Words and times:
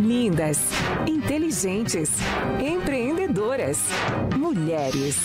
Lindas, 0.00 0.60
inteligentes, 1.08 2.10
empreendedoras. 2.64 3.78
Mulheres. 4.36 5.16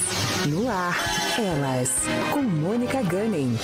No 0.50 0.68
ar, 0.68 0.96
elas. 1.38 2.02
Com 2.34 2.42
Mônica 2.42 3.04
Gunning. 3.04 3.56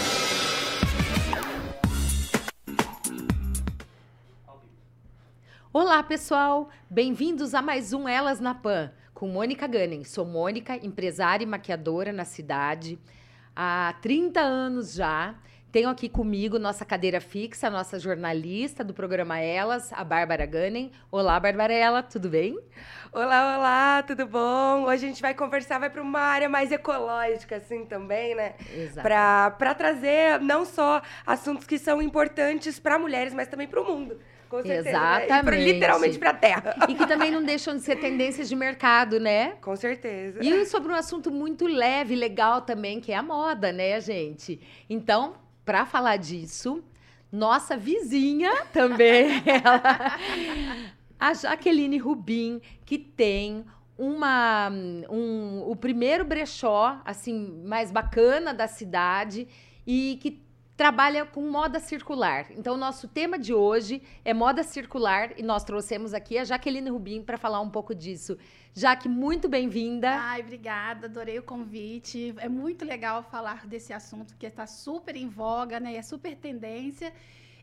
Olá, 5.74 6.04
pessoal! 6.04 6.70
Bem-vindos 6.88 7.56
a 7.56 7.62
mais 7.64 7.92
um 7.92 8.08
Elas 8.08 8.40
na 8.40 8.54
Pan, 8.54 8.92
com 9.12 9.28
Mônica 9.28 9.68
Gunning. 9.68 10.04
Sou 10.04 10.26
Mônica, 10.26 10.76
empresária 10.76 11.44
e 11.44 11.48
maquiadora 11.48 12.14
na 12.14 12.24
cidade 12.24 13.00
há 13.56 13.96
30 14.02 14.40
anos 14.40 14.94
já. 14.94 15.34
Tenho 15.72 15.88
aqui 15.90 16.10
comigo 16.10 16.58
nossa 16.58 16.84
cadeira 16.84 17.22
fixa, 17.22 17.70
nossa 17.70 18.00
jornalista 18.00 18.84
do 18.84 18.92
programa 18.92 19.38
Elas, 19.40 19.94
a 19.94 20.04
Bárbara 20.04 20.44
Gunning. 20.48 20.92
Olá, 21.12 21.40
Barbarella, 21.40 22.02
tudo 22.02 22.28
bem? 22.28 22.58
Olá, 23.14 23.56
olá, 23.58 24.04
tudo 24.04 24.26
bom? 24.26 24.86
Hoje 24.86 25.06
a 25.06 25.08
gente 25.10 25.22
vai 25.22 25.36
conversar, 25.36 25.78
vai 25.78 25.92
para 25.92 26.02
uma 26.02 26.20
área 26.22 26.50
mais 26.50 26.72
ecológica, 26.72 27.58
assim, 27.58 27.86
também, 27.86 28.34
né? 28.34 28.56
Exato. 28.76 29.08
Para 29.60 29.76
trazer 29.76 30.40
não 30.42 30.66
só 30.66 31.04
assuntos 31.26 31.68
que 31.68 31.78
são 31.78 32.02
importantes 32.02 32.80
para 32.80 32.98
mulheres, 32.98 33.32
mas 33.32 33.48
também 33.48 33.68
para 33.68 33.80
o 33.80 33.86
mundo. 33.86 34.20
Com 34.50 34.64
certeza. 34.64 34.92
né? 35.00 35.24
E 35.24 35.28
pra- 35.28 35.36
Exatamente. 35.36 35.64
literalmente 35.74 36.18
para 36.18 36.30
a 36.32 36.34
Terra. 36.34 36.76
E 36.90 36.96
que 36.96 37.06
também 37.06 37.30
não 37.30 37.44
deixam 37.44 37.76
de 37.76 37.84
ser 37.84 37.98
tendências 37.98 38.50
de 38.50 38.56
mercado, 38.56 39.20
né? 39.20 39.52
Com 39.62 39.76
certeza. 39.76 40.44
E 40.44 40.66
sobre 40.66 40.92
um 40.92 40.96
assunto 40.96 41.30
muito 41.30 41.68
leve, 41.68 42.16
legal 42.16 42.62
também, 42.62 43.00
que 43.00 43.12
é 43.12 43.16
a 43.16 43.22
moda, 43.22 43.72
né, 43.72 44.02
gente? 44.02 44.60
Então, 44.90 45.36
para 45.70 45.86
falar 45.86 46.18
disso, 46.18 46.84
nossa 47.32 47.78
vizinha 47.78 48.66
também, 48.74 49.30
ela, 49.46 50.18
a 51.20 51.32
Jaqueline 51.32 52.00
Rubim, 52.00 52.60
que 52.84 52.98
tem 52.98 53.64
uma 53.96 54.72
um, 55.12 55.62
o 55.70 55.76
primeiro 55.76 56.26
brechó 56.26 57.00
assim 57.06 57.62
mais 57.68 57.92
bacana 57.92 58.52
da 58.52 58.68
cidade 58.68 59.48
e 59.86 60.18
que 60.20 60.42
trabalha 60.80 61.26
com 61.26 61.42
moda 61.42 61.78
circular. 61.78 62.46
Então, 62.52 62.76
o 62.76 62.78
nosso 62.78 63.06
tema 63.06 63.38
de 63.38 63.54
hoje 63.54 64.02
é 64.24 64.34
moda 64.34 64.64
circular 64.64 65.38
e 65.38 65.44
nós 65.44 65.62
trouxemos 65.62 66.14
aqui 66.14 66.38
a 66.38 66.46
Jaqueline 66.46 66.90
Rubim 66.90 67.22
para 67.22 67.38
falar 67.38 67.60
um 67.60 67.70
pouco 67.70 67.94
disso. 67.94 68.38
Jaque, 68.74 69.10
muito 69.10 69.50
bem-vinda. 69.50 70.10
Ai, 70.10 70.40
obrigada, 70.40 71.08
adorei 71.08 71.38
o 71.38 71.44
convite. 71.44 72.34
É 72.38 72.48
muito 72.48 72.86
legal 72.86 73.22
falar 73.24 73.68
desse 73.68 73.92
assunto 73.92 74.38
que 74.38 74.46
está 74.46 74.66
super 74.66 75.18
em 75.18 75.28
voga, 75.28 75.82
né? 75.82 75.98
É 75.98 76.02
super 76.02 76.34
tendência. 76.38 77.12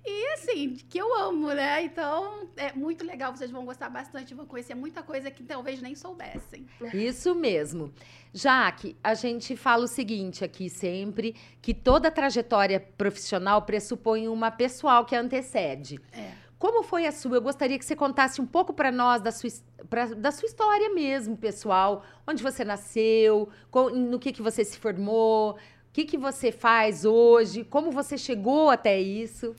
E 0.09 0.33
assim, 0.35 0.75
que 0.89 0.97
eu 0.99 1.13
amo, 1.19 1.49
né? 1.49 1.83
Então, 1.83 2.49
é 2.57 2.73
muito 2.73 3.05
legal, 3.05 3.35
vocês 3.37 3.51
vão 3.51 3.65
gostar 3.65 3.89
bastante, 3.89 4.35
vão 4.35 4.47
conhecer 4.47 4.75
muita 4.75 5.03
coisa 5.03 5.31
que 5.33 5.43
talvez 5.43 5.83
nem 5.83 5.97
soubessem. 5.97 6.65
Isso 6.95 7.35
mesmo. 7.35 7.93
Jaque, 8.33 8.97
a 9.03 9.15
gente 9.15 9.57
fala 9.57 9.85
o 9.85 9.89
seguinte 9.89 10.45
aqui 10.45 10.71
sempre, 10.71 11.35
que 11.61 11.75
toda 11.75 12.09
trajetória 12.11 12.79
profissional 12.97 13.63
pressupõe 13.63 14.29
uma 14.29 14.51
pessoal 14.51 15.05
que 15.05 15.17
a 15.17 15.21
antecede. 15.21 15.99
É. 16.13 16.31
Como 16.59 16.83
foi 16.85 17.05
a 17.07 17.13
sua? 17.13 17.37
Eu 17.37 17.43
gostaria 17.43 17.77
que 17.79 17.85
você 17.85 17.97
contasse 17.97 18.41
um 18.41 18.47
pouco 18.47 18.73
para 18.73 18.93
nós 18.93 19.21
da 19.21 19.33
sua, 19.33 19.51
pra- 19.91 20.07
da 20.15 20.31
sua 20.31 20.47
história 20.47 20.89
mesmo, 20.95 21.37
pessoal. 21.37 22.03
Onde 22.27 22.43
você 22.43 22.65
nasceu, 22.65 23.49
co- 23.71 23.91
no 23.91 24.19
que, 24.19 24.33
que 24.33 24.41
você 24.41 24.65
se 24.65 24.79
formou, 24.79 25.53
o 25.53 25.57
que, 25.93 26.05
que 26.05 26.17
você 26.17 26.53
faz 26.53 27.05
hoje, 27.05 27.65
como 27.65 27.91
você 27.91 28.17
chegou 28.17 28.71
até 28.71 28.99
isso. 29.01 29.55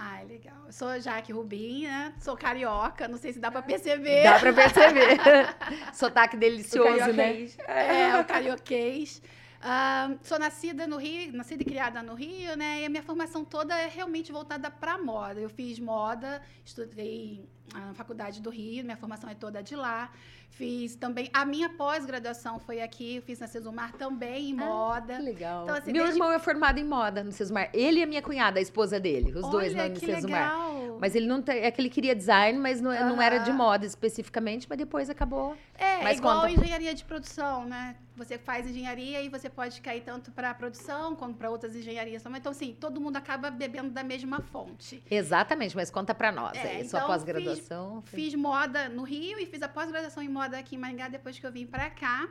Ai, 0.00 0.24
legal. 0.26 0.54
Eu 0.64 0.72
sou 0.72 1.00
Jaque 1.00 1.32
Rubim, 1.32 1.82
né? 1.82 2.14
Sou 2.20 2.36
carioca, 2.36 3.08
não 3.08 3.18
sei 3.18 3.32
se 3.32 3.40
dá 3.40 3.50
pra 3.50 3.60
perceber. 3.62 4.22
Dá 4.22 4.38
para 4.38 4.52
perceber. 4.52 5.18
Sotaque 5.92 6.36
delicioso, 6.36 7.12
né? 7.12 7.48
É, 7.66 8.16
o 8.20 8.24
carioquês. 8.24 9.20
Ah, 9.60 10.14
sou 10.22 10.38
nascida 10.38 10.86
no 10.86 10.98
Rio, 10.98 11.32
nascida 11.32 11.64
e 11.64 11.66
criada 11.66 12.00
no 12.00 12.14
Rio, 12.14 12.56
né? 12.56 12.82
E 12.82 12.84
a 12.84 12.88
minha 12.88 13.02
formação 13.02 13.44
toda 13.44 13.76
é 13.76 13.88
realmente 13.88 14.30
voltada 14.30 14.70
para 14.70 14.96
moda. 14.96 15.40
Eu 15.40 15.50
fiz 15.50 15.80
moda, 15.80 16.40
estudei 16.64 17.48
ah, 17.74 17.80
na 17.86 17.94
faculdade 17.94 18.40
do 18.40 18.50
Rio, 18.50 18.84
minha 18.84 18.96
formação 18.96 19.28
é 19.30 19.34
toda 19.34 19.62
de 19.62 19.74
lá. 19.76 20.10
Fiz 20.50 20.96
também 20.96 21.28
a 21.32 21.44
minha 21.44 21.68
pós-graduação 21.68 22.58
foi 22.58 22.80
aqui, 22.80 23.16
eu 23.16 23.22
fiz 23.22 23.38
na 23.38 23.46
Cesumar 23.46 23.92
também 23.92 24.50
em 24.50 24.54
moda. 24.54 25.16
Que 25.16 25.22
legal. 25.22 25.64
Então, 25.64 25.76
assim, 25.76 25.92
Meu 25.92 26.04
desde- 26.04 26.18
irmão 26.20 26.32
é 26.32 26.38
formado 26.38 26.78
em 26.78 26.84
moda 26.84 27.22
no 27.22 27.30
Sesumar. 27.30 27.68
Ele 27.74 28.00
e 28.00 28.02
a 28.02 28.06
minha 28.06 28.22
cunhada, 28.22 28.58
a 28.58 28.62
esposa 28.62 28.98
dele. 28.98 29.32
Os 29.38 29.48
dois 29.50 29.72
Olha, 29.74 29.82
lá 29.82 29.88
no 29.90 29.94
que 29.94 30.06
Sesumar. 30.06 30.52
legal. 30.54 30.98
Mas 31.00 31.14
ele 31.14 31.26
não 31.26 31.40
tem. 31.42 31.58
É 31.58 31.70
que 31.70 31.80
ele 31.80 31.90
queria 31.90 32.14
design, 32.16 32.58
mas 32.58 32.80
não, 32.80 32.90
não 33.10 33.22
era 33.22 33.38
de 33.38 33.52
moda 33.52 33.84
especificamente, 33.86 34.66
mas 34.68 34.78
depois 34.78 35.08
acabou. 35.10 35.56
É, 35.76 36.02
Mas 36.02 36.16
é 36.16 36.18
igual 36.18 36.40
conta. 36.40 36.50
engenharia 36.52 36.92
de 36.94 37.04
produção, 37.04 37.64
né? 37.64 37.94
Você 38.16 38.36
faz 38.36 38.66
engenharia 38.66 39.22
e 39.22 39.28
você 39.28 39.48
pode 39.48 39.80
cair 39.80 40.00
tanto 40.02 40.32
para 40.32 40.52
produção 40.54 41.14
como 41.14 41.34
para 41.34 41.50
outras 41.50 41.76
engenharias 41.76 42.20
também. 42.20 42.40
Então, 42.40 42.50
assim, 42.50 42.76
todo 42.80 43.00
mundo 43.00 43.16
acaba 43.16 43.48
bebendo 43.48 43.90
da 43.90 44.02
mesma 44.02 44.40
fonte. 44.40 45.00
Exatamente, 45.08 45.76
mas 45.76 45.88
conta 45.88 46.12
pra 46.12 46.32
nós. 46.32 46.56
É, 46.58 46.62
aí, 46.78 46.88
sua 46.88 46.98
então, 46.98 47.06
pós-graduação. 47.10 47.57
Foi- 47.60 48.20
Fiz 48.20 48.34
moda 48.34 48.88
no 48.88 49.02
Rio 49.02 49.38
e 49.38 49.46
fiz 49.46 49.62
a 49.62 49.68
pós-graduação 49.68 50.22
em 50.22 50.28
moda 50.28 50.58
aqui 50.58 50.76
em 50.76 50.78
Maringá 50.78 51.08
depois 51.08 51.38
que 51.38 51.46
eu 51.46 51.52
vim 51.52 51.66
pra 51.66 51.90
cá. 51.90 52.28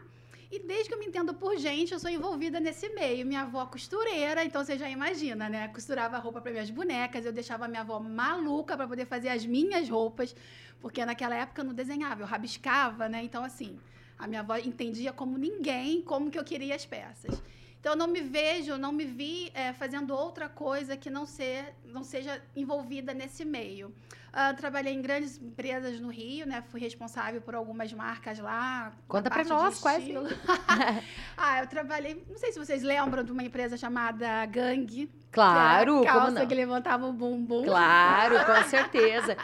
E 0.49 0.59
desde 0.59 0.87
que 0.87 0.93
eu 0.95 0.99
me 0.99 1.05
entendo 1.05 1.33
por 1.33 1.57
gente, 1.57 1.91
eu 1.93 1.99
sou 1.99 2.09
envolvida 2.09 2.57
nesse 2.59 2.87
meio. 2.89 3.25
Minha 3.25 3.41
avó 3.41 3.65
costureira, 3.65 4.45
então 4.45 4.63
você 4.63 4.77
já 4.77 4.89
imagina, 4.89 5.49
né? 5.49 5.67
Costurava 5.67 6.17
roupa 6.17 6.39
para 6.39 6.51
minhas 6.51 6.69
bonecas, 6.69 7.25
eu 7.25 7.33
deixava 7.33 7.67
minha 7.67 7.81
avó 7.81 7.99
maluca 7.99 8.77
para 8.77 8.87
poder 8.87 9.05
fazer 9.05 9.27
as 9.27 9.45
minhas 9.45 9.89
roupas, 9.89 10.33
porque 10.79 11.05
naquela 11.05 11.35
época 11.35 11.61
eu 11.61 11.65
não 11.65 11.73
desenhava, 11.73 12.21
eu 12.21 12.25
rabiscava, 12.25 13.09
né? 13.09 13.21
Então 13.23 13.43
assim, 13.43 13.77
a 14.17 14.25
minha 14.25 14.39
avó 14.39 14.55
entendia 14.55 15.11
como 15.11 15.37
ninguém 15.37 16.01
como 16.01 16.31
que 16.31 16.39
eu 16.39 16.45
queria 16.45 16.75
as 16.75 16.85
peças. 16.85 17.43
Então 17.79 17.91
eu 17.91 17.97
não 17.97 18.07
me 18.07 18.21
vejo, 18.21 18.77
não 18.77 18.91
me 18.93 19.03
vi 19.05 19.51
eh, 19.53 19.73
fazendo 19.73 20.13
outra 20.15 20.47
coisa 20.47 20.95
que 20.95 21.09
não 21.09 21.25
ser, 21.25 21.75
não 21.85 22.03
seja 22.05 22.41
envolvida 22.55 23.13
nesse 23.13 23.43
meio. 23.43 23.93
Ah, 24.39 24.53
trabalhei 24.53 24.93
em 24.93 25.01
grandes 25.01 25.41
empresas 25.41 25.99
no 25.99 26.09
Rio, 26.09 26.45
né? 26.45 26.63
Fui 26.69 26.79
responsável 26.79 27.41
por 27.41 27.55
algumas 27.55 27.91
marcas 27.91 28.37
lá. 28.37 28.91
Conta 29.07 29.31
parte 29.31 29.49
nós, 29.49 29.79
quais 29.79 30.03
ah, 31.35 31.61
eu 31.61 31.65
trabalhei, 31.65 32.23
não 32.29 32.37
sei 32.37 32.51
se 32.51 32.59
vocês 32.59 32.83
lembram 32.83 33.23
de 33.23 33.31
uma 33.31 33.41
empresa 33.41 33.75
chamada 33.75 34.45
Gang. 34.45 35.09
Claro, 35.31 36.01
que 36.01 36.05
calça 36.05 36.45
que 36.45 36.53
levantava 36.53 37.07
o 37.07 37.13
bumbum. 37.13 37.65
Claro, 37.65 38.35
com 38.45 38.61
certeza. 38.69 39.35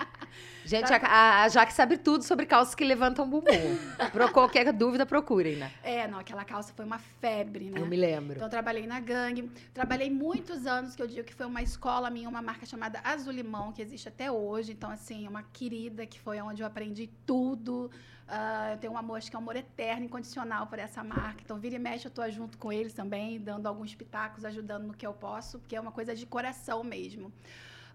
Gente, 0.65 0.93
a, 0.93 0.97
a, 0.97 1.43
a 1.43 1.49
Jaque 1.49 1.73
sabe 1.73 1.97
tudo 1.97 2.23
sobre 2.23 2.45
calças 2.45 2.73
que 2.73 2.83
levantam 2.83 3.29
bumbum. 3.29 3.77
Pra 4.11 4.29
qualquer 4.29 4.71
dúvida, 4.71 5.05
procurem, 5.05 5.55
né? 5.55 5.71
É, 5.83 6.07
não, 6.07 6.19
aquela 6.19 6.45
calça 6.45 6.73
foi 6.73 6.85
uma 6.85 6.99
febre, 6.99 7.65
né? 7.65 7.79
Eu 7.79 7.85
me 7.85 7.97
lembro. 7.97 8.35
Então, 8.35 8.47
eu 8.47 8.51
trabalhei 8.51 8.87
na 8.87 8.99
gangue. 8.99 9.49
Trabalhei 9.73 10.09
muitos 10.09 10.65
anos, 10.65 10.95
que 10.95 11.01
eu 11.01 11.07
digo 11.07 11.23
que 11.23 11.33
foi 11.33 11.45
uma 11.45 11.61
escola 11.61 12.09
minha, 12.09 12.29
uma 12.29 12.41
marca 12.41 12.65
chamada 12.65 13.01
Azul 13.03 13.33
Limão, 13.33 13.71
que 13.71 13.81
existe 13.81 14.07
até 14.07 14.31
hoje. 14.31 14.71
Então, 14.71 14.89
assim, 14.89 15.27
uma 15.27 15.43
querida, 15.43 16.05
que 16.05 16.19
foi 16.19 16.41
onde 16.41 16.61
eu 16.61 16.67
aprendi 16.67 17.09
tudo. 17.25 17.91
Ah, 18.27 18.71
eu 18.71 18.77
tenho 18.77 18.93
um 18.93 18.97
amor, 18.97 19.17
acho 19.17 19.29
que 19.29 19.35
é 19.35 19.39
um 19.39 19.41
amor 19.41 19.55
eterno, 19.55 20.05
incondicional 20.05 20.67
por 20.67 20.79
essa 20.79 21.03
marca. 21.03 21.41
Então, 21.43 21.57
vira 21.59 21.75
e 21.75 21.79
mexe, 21.79 22.07
eu 22.07 22.11
tô 22.11 22.27
junto 22.29 22.57
com 22.57 22.71
eles 22.71 22.93
também, 22.93 23.39
dando 23.39 23.67
alguns 23.67 23.93
pitacos, 23.93 24.45
ajudando 24.45 24.87
no 24.87 24.93
que 24.93 25.05
eu 25.05 25.13
posso, 25.13 25.59
porque 25.59 25.75
é 25.75 25.79
uma 25.79 25.91
coisa 25.91 26.15
de 26.15 26.25
coração 26.25 26.83
mesmo. 26.83 27.31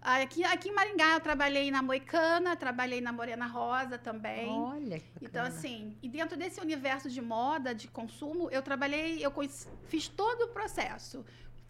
Ah, 0.01 0.21
Aqui, 0.21 0.43
aqui 0.45 0.69
em 0.69 0.73
Maringá, 0.73 1.13
eu 1.15 1.19
trabalhei 1.19 1.69
na 1.69 1.81
Moicana, 1.81 2.55
trabalhei 2.55 3.01
na 3.01 3.11
Morena 3.11 3.45
Rosa 3.47 3.97
também. 3.97 4.49
Olha, 4.49 4.99
que 4.99 5.25
Então, 5.25 5.43
assim, 5.43 5.97
e 6.01 6.07
dentro 6.07 6.37
desse 6.37 6.59
universo 6.61 7.09
de 7.09 7.21
moda, 7.21 7.75
de 7.75 7.87
consumo, 7.87 8.49
eu 8.49 8.61
trabalhei, 8.61 9.19
eu 9.25 9.31
fiz 9.87 10.07
todo 10.07 10.43
o 10.43 10.47
processo. 10.49 11.25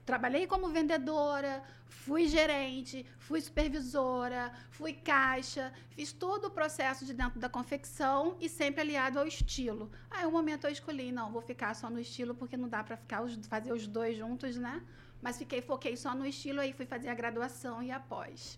Trabalhei 0.06 0.48
como 0.48 0.70
vendedora, 0.70 1.64
fui 1.88 2.28
gerente, 2.28 3.06
fui 3.20 3.40
supervisora, 3.42 4.52
fui 4.72 4.94
caixa, 4.94 5.72
fiz 5.92 6.12
todo 6.12 6.46
o 6.46 6.50
processo 6.52 7.06
de 7.06 7.14
dentro 7.14 7.40
da 7.40 7.48
confecção 7.50 8.36
e 8.40 8.50
sempre 8.50 8.82
aliado 8.82 9.20
ao 9.20 9.28
estilo. 9.28 9.92
Aí, 10.10 10.26
um 10.26 10.32
momento 10.32 10.66
eu 10.66 10.72
escolhi, 10.72 11.12
não, 11.12 11.32
vou 11.32 11.42
ficar 11.42 11.76
só 11.76 11.90
no 11.90 12.00
estilo 12.00 12.34
porque 12.34 12.58
não 12.58 12.68
dá 12.70 12.84
para 12.84 12.98
ficar 12.98 13.22
os- 13.22 13.36
fazer 13.48 13.72
os 13.72 13.86
dois 13.88 14.18
juntos, 14.18 14.56
né? 14.56 14.82
Mas 15.22 15.38
fiquei, 15.38 15.62
foquei 15.62 15.96
só 15.98 16.16
no 16.16 16.26
estilo, 16.26 16.60
aí 16.62 16.72
fui 16.74 16.86
fazer 16.86 17.10
a 17.10 17.14
graduação 17.14 17.84
e 17.84 17.92
após. 17.92 18.58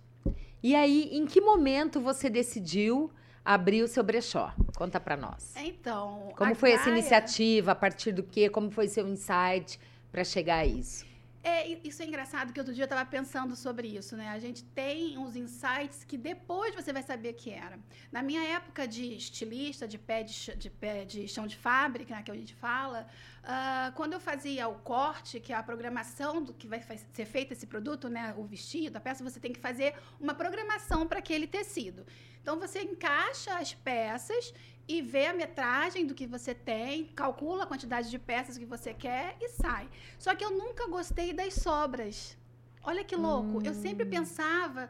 E 0.62 0.76
aí, 0.76 1.10
em 1.12 1.26
que 1.26 1.42
momento 1.42 2.00
você 2.00 2.30
decidiu 2.30 3.12
abrir 3.44 3.82
o 3.82 3.88
seu 3.88 4.04
brechó? 4.04 4.54
Conta 4.76 5.00
pra 5.00 5.18
nós. 5.18 5.56
Então, 5.58 6.32
Como 6.38 6.54
foi 6.54 6.72
essa 6.74 6.86
Gaia- 6.86 6.98
iniciativa? 7.00 7.72
A 7.72 7.76
partir 7.76 8.12
do 8.12 8.22
quê? 8.22 8.48
Como 8.50 8.70
foi 8.70 8.88
seu 8.88 9.08
insight 9.08 9.80
pra 10.12 10.24
chegar 10.24 10.58
a 10.60 10.66
isso? 10.66 11.04
É, 11.44 11.68
isso 11.84 12.04
é 12.04 12.06
engraçado 12.06 12.54
que 12.54 12.60
outro 12.60 12.74
dia 12.74 12.84
eu 12.84 12.86
estava 12.86 13.04
pensando 13.10 13.56
sobre 13.56 13.88
isso, 13.88 14.16
né? 14.16 14.30
A 14.30 14.38
gente 14.38 14.64
tem 14.64 15.18
uns 15.18 15.36
insights 15.36 16.04
que 16.04 16.16
depois 16.16 16.76
você 16.76 16.94
vai 16.94 17.02
saber 17.02 17.34
que 17.34 17.50
era. 17.50 17.80
Na 18.12 18.22
minha 18.22 18.44
época 18.44 18.88
de 18.88 19.16
estilista, 19.16 19.88
de 19.88 19.98
pé 19.98 20.22
de, 20.22 20.56
de, 20.56 20.70
pé 20.70 21.04
de 21.04 21.28
chão 21.28 21.48
de 21.48 21.58
fábrica, 21.58 22.16
né, 22.16 22.22
que 22.22 22.30
a 22.30 22.36
gente 22.36 22.54
fala, 22.54 23.08
ah, 23.44 23.92
quando 23.96 24.14
eu 24.14 24.20
fazia 24.20 24.68
o 24.68 24.76
corte, 24.76 25.40
que 25.40 25.52
é 25.52 25.56
a 25.56 25.64
programação 25.64 26.44
do 26.44 26.54
que 26.54 26.68
vai 26.68 26.80
ser 27.12 27.26
feito 27.26 27.54
esse 27.54 27.66
produto, 27.66 28.08
né, 28.08 28.36
o 28.38 28.44
vestido, 28.44 28.98
a 28.98 29.00
peça, 29.00 29.24
você 29.24 29.40
tem 29.40 29.52
que 29.52 29.60
fazer 29.60 29.96
uma 30.20 30.36
programação 30.36 31.08
para 31.08 31.18
aquele 31.18 31.48
tecido. 31.48 32.06
Então 32.40 32.60
você 32.60 32.82
encaixa 32.82 33.58
as 33.58 33.74
peças 33.74 34.54
e 34.92 35.02
vê 35.02 35.28
a 35.28 35.34
metragem 35.34 36.06
do 36.06 36.14
que 36.14 36.28
você 36.28 36.54
tem, 36.54 37.06
calcula 37.16 37.64
a 37.64 37.66
quantidade 37.66 38.10
de 38.10 38.20
peças 38.20 38.58
que 38.58 38.66
você 38.66 38.94
quer 38.94 39.38
e 39.40 39.48
sai. 39.48 39.90
Só 40.20 40.36
que 40.36 40.44
eu 40.44 40.52
nunca 40.52 40.86
gostei 40.88 41.32
das 41.32 41.54
sobras. 41.54 42.38
Olha 42.84 43.02
que 43.02 43.16
louco. 43.16 43.60
Hum. 43.60 43.62
Eu 43.64 43.74
sempre 43.74 44.06
hum. 44.06 44.10
pensava 44.10 44.90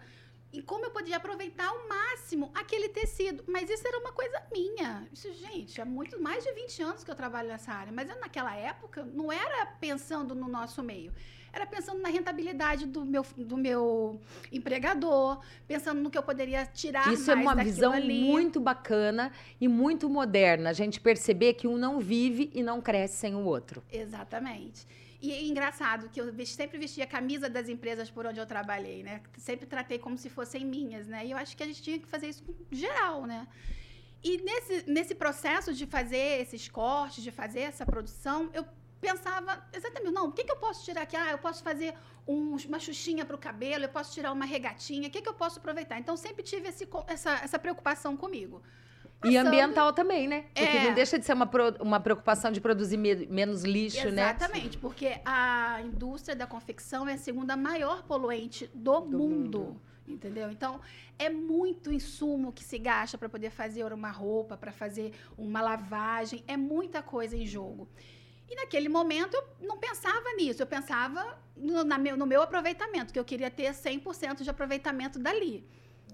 em 0.51 0.59
como 0.59 0.86
eu 0.86 0.92
podia 0.92 1.18
aproveitar 1.18 1.68
ao 1.68 1.88
máximo 1.88 2.51
aquele 2.56 2.89
tecido. 2.89 3.44
Mas 3.48 3.69
isso 3.69 3.88
era 3.88 4.00
uma 4.00 4.12
coisa 4.12 4.42
minha. 4.51 5.07
Isso, 5.13 5.31
gente, 5.33 5.80
há 5.80 5.86
muito 5.86 6.19
mais 6.19 6.44
de 6.44 6.51
20 6.51 6.81
anos 6.81 7.04
que 7.04 7.12
eu 7.12 7.15
trabalho 7.15 7.50
nessa 7.50 7.71
área. 7.71 7.94
Mas 7.94 8.09
eu, 8.09 8.19
naquela 8.19 8.56
época, 8.56 9.04
não 9.04 9.31
era 9.31 9.68
pensando 9.68 10.33
no 10.33 10.47
nosso 10.47 10.81
meio. 10.81 11.13
Era 11.53 11.65
pensando 11.65 12.01
na 12.01 12.09
rentabilidade 12.09 12.86
do 12.86 13.03
meu, 13.03 13.25
do 13.38 13.57
meu 13.57 14.19
empregador, 14.51 15.42
pensando 15.68 16.01
no 16.01 16.09
que 16.09 16.18
eu 16.18 16.24
poderia 16.24 16.65
tirar 16.65 17.12
Isso 17.12 17.30
é 17.30 17.36
uma 17.36 17.56
visão 17.56 17.92
ali. 17.92 18.24
muito 18.24 18.59
bacana 18.59 19.31
e 19.59 19.68
muito 19.68 20.09
moderna. 20.09 20.69
A 20.69 20.74
gente 20.74 21.00
perceber 21.00 21.56
que 21.56 21.68
um 21.68 21.77
não 21.77 22.00
vive 22.00 22.50
e 22.53 22.63
não 22.63 22.81
cresce 22.81 23.18
sem 23.18 23.36
o 23.36 23.44
outro. 23.44 23.83
Exatamente. 23.92 24.88
E 25.21 25.31
é 25.31 25.44
engraçado 25.44 26.09
que 26.09 26.19
eu 26.19 26.33
sempre 26.45 26.80
vestia 26.80 27.03
a 27.03 27.07
camisa 27.07 27.48
das 27.48 27.69
empresas 27.69 28.09
por 28.09 28.25
onde 28.25 28.39
eu 28.39 28.45
trabalhei, 28.45 29.04
né? 29.04 29.21
Sempre 29.38 29.68
tratei 29.68 30.00
como 30.00 30.18
se 30.18 30.30
fossem 30.30 30.65
minhas, 30.65 31.06
né? 31.06 31.25
E 31.25 31.31
eu 31.31 31.38
acho 31.38 31.56
que 31.56 31.62
a 31.62 31.65
gente 31.68 31.81
tinha 31.81 32.00
que 32.00 32.07
fazer 32.07 32.30
isso 32.30 32.44
geral, 32.71 33.27
né? 33.27 33.47
E 34.24 34.38
nesse, 34.42 34.89
nesse 34.89 35.13
processo 35.13 35.74
de 35.74 35.86
fazer 35.86 36.42
esses 36.42 36.68
cortes, 36.68 37.24
de 37.24 37.31
fazer 37.31 37.62
essa 37.62 37.86
produção, 37.86 38.50
eu 38.54 38.65
pensava 39.01 39.62
exatamente, 39.74 40.13
não, 40.13 40.27
o 40.27 40.31
que, 40.31 40.44
que 40.44 40.51
eu 40.51 40.57
posso 40.57 40.86
tirar 40.86 41.01
aqui? 41.01 41.18
Ah, 41.18 41.31
eu 41.31 41.39
posso 41.39 41.63
fazer 41.63 41.94
um, 42.27 42.56
uma 42.68 42.80
xuxinha 42.80 43.25
para 43.25 43.36
o 43.36 43.39
cabelo, 43.39 43.86
eu 43.86 43.89
posso 43.89 44.13
tirar 44.13 44.31
uma 44.31 44.45
regatinha, 44.45 45.07
o 45.07 45.12
que, 45.12 45.21
que 45.21 45.27
eu 45.27 45.33
posso 45.33 45.59
aproveitar? 45.59 46.00
Então, 46.00 46.15
sempre 46.15 46.44
tive 46.44 46.69
esse, 46.69 46.88
essa, 47.07 47.31
essa 47.44 47.59
preocupação 47.59 48.15
comigo. 48.15 48.62
Passando... 49.19 49.33
E 49.33 49.38
ambiental 49.38 49.94
também, 49.94 50.27
né? 50.27 50.45
Porque 50.53 50.77
é. 50.77 50.83
não 50.83 50.94
deixa 50.94 51.18
de 51.19 51.25
ser 51.25 51.33
uma, 51.33 51.45
pro, 51.45 51.75
uma 51.80 52.00
preocupação 52.00 52.51
de 52.51 52.62
produzir 52.62 52.98
me, 52.98 53.27
menos 53.27 53.63
lixo, 53.63 54.07
Exatamente, 54.07 54.15
né? 54.15 54.30
Exatamente, 54.30 54.77
porque 54.77 55.21
a 55.25 55.81
indústria 55.83 56.36
da 56.36 56.47
confecção 56.47 57.07
é 57.07 57.13
a 57.13 57.18
segunda 57.18 57.56
maior 57.56 58.04
poluente 58.04 58.69
do, 58.74 59.00
do 59.01 59.18
mundo, 59.18 59.59
mundo. 59.59 59.81
Entendeu? 60.07 60.50
Então, 60.51 60.81
é 61.18 61.30
muito 61.30 61.92
insumo 61.92 62.51
que 62.51 62.63
se 62.63 62.77
gasta 62.80 63.18
para 63.18 63.30
poder 63.30 63.51
fazer 63.51 63.86
uma 63.94 64.09
roupa, 64.09 64.57
para 64.57 64.71
fazer 64.71 65.13
uma 65.38 65.62
lavagem, 65.62 66.44
é 66.47 66.57
muita 66.57 67.01
coisa 67.01 67.38
em 67.38 67.45
jogo. 67.45 67.88
E 68.51 68.56
naquele 68.56 68.89
momento 68.89 69.33
eu 69.33 69.48
não 69.62 69.77
pensava 69.77 70.33
nisso, 70.36 70.62
eu 70.62 70.68
pensava 70.68 71.39
no, 71.56 71.86
meu, 71.98 72.18
no 72.18 72.25
meu 72.25 72.42
aproveitamento, 72.42 73.13
que 73.13 73.18
eu 73.18 73.24
queria 73.24 73.50
ter 73.50 73.71
100% 73.71 74.42
de 74.44 74.50
aproveitamento 74.50 75.18
dali. 75.18 75.65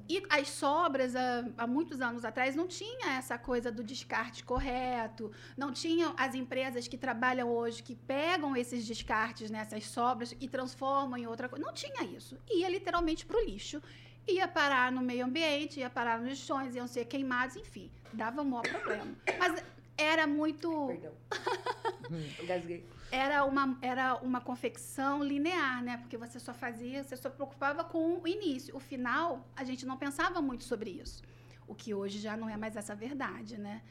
E 0.07 0.24
as 0.30 0.48
sobras, 0.50 1.16
há, 1.16 1.45
há, 1.57 1.66
muitos 1.66 2.00
anos 2.00 2.24
atrás, 2.24 2.56
não 2.56 2.68
tinha 2.68 3.18
essa 3.18 3.39
coisa 3.39 3.72
do 3.72 3.84
descarte 3.84 4.44
correto, 4.44 5.31
não 5.57 5.72
tinham 5.74 6.13
as 6.16 6.36
empresas 6.36 6.88
que 6.88 6.95
trabalham 6.95 7.50
hoje, 7.50 7.81
que 7.81 7.95
pegam 7.95 8.56
esses 8.56 8.86
descartes, 8.86 9.50
né, 9.50 9.60
essas 9.62 9.86
sobras, 9.86 10.36
e 10.40 10.48
transformam 10.48 11.18
em 11.18 11.25
outra 11.25 11.50
coisa. 11.50 11.66
Não 11.66 11.74
tinha 11.74 12.04
isso. 12.04 12.38
Ia 12.51 12.69
literalmente 12.69 13.25
para 13.25 13.38
o 13.38 13.44
lixo. 13.44 13.81
Ia 14.28 14.48
parar 14.48 14.92
no 14.92 15.01
meio 15.01 15.25
ambiente, 15.25 15.80
ia 15.80 15.90
parar 15.90 16.19
nos 16.19 16.30
lixões, 16.30 16.75
iam 16.75 16.86
ser 16.86 17.06
queimados, 17.06 17.56
enfim. 17.56 17.92
Dava 18.13 18.44
um 18.44 18.45
maior 18.45 18.68
problema. 18.68 19.16
Mas 19.40 19.63
era 19.98 20.28
muito. 20.28 20.88
Perdão. 20.88 21.14
Engasguei 22.42 22.86
era 23.12 23.46
uma, 23.46 23.78
era 23.82 24.16
uma 24.16 24.42
confecção 24.42 25.24
linear, 25.24 25.84
né? 25.84 25.98
Porque 25.98 26.18
você 26.18 26.40
só 26.40 26.54
fazia, 26.54 27.04
você 27.04 27.16
só 27.16 27.30
preocupava 27.30 27.84
com 27.84 28.20
o 28.22 28.28
início. 28.28 28.76
O 28.76 28.80
final, 28.80 29.48
a 29.56 29.64
gente 29.64 29.86
não 29.86 29.98
pensava 29.98 30.42
muito 30.42 30.64
sobre 30.64 30.90
isso. 30.90 31.24
O 31.68 31.76
que 31.76 31.94
hoje 31.94 32.20
já 32.20 32.36
não 32.36 32.50
é 32.50 32.58
mais 32.58 32.76
essa 32.76 32.96
verdade, 32.96 33.58
né? 33.58 33.82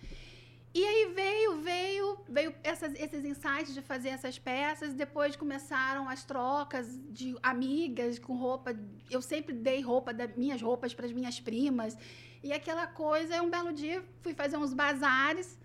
E 0.75 0.85
aí 0.85 1.13
veio, 1.15 1.61
veio, 1.63 2.19
veio 2.29 2.55
essas, 2.63 2.93
esses 2.95 3.25
insights 3.25 3.73
de 3.73 3.81
fazer 3.81 4.11
essas 4.11 4.39
peças. 4.39 4.93
Depois 4.93 5.35
começaram 5.35 6.07
as 6.07 6.23
trocas 6.23 6.99
de 7.11 7.35
amigas 7.43 8.19
com 8.19 8.37
roupa. 8.37 8.77
Eu 9.11 9.23
sempre 9.23 9.55
dei 9.55 9.81
roupa, 9.81 10.13
das 10.13 10.37
minhas 10.37 10.61
roupas 10.61 10.93
para 10.93 11.07
as 11.07 11.13
minhas 11.13 11.41
primas. 11.41 11.97
E 12.43 12.53
aquela 12.53 12.87
coisa, 12.87 13.43
um 13.43 13.49
belo 13.49 13.73
dia, 13.73 14.05
fui 14.21 14.35
fazer 14.35 14.59
uns 14.59 14.75
bazares 14.75 15.59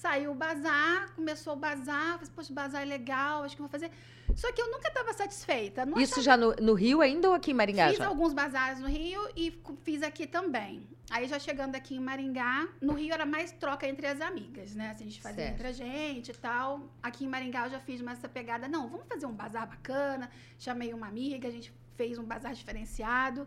Saiu 0.00 0.30
o 0.32 0.34
bazar, 0.34 1.12
começou 1.14 1.52
o 1.52 1.56
bazar, 1.56 2.14
falei, 2.14 2.32
poxa, 2.34 2.54
bazar 2.54 2.80
é 2.80 2.86
legal, 2.86 3.42
acho 3.42 3.54
que 3.54 3.60
vou 3.60 3.68
fazer. 3.68 3.90
Só 4.34 4.50
que 4.50 4.62
eu 4.62 4.70
nunca 4.70 4.88
estava 4.88 5.12
satisfeita. 5.12 5.86
Isso 5.98 6.20
achava... 6.20 6.22
já 6.22 6.36
no, 6.38 6.56
no, 6.56 6.72
Rio 6.72 7.02
ainda 7.02 7.28
ou 7.28 7.34
aqui 7.34 7.50
em 7.50 7.54
Maringá? 7.54 7.90
Fiz 7.90 7.98
já? 7.98 8.06
alguns 8.06 8.32
bazares 8.32 8.80
no 8.80 8.88
Rio 8.88 9.20
e 9.36 9.60
fiz 9.82 10.02
aqui 10.02 10.26
também. 10.26 10.88
Aí 11.10 11.28
já 11.28 11.38
chegando 11.38 11.74
aqui 11.76 11.96
em 11.96 12.00
Maringá, 12.00 12.66
no 12.80 12.94
Rio 12.94 13.12
era 13.12 13.26
mais 13.26 13.52
troca 13.52 13.86
entre 13.86 14.06
as 14.06 14.22
amigas, 14.22 14.74
né? 14.74 14.88
Assim, 14.88 15.04
a 15.04 15.06
gente 15.08 15.20
fazia 15.20 15.44
certo. 15.44 15.54
entre 15.56 15.66
a 15.66 15.72
gente 15.72 16.30
e 16.30 16.34
tal. 16.34 16.88
Aqui 17.02 17.26
em 17.26 17.28
Maringá 17.28 17.66
eu 17.66 17.70
já 17.72 17.80
fiz 17.80 18.00
mais 18.00 18.16
essa 18.16 18.28
pegada. 18.28 18.66
Não, 18.66 18.88
vamos 18.88 19.06
fazer 19.06 19.26
um 19.26 19.34
bazar 19.34 19.68
bacana. 19.68 20.30
Chamei 20.58 20.94
uma 20.94 21.08
amiga, 21.08 21.46
a 21.46 21.50
gente 21.50 21.74
fez 21.98 22.16
um 22.16 22.24
bazar 22.24 22.54
diferenciado. 22.54 23.46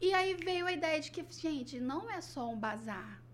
E 0.00 0.14
aí 0.14 0.34
veio 0.34 0.64
a 0.64 0.70
ideia 0.70 1.00
de 1.00 1.10
que, 1.10 1.26
gente, 1.28 1.80
não 1.80 2.08
é 2.08 2.20
só 2.20 2.48
um 2.48 2.56
bazar 2.56 3.25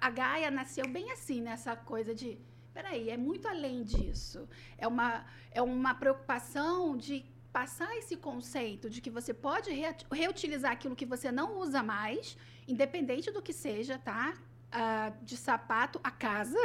a, 0.00 0.10
Gaia 0.10 0.50
nasceu 0.50 0.86
bem 0.88 1.10
assim, 1.10 1.40
nessa 1.40 1.74
coisa 1.76 2.14
de. 2.14 2.38
Peraí, 2.72 3.10
é 3.10 3.16
muito 3.16 3.48
além 3.48 3.82
disso. 3.82 4.48
É 4.78 4.86
uma, 4.86 5.24
é 5.50 5.60
uma 5.60 5.94
preocupação 5.94 6.96
de 6.96 7.24
passar 7.52 7.96
esse 7.96 8.16
conceito 8.16 8.88
de 8.88 9.00
que 9.00 9.10
você 9.10 9.34
pode 9.34 9.70
reutilizar 10.12 10.70
aquilo 10.70 10.94
que 10.94 11.04
você 11.04 11.32
não 11.32 11.58
usa 11.58 11.82
mais, 11.82 12.36
independente 12.68 13.30
do 13.32 13.42
que 13.42 13.52
seja, 13.52 13.98
tá? 13.98 14.34
Ah, 14.70 15.12
de 15.22 15.36
sapato 15.36 16.00
a 16.02 16.12
casa. 16.12 16.58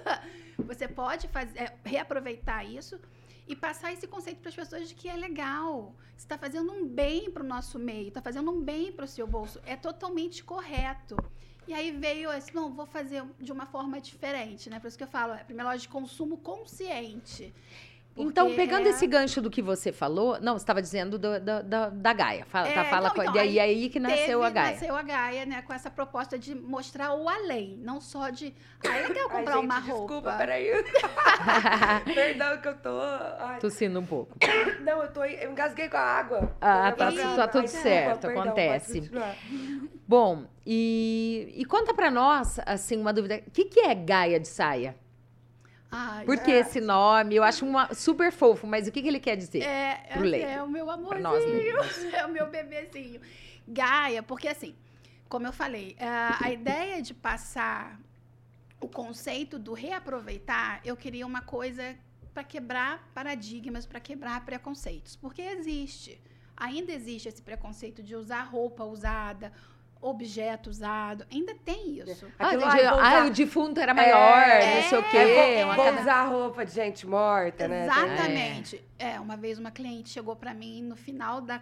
você 0.58 0.88
pode 0.88 1.28
fazer, 1.28 1.56
é, 1.58 1.78
reaproveitar 1.84 2.64
isso 2.64 2.98
e 3.46 3.54
passar 3.54 3.92
esse 3.92 4.08
conceito 4.08 4.40
para 4.40 4.48
as 4.48 4.56
pessoas 4.56 4.88
de 4.88 4.94
que 4.94 5.08
é 5.08 5.14
legal. 5.14 5.94
Está 6.16 6.36
fazendo 6.36 6.72
um 6.72 6.86
bem 6.86 7.30
para 7.30 7.44
o 7.44 7.46
nosso 7.46 7.78
meio, 7.78 8.08
está 8.08 8.20
fazendo 8.20 8.50
um 8.50 8.60
bem 8.60 8.90
para 8.90 9.04
o 9.04 9.08
seu 9.08 9.26
bolso. 9.26 9.60
É 9.64 9.76
totalmente 9.76 10.42
correto. 10.42 11.16
E 11.66 11.72
aí 11.72 11.90
veio 11.90 12.30
esse, 12.32 12.54
não, 12.54 12.72
vou 12.72 12.86
fazer 12.86 13.24
de 13.40 13.50
uma 13.50 13.66
forma 13.66 14.00
diferente, 14.00 14.68
né? 14.68 14.78
Por 14.78 14.88
isso 14.88 14.98
que 14.98 15.04
eu 15.04 15.08
falo, 15.08 15.32
é 15.32 15.40
a 15.40 15.44
primeira 15.44 15.70
loja 15.70 15.80
de 15.80 15.88
consumo 15.88 16.36
consciente. 16.36 17.54
Então, 18.16 18.54
pegando 18.54 18.86
é... 18.86 18.90
esse 18.90 19.06
gancho 19.06 19.40
do 19.40 19.50
que 19.50 19.60
você 19.60 19.90
falou, 19.90 20.38
não, 20.40 20.52
você 20.52 20.62
estava 20.62 20.80
dizendo 20.80 21.18
do, 21.18 21.40
do, 21.40 21.62
do, 21.62 21.90
da 21.90 22.12
Gaia. 22.12 22.44
Fala, 22.44 22.68
é, 22.68 22.72
tá, 22.72 22.84
fala 22.84 23.08
então, 23.08 23.24
com, 23.24 23.30
então, 23.30 23.42
aí, 23.42 23.58
aí 23.58 23.88
que 23.88 23.98
nasceu 23.98 24.38
teve, 24.38 24.44
a 24.44 24.50
Gaia. 24.50 24.70
Nasceu 24.70 24.96
a 24.96 25.02
Gaia, 25.02 25.46
né? 25.46 25.62
Com 25.62 25.72
essa 25.72 25.90
proposta 25.90 26.38
de 26.38 26.54
mostrar 26.54 27.12
o 27.12 27.28
além, 27.28 27.76
não 27.82 28.00
só 28.00 28.30
de. 28.30 28.54
Ah, 28.86 28.96
é 28.96 29.08
legal 29.08 29.28
comprar 29.30 29.54
Ai, 29.54 29.60
gente, 29.60 29.64
uma 29.64 29.78
roupa. 29.80 30.14
Desculpa, 30.14 30.32
peraí. 30.32 30.84
Perdão 32.14 32.58
que 32.58 32.68
eu 32.68 32.76
tô. 32.76 33.00
Ai. 33.00 33.58
Tossindo 33.58 33.98
um 33.98 34.06
pouco. 34.06 34.36
Não, 34.80 35.02
eu 35.02 35.12
tô. 35.12 35.24
Eu 35.24 35.50
engasguei 35.50 35.88
com 35.88 35.96
a 35.96 36.00
água. 36.00 36.56
Ah, 36.60 36.92
tá, 36.92 37.10
tá, 37.10 37.48
tudo 37.48 37.62
Ai, 37.62 37.68
certo, 37.68 38.20
desculpa, 38.20 38.42
acontece. 38.42 39.00
Perdão, 39.00 39.34
Bom, 40.06 40.44
e, 40.64 41.52
e 41.56 41.64
conta 41.64 41.92
pra 41.92 42.10
nós, 42.10 42.60
assim, 42.64 42.96
uma 43.00 43.12
dúvida. 43.12 43.42
O 43.46 43.50
que, 43.50 43.64
que 43.64 43.80
é 43.80 43.94
Gaia 43.94 44.38
de 44.38 44.46
saia? 44.46 44.94
Ai, 45.96 46.24
Por 46.24 46.38
que 46.38 46.50
é. 46.50 46.58
esse 46.58 46.80
nome? 46.80 47.36
Eu 47.36 47.44
acho 47.44 47.64
uma, 47.64 47.94
super 47.94 48.32
fofo, 48.32 48.66
mas 48.66 48.88
o 48.88 48.92
que, 48.92 49.00
que 49.00 49.06
ele 49.06 49.20
quer 49.20 49.36
dizer? 49.36 49.62
É, 49.62 50.02
é, 50.10 50.40
é 50.54 50.62
o 50.62 50.68
meu 50.68 50.90
amorzinho, 50.90 51.76
nós, 51.76 52.04
é 52.12 52.26
o 52.26 52.28
meu 52.28 52.50
bebezinho. 52.50 53.20
Gaia, 53.66 54.20
porque 54.22 54.48
assim, 54.48 54.74
como 55.28 55.46
eu 55.46 55.52
falei, 55.52 55.96
a, 56.00 56.46
a 56.46 56.52
ideia 56.52 57.00
de 57.00 57.14
passar 57.14 58.00
o 58.80 58.88
conceito 58.88 59.56
do 59.56 59.72
reaproveitar, 59.72 60.80
eu 60.84 60.96
queria 60.96 61.24
uma 61.24 61.40
coisa 61.40 61.96
para 62.34 62.42
quebrar 62.42 63.08
paradigmas, 63.14 63.86
para 63.86 64.00
quebrar 64.00 64.44
preconceitos, 64.44 65.14
porque 65.14 65.42
existe. 65.42 66.20
Ainda 66.56 66.92
existe 66.92 67.28
esse 67.28 67.40
preconceito 67.40 68.02
de 68.02 68.16
usar 68.16 68.42
roupa 68.42 68.84
usada, 68.84 69.52
objeto 70.04 70.68
usado. 70.68 71.24
Ainda 71.32 71.54
tem 71.64 71.98
isso. 71.98 72.26
Ah, 72.38 72.48
Aquilo, 72.48 72.64
ah, 72.64 73.22
ah, 73.22 73.26
o 73.26 73.30
defunto 73.30 73.80
era 73.80 73.94
maior, 73.94 74.42
é, 74.42 74.82
não 74.82 74.88
sei 74.88 74.98
o 74.98 75.02
quê. 75.04 75.16
É, 75.16 75.66
vou, 75.66 75.74
vou 75.74 76.00
usar 76.00 76.24
roupa 76.24 76.64
de 76.64 76.72
gente 76.72 77.06
morta, 77.06 77.66
né? 77.66 77.84
Exatamente. 77.84 78.84
É. 78.98 79.12
é, 79.12 79.20
uma 79.20 79.36
vez 79.36 79.58
uma 79.58 79.70
cliente 79.70 80.10
chegou 80.10 80.36
para 80.36 80.52
mim 80.52 80.82
no 80.82 80.96
final 80.96 81.40
da... 81.40 81.60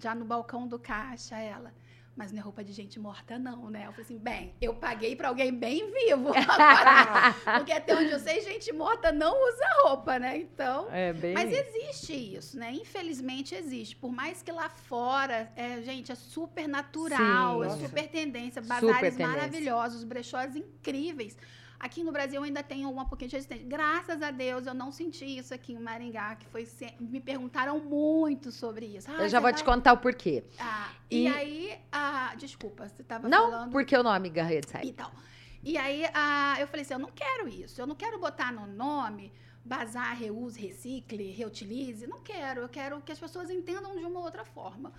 Já 0.00 0.14
no 0.14 0.24
balcão 0.24 0.66
do 0.66 0.78
caixa, 0.78 1.36
ela 1.38 1.72
mas 2.18 2.32
não 2.32 2.40
é 2.40 2.42
roupa 2.42 2.64
de 2.64 2.72
gente 2.72 2.98
morta, 2.98 3.38
não, 3.38 3.70
né? 3.70 3.86
Eu 3.86 3.92
falei 3.92 4.04
assim, 4.04 4.18
bem, 4.18 4.52
eu 4.60 4.74
paguei 4.74 5.14
para 5.14 5.28
alguém 5.28 5.54
bem 5.54 5.88
vivo. 5.92 6.32
porque 7.56 7.70
até 7.70 7.94
onde 7.94 8.10
eu 8.10 8.18
sei, 8.18 8.40
gente 8.40 8.72
morta 8.72 9.12
não 9.12 9.32
usa 9.32 9.64
roupa, 9.84 10.18
né? 10.18 10.36
Então. 10.36 10.88
É 10.90 11.12
bem... 11.12 11.32
Mas 11.32 11.52
existe 11.52 12.12
isso, 12.12 12.58
né? 12.58 12.72
Infelizmente 12.72 13.54
existe. 13.54 13.94
Por 13.94 14.10
mais 14.10 14.42
que 14.42 14.50
lá 14.50 14.68
fora, 14.68 15.52
é, 15.54 15.80
gente, 15.80 16.10
é 16.10 16.16
super 16.16 16.66
natural, 16.66 17.62
Sim, 17.62 17.84
é 17.84 17.86
super 17.86 18.08
tendência, 18.08 18.60
bazares 18.60 18.96
super 18.96 19.10
tendência. 19.12 19.28
maravilhosos, 19.28 20.02
brechós 20.02 20.56
incríveis. 20.56 21.36
Aqui 21.80 22.02
no 22.02 22.10
Brasil 22.10 22.42
ainda 22.42 22.62
tem 22.62 22.84
uma 22.84 23.06
pouquinho 23.06 23.30
de 23.30 23.36
resistência. 23.36 23.66
Graças 23.66 24.20
a 24.20 24.30
Deus 24.30 24.66
eu 24.66 24.74
não 24.74 24.90
senti 24.90 25.24
isso 25.38 25.54
aqui 25.54 25.72
em 25.72 25.78
Maringá, 25.78 26.34
que 26.36 26.46
foi 26.46 26.66
me 26.98 27.20
perguntaram 27.20 27.78
muito 27.78 28.50
sobre 28.50 28.86
isso. 28.86 29.10
Ah, 29.10 29.22
eu 29.22 29.28
já 29.28 29.38
vou 29.38 29.50
vai... 29.50 29.54
te 29.54 29.64
contar 29.64 29.92
o 29.92 29.98
porquê. 29.98 30.44
Ah, 30.58 30.92
e... 31.10 31.22
e 31.22 31.28
aí, 31.28 31.78
ah, 31.92 32.34
desculpa, 32.36 32.88
você 32.88 33.02
estava 33.02 33.28
falando. 33.28 33.60
Não, 33.66 33.70
porque 33.70 33.96
o 33.96 34.02
nome 34.02 34.28
Garret 34.28 34.66
Então, 34.82 35.10
e 35.62 35.76
aí 35.76 36.04
ah, 36.12 36.56
eu 36.58 36.66
falei 36.66 36.82
assim, 36.82 36.94
eu 36.94 36.98
não 36.98 37.12
quero 37.12 37.48
isso, 37.48 37.80
eu 37.80 37.86
não 37.86 37.94
quero 37.94 38.18
botar 38.18 38.52
no 38.52 38.66
nome 38.66 39.32
bazar, 39.68 40.16
reuse, 40.16 40.58
recicle, 40.58 41.30
reutilize. 41.30 42.06
Não 42.06 42.20
quero. 42.20 42.62
Eu 42.62 42.68
quero 42.68 43.00
que 43.02 43.12
as 43.12 43.18
pessoas 43.18 43.50
entendam 43.50 43.94
de 43.96 44.04
uma 44.04 44.20
outra 44.20 44.44
forma. 44.44 44.92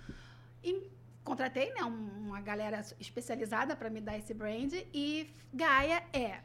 E 0.62 0.88
contratei 1.24 1.72
né, 1.74 1.82
uma 1.82 2.40
galera 2.40 2.80
especializada 2.98 3.74
para 3.74 3.90
me 3.90 4.00
dar 4.00 4.16
esse 4.16 4.32
brand. 4.32 4.72
E 4.94 5.28
Gaia 5.52 6.02
é 6.12 6.40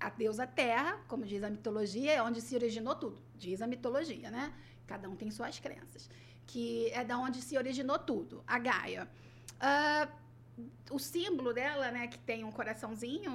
a 0.00 0.10
deusa 0.10 0.46
terra, 0.46 0.98
como 1.08 1.24
diz 1.24 1.42
a 1.42 1.50
mitologia, 1.50 2.12
é 2.12 2.22
onde 2.22 2.40
se 2.40 2.54
originou 2.54 2.94
tudo. 2.94 3.20
Diz 3.36 3.60
a 3.62 3.66
mitologia, 3.66 4.30
né? 4.30 4.52
Cada 4.86 5.08
um 5.08 5.16
tem 5.16 5.30
suas 5.30 5.58
crenças. 5.58 6.08
Que 6.46 6.90
é 6.90 7.04
da 7.04 7.18
onde 7.18 7.42
se 7.42 7.56
originou 7.56 7.98
tudo, 7.98 8.42
a 8.46 8.58
Gaia. 8.58 9.08
Uh, 9.56 10.28
o 10.90 10.98
símbolo 10.98 11.52
dela, 11.52 11.90
né, 11.90 12.06
que 12.06 12.18
tem 12.18 12.44
um 12.44 12.50
coraçãozinho, 12.50 13.30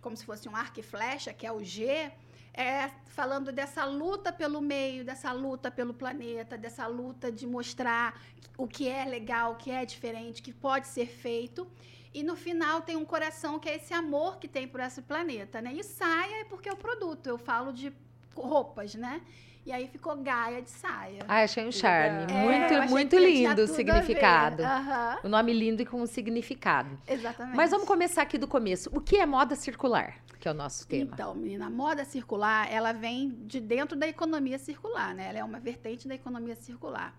como 0.00 0.16
se 0.16 0.24
fosse 0.24 0.48
um 0.48 0.54
arco 0.54 0.78
e 0.80 0.82
flecha, 0.82 1.32
que 1.32 1.46
é 1.46 1.52
o 1.52 1.62
G, 1.64 2.12
é, 2.54 2.90
falando 3.06 3.50
dessa 3.50 3.84
luta 3.84 4.32
pelo 4.32 4.60
meio, 4.60 5.04
dessa 5.04 5.32
luta 5.32 5.70
pelo 5.70 5.94
planeta, 5.94 6.58
dessa 6.58 6.86
luta 6.86 7.32
de 7.32 7.46
mostrar 7.46 8.20
o 8.56 8.66
que 8.66 8.88
é 8.88 9.04
legal, 9.04 9.52
o 9.52 9.56
que 9.56 9.70
é 9.70 9.84
diferente, 9.84 10.42
que 10.42 10.52
pode 10.52 10.86
ser 10.86 11.06
feito. 11.06 11.66
E 12.14 12.22
no 12.22 12.36
final 12.36 12.82
tem 12.82 12.96
um 12.96 13.04
coração 13.04 13.58
que 13.58 13.68
é 13.68 13.76
esse 13.76 13.94
amor 13.94 14.38
que 14.38 14.46
tem 14.46 14.68
por 14.68 14.80
esse 14.80 15.00
planeta, 15.00 15.62
né? 15.62 15.72
E 15.72 15.82
saia 15.82 16.42
é 16.42 16.44
porque 16.44 16.68
é 16.68 16.72
o 16.72 16.76
produto. 16.76 17.26
Eu 17.26 17.38
falo 17.38 17.72
de 17.72 17.92
roupas, 18.34 18.94
né? 18.94 19.22
E 19.64 19.70
aí 19.70 19.86
ficou 19.86 20.16
Gaia 20.16 20.60
de 20.60 20.70
saia. 20.70 21.24
Ah, 21.28 21.42
achei 21.42 21.64
um 21.64 21.70
charme. 21.70 22.32
É, 22.32 22.34
muito, 22.34 22.90
muito 22.90 23.16
lindo 23.16 23.62
o 23.62 23.66
significado. 23.68 24.62
Uhum. 24.62 25.18
O 25.24 25.28
nome 25.28 25.52
lindo 25.52 25.82
e 25.82 25.86
com 25.86 26.02
um 26.02 26.06
significado. 26.06 26.98
Exatamente. 27.06 27.56
Mas 27.56 27.70
vamos 27.70 27.86
começar 27.86 28.22
aqui 28.22 28.36
do 28.36 28.48
começo. 28.48 28.90
O 28.92 29.00
que 29.00 29.16
é 29.16 29.24
moda 29.24 29.54
circular? 29.54 30.16
Que 30.40 30.48
é 30.48 30.50
o 30.50 30.54
nosso 30.54 30.86
tema. 30.88 31.12
Então, 31.14 31.32
menina, 31.36 31.66
a 31.66 31.70
moda 31.70 32.04
circular, 32.04 32.70
ela 32.72 32.92
vem 32.92 33.30
de 33.46 33.60
dentro 33.60 33.96
da 33.96 34.08
economia 34.08 34.58
circular, 34.58 35.14
né? 35.14 35.28
Ela 35.28 35.38
é 35.38 35.44
uma 35.44 35.60
vertente 35.60 36.08
da 36.08 36.16
economia 36.16 36.56
circular. 36.56 37.14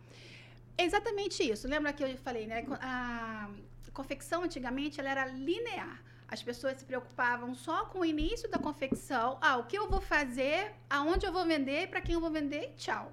exatamente 0.78 1.50
isso. 1.50 1.66
Lembra 1.66 1.94
que 1.94 2.04
eu 2.04 2.18
falei, 2.18 2.46
né? 2.46 2.66
A 2.82 3.48
confecção 3.94 4.44
antigamente 4.44 5.00
ela 5.00 5.10
era 5.10 5.26
linear. 5.26 6.02
As 6.28 6.42
pessoas 6.42 6.78
se 6.78 6.86
preocupavam 6.86 7.54
só 7.54 7.86
com 7.86 8.00
o 8.00 8.06
início 8.06 8.50
da 8.50 8.58
confecção. 8.58 9.38
Ah, 9.40 9.58
o 9.58 9.66
que 9.66 9.78
eu 9.78 9.88
vou 9.88 10.02
fazer, 10.02 10.72
aonde 10.90 11.26
eu 11.26 11.32
vou 11.32 11.46
vender, 11.46 11.90
para 11.90 12.02
quem 12.02 12.16
eu 12.16 12.22
vou 12.22 12.32
vender 12.32 12.72
e 12.72 12.76
tchau. 12.76 13.12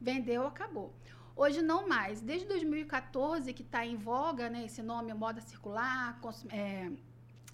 Vendeu, 0.00 0.46
acabou. 0.46 0.94
Hoje 1.34 1.62
não 1.62 1.88
mais. 1.88 2.20
Desde 2.20 2.46
2014 2.46 3.52
que 3.52 3.62
está 3.62 3.84
em 3.84 3.96
voga, 3.96 4.48
né, 4.48 4.66
esse 4.66 4.82
nome 4.82 5.12
moda 5.14 5.40
circular, 5.40 6.20
é, 6.50 6.90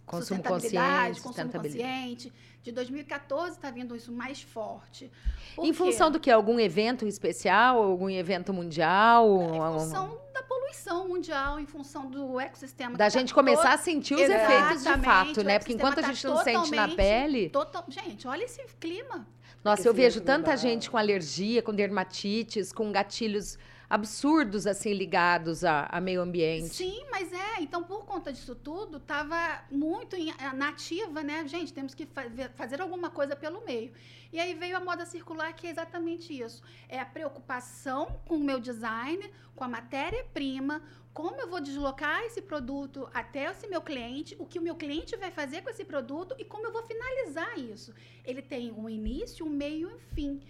consumo 0.04 0.42
consciente, 0.42 1.20
consumo 1.22 1.52
consciente. 1.52 2.32
De 2.62 2.72
2014 2.72 3.56
está 3.56 3.70
vindo 3.70 3.96
isso 3.96 4.12
mais 4.12 4.42
forte. 4.42 5.10
Por 5.54 5.64
em 5.64 5.68
quê? 5.68 5.74
função 5.74 6.10
do 6.10 6.20
que? 6.20 6.30
Algum 6.30 6.58
evento 6.60 7.06
especial? 7.06 7.82
Algum 7.82 8.10
evento 8.10 8.52
mundial? 8.52 9.40
Em 9.40 9.78
função 9.78 10.25
poluição 10.66 11.08
mundial, 11.08 11.60
em 11.60 11.66
função 11.66 12.10
do 12.10 12.40
ecossistema. 12.40 12.96
Da 12.96 13.08
gente 13.08 13.28
tá 13.28 13.34
começar 13.34 13.62
todo... 13.62 13.72
a 13.72 13.78
sentir 13.78 14.14
os 14.14 14.20
efeitos 14.20 14.82
de 14.82 15.00
fato, 15.02 15.44
né? 15.44 15.58
Porque 15.58 15.72
enquanto 15.72 15.98
a 15.98 16.02
gente 16.02 16.22
tá 16.22 16.28
não 16.28 16.42
sente 16.42 16.74
na 16.74 16.88
pele. 16.88 17.48
Total... 17.50 17.84
Gente, 17.88 18.26
olha 18.26 18.44
esse 18.44 18.62
clima. 18.80 19.26
Nossa, 19.62 19.88
eu 19.88 19.94
vejo 19.94 20.20
tanta 20.20 20.56
gente 20.56 20.90
com 20.90 20.96
alergia, 20.96 21.62
com 21.62 21.72
dermatites, 21.72 22.72
com 22.72 22.92
gatilhos 22.92 23.58
absurdos 23.88 24.66
assim 24.66 24.92
ligados 24.92 25.64
a, 25.64 25.86
a, 25.90 26.00
meio 26.00 26.20
ambiente. 26.20 26.74
Sim, 26.74 27.04
mas 27.10 27.32
é. 27.32 27.60
Então, 27.60 27.82
por 27.84 28.04
conta 28.04 28.32
disso 28.32 28.54
tudo, 28.54 28.98
estava 28.98 29.64
muito 29.70 30.16
eh, 30.16 30.52
nativa, 30.54 31.22
né? 31.22 31.46
Gente, 31.46 31.72
temos 31.72 31.94
que 31.94 32.06
fazer, 32.06 32.50
fazer 32.50 32.80
alguma 32.80 33.10
coisa 33.10 33.36
pelo 33.36 33.64
meio. 33.64 33.92
E 34.32 34.40
aí 34.40 34.54
veio 34.54 34.76
a 34.76 34.80
moda 34.80 35.06
circular, 35.06 35.52
que 35.52 35.66
é 35.66 35.70
exatamente 35.70 36.38
isso. 36.38 36.62
É 36.88 36.98
a 36.98 37.06
preocupação 37.06 38.20
com 38.26 38.36
o 38.36 38.44
meu 38.44 38.60
design, 38.60 39.30
com 39.54 39.64
a 39.64 39.68
matéria-prima, 39.68 40.82
como 41.14 41.40
eu 41.40 41.48
vou 41.48 41.60
deslocar 41.60 42.22
esse 42.24 42.42
produto 42.42 43.08
até 43.14 43.50
esse 43.50 43.66
meu 43.66 43.80
cliente, 43.80 44.36
o 44.38 44.44
que 44.44 44.58
o 44.58 44.62
meu 44.62 44.74
cliente 44.74 45.16
vai 45.16 45.30
fazer 45.30 45.62
com 45.62 45.70
esse 45.70 45.82
produto 45.82 46.34
e 46.38 46.44
como 46.44 46.66
eu 46.66 46.72
vou 46.72 46.82
finalizar 46.82 47.58
isso. 47.58 47.94
Ele 48.22 48.42
tem 48.42 48.70
um 48.70 48.86
início, 48.86 49.46
um 49.46 49.48
meio 49.48 49.88
e 49.88 49.94
um 49.94 49.98
fim 50.14 50.42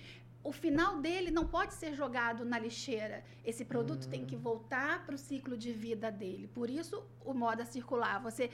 o 0.46 0.52
final 0.52 1.00
dele 1.00 1.30
não 1.32 1.44
pode 1.44 1.74
ser 1.74 1.92
jogado 1.92 2.44
na 2.44 2.56
lixeira. 2.56 3.24
Esse 3.44 3.64
produto 3.64 4.08
tem 4.08 4.24
que 4.24 4.36
hum. 4.36 4.44
voltar 4.48 5.04
para 5.04 5.16
o 5.16 5.18
ciclo 5.18 5.56
de 5.56 5.72
vida 5.72 6.08
dele. 6.10 6.46
Por 6.46 6.70
isso, 6.70 7.02
o 7.24 7.34
moda 7.34 7.64
circular. 7.64 8.22
Você 8.22 8.48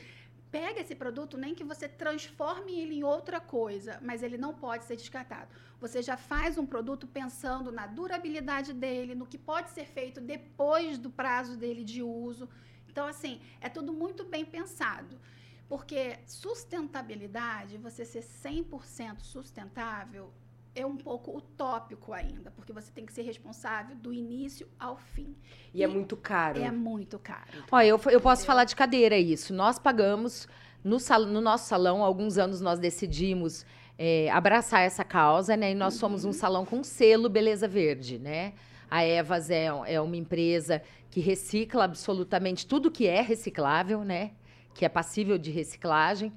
pega 0.50 0.80
esse 0.80 0.94
produto, 0.94 1.36
nem 1.36 1.54
que 1.54 1.64
você 1.64 1.86
transforme 1.88 2.72
ele 2.80 2.94
em 2.94 3.04
outra 3.04 3.40
coisa, 3.40 3.98
mas 4.00 4.22
ele 4.22 4.38
não 4.38 4.54
pode 4.54 4.84
ser 4.84 4.96
descartado. 4.96 5.50
Você 5.80 6.00
já 6.02 6.16
faz 6.16 6.56
um 6.56 6.64
produto 6.64 7.06
pensando 7.06 7.70
na 7.70 7.86
durabilidade 7.86 8.72
dele, 8.72 9.14
no 9.14 9.26
que 9.26 9.36
pode 9.36 9.68
ser 9.70 9.86
feito 9.86 10.18
depois 10.18 10.98
do 10.98 11.10
prazo 11.10 11.58
dele 11.58 11.84
de 11.84 12.02
uso. 12.02 12.48
Então, 12.88 13.06
assim, 13.06 13.40
é 13.60 13.68
tudo 13.68 13.92
muito 13.92 14.24
bem 14.24 14.46
pensado. 14.46 15.20
Porque 15.68 16.18
sustentabilidade, 16.26 17.78
você 17.78 18.04
ser 18.04 18.22
100% 18.22 19.20
sustentável, 19.20 20.32
é 20.74 20.86
um 20.86 20.96
pouco 20.96 21.36
utópico 21.36 22.12
ainda, 22.12 22.50
porque 22.50 22.72
você 22.72 22.90
tem 22.90 23.04
que 23.04 23.12
ser 23.12 23.22
responsável 23.22 23.94
do 23.96 24.12
início 24.12 24.66
ao 24.78 24.96
fim. 24.96 25.36
E, 25.72 25.80
e 25.80 25.82
é 25.82 25.86
muito 25.86 26.16
caro. 26.16 26.60
É 26.60 26.70
muito 26.70 27.18
caro. 27.18 27.64
Olha, 27.70 27.86
eu, 27.86 28.00
eu 28.10 28.20
posso 28.20 28.46
falar 28.46 28.64
de 28.64 28.74
cadeira 28.74 29.16
isso. 29.16 29.52
Nós 29.52 29.78
pagamos, 29.78 30.48
no, 30.82 30.98
sal, 30.98 31.26
no 31.26 31.40
nosso 31.40 31.68
salão, 31.68 32.02
há 32.02 32.06
alguns 32.06 32.38
anos 32.38 32.60
nós 32.60 32.78
decidimos 32.78 33.66
é, 33.98 34.30
abraçar 34.30 34.80
essa 34.82 35.04
causa, 35.04 35.56
né? 35.56 35.72
E 35.72 35.74
nós 35.74 35.94
uhum. 35.94 36.00
somos 36.00 36.24
um 36.24 36.28
uhum. 36.28 36.32
salão 36.32 36.64
com 36.64 36.82
selo 36.82 37.28
Beleza 37.28 37.68
Verde, 37.68 38.18
né? 38.18 38.54
A 38.90 39.04
Evas 39.04 39.50
é, 39.50 39.66
é 39.86 40.00
uma 40.00 40.16
empresa 40.16 40.82
que 41.10 41.20
recicla 41.20 41.84
absolutamente 41.84 42.66
tudo 42.66 42.90
que 42.90 43.06
é 43.06 43.20
reciclável, 43.20 44.04
né? 44.04 44.32
Que 44.74 44.84
é 44.86 44.88
passível 44.88 45.36
de 45.36 45.50
reciclagem 45.50 46.32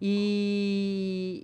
e, 0.00 0.89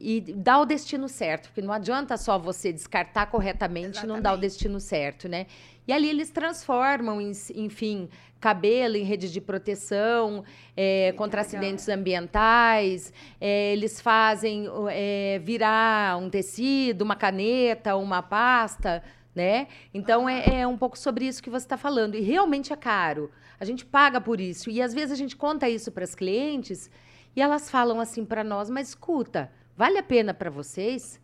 e 0.09 0.21
dar 0.21 0.61
o 0.61 0.65
destino 0.65 1.09
certo, 1.09 1.49
porque 1.49 1.61
não 1.61 1.73
adianta 1.73 2.17
só 2.17 2.39
você 2.39 2.73
descartar 2.73 3.27
corretamente 3.27 4.05
e 4.05 4.07
não 4.07 4.23
dar 4.23 4.35
o 4.35 4.37
destino 4.37 4.79
certo, 4.79 5.29
né? 5.29 5.47
E 5.85 5.93
ali 5.93 6.09
eles 6.09 6.31
transformam, 6.31 7.21
enfim, 7.21 8.09
cabelo 8.39 8.97
em 8.97 9.03
rede 9.03 9.33
de 9.33 9.41
proteção 9.41 10.45
é, 10.77 11.13
contra 11.17 11.41
acidentes 11.41 11.89
ambientais. 11.89 13.13
É, 13.41 13.73
eles 13.73 14.01
fazem 14.01 14.69
é, 14.93 15.41
virar 15.43 16.17
um 16.19 16.31
tecido, 16.31 17.03
uma 17.03 17.17
caneta, 17.17 17.97
uma 17.97 18.23
pasta, 18.23 19.03
né? 19.35 19.67
Então 19.93 20.29
é, 20.29 20.61
é 20.61 20.67
um 20.69 20.79
pouco 20.79 20.97
sobre 20.97 21.27
isso 21.27 21.43
que 21.43 21.51
você 21.51 21.67
está 21.67 21.77
falando. 21.77 22.15
E 22.15 22.21
realmente 22.21 22.73
é 22.73 22.77
caro. 22.77 23.29
A 23.59 23.65
gente 23.65 23.85
paga 23.85 24.21
por 24.21 24.41
isso. 24.41 24.71
E 24.71 24.81
às 24.81 24.95
vezes 24.95 25.11
a 25.11 25.17
gente 25.17 25.35
conta 25.35 25.69
isso 25.69 25.91
para 25.91 26.05
as 26.05 26.15
clientes 26.15 26.89
e 27.35 27.43
elas 27.43 27.69
falam 27.69 28.01
assim 28.01 28.25
para 28.25 28.45
nós: 28.45 28.71
mas 28.71 28.91
escuta, 28.91 29.51
vale 29.77 29.99
a 29.99 30.03
pena 30.03 30.33
para 30.33 30.51
vocês 30.51 31.21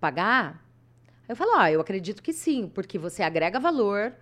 pagar? 0.00 0.62
Eu 1.28 1.36
falo: 1.36 1.56
ah, 1.56 1.70
eu 1.70 1.80
acredito 1.80 2.22
que 2.22 2.32
sim, 2.32 2.68
porque 2.68 2.98
você 2.98 3.22
agrega 3.22 3.58
valor, 3.60 4.12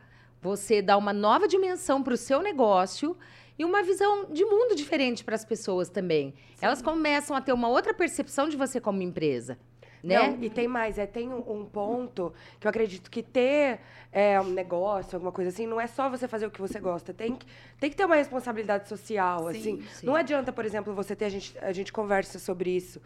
você 0.41 0.83
dá 0.83 0.97
uma 0.97 1.12
nova 1.12 1.49
dimensão 1.49 2.02
para 2.02 2.14
o 2.14 2.17
seu 2.17 2.43
negócio 2.43 3.17
e 3.59 3.64
uma 3.64 3.83
visão 3.83 4.26
de 4.26 4.45
mundo 4.45 4.75
diferente 4.75 5.25
para 5.25 5.35
as 5.35 5.45
pessoas 5.45 5.88
também. 5.88 6.35
Sim. 6.57 6.67
Elas 6.67 6.83
começam 6.83 7.37
a 7.37 7.41
ter 7.41 7.52
uma 7.52 7.69
outra 7.69 7.95
percepção 7.95 8.49
de 8.49 8.57
você 8.57 8.81
como 8.81 9.02
empresa. 9.02 9.59
Né? 10.02 10.19
Não, 10.19 10.43
e 10.43 10.50
tem 10.50 10.67
mais, 10.67 10.99
é, 10.99 11.07
tem 11.07 11.29
um, 11.29 11.61
um, 11.61 11.64
ponto 11.64 12.33
que 12.59 12.67
eu 12.67 12.69
acredito 12.69 13.09
que 13.09 13.23
ter 13.23 13.79
é, 14.11 14.41
um 14.41 14.50
negócio, 14.50 15.14
alguma 15.14 15.31
coisa 15.31 15.50
assim, 15.50 15.64
não 15.64 15.81
é 15.81 15.87
só 15.87 16.11
você 16.11 16.26
fazer 16.26 16.45
o 16.45 16.50
que 16.50 16.61
você 16.61 16.81
gosta, 16.81 17.14
tem 17.14 17.37
que, 17.37 17.47
tem 17.79 17.88
que 17.88 17.95
ter 17.95 18.05
uma 18.05 18.17
responsabilidade 18.17 18.88
social, 18.88 19.52
sim, 19.52 19.59
assim. 19.59 19.83
Sim. 19.83 20.07
Não 20.07 20.17
adianta, 20.17 20.52
por 20.52 20.64
exemplo, 20.64 20.93
você 20.93 21.14
ter, 21.14 21.26
a 21.26 21.29
gente, 21.29 21.57
a 21.61 21.73
gente 21.73 21.93
conversa 21.93 22.41
sobre 22.41 22.71
isso, 22.71 23.00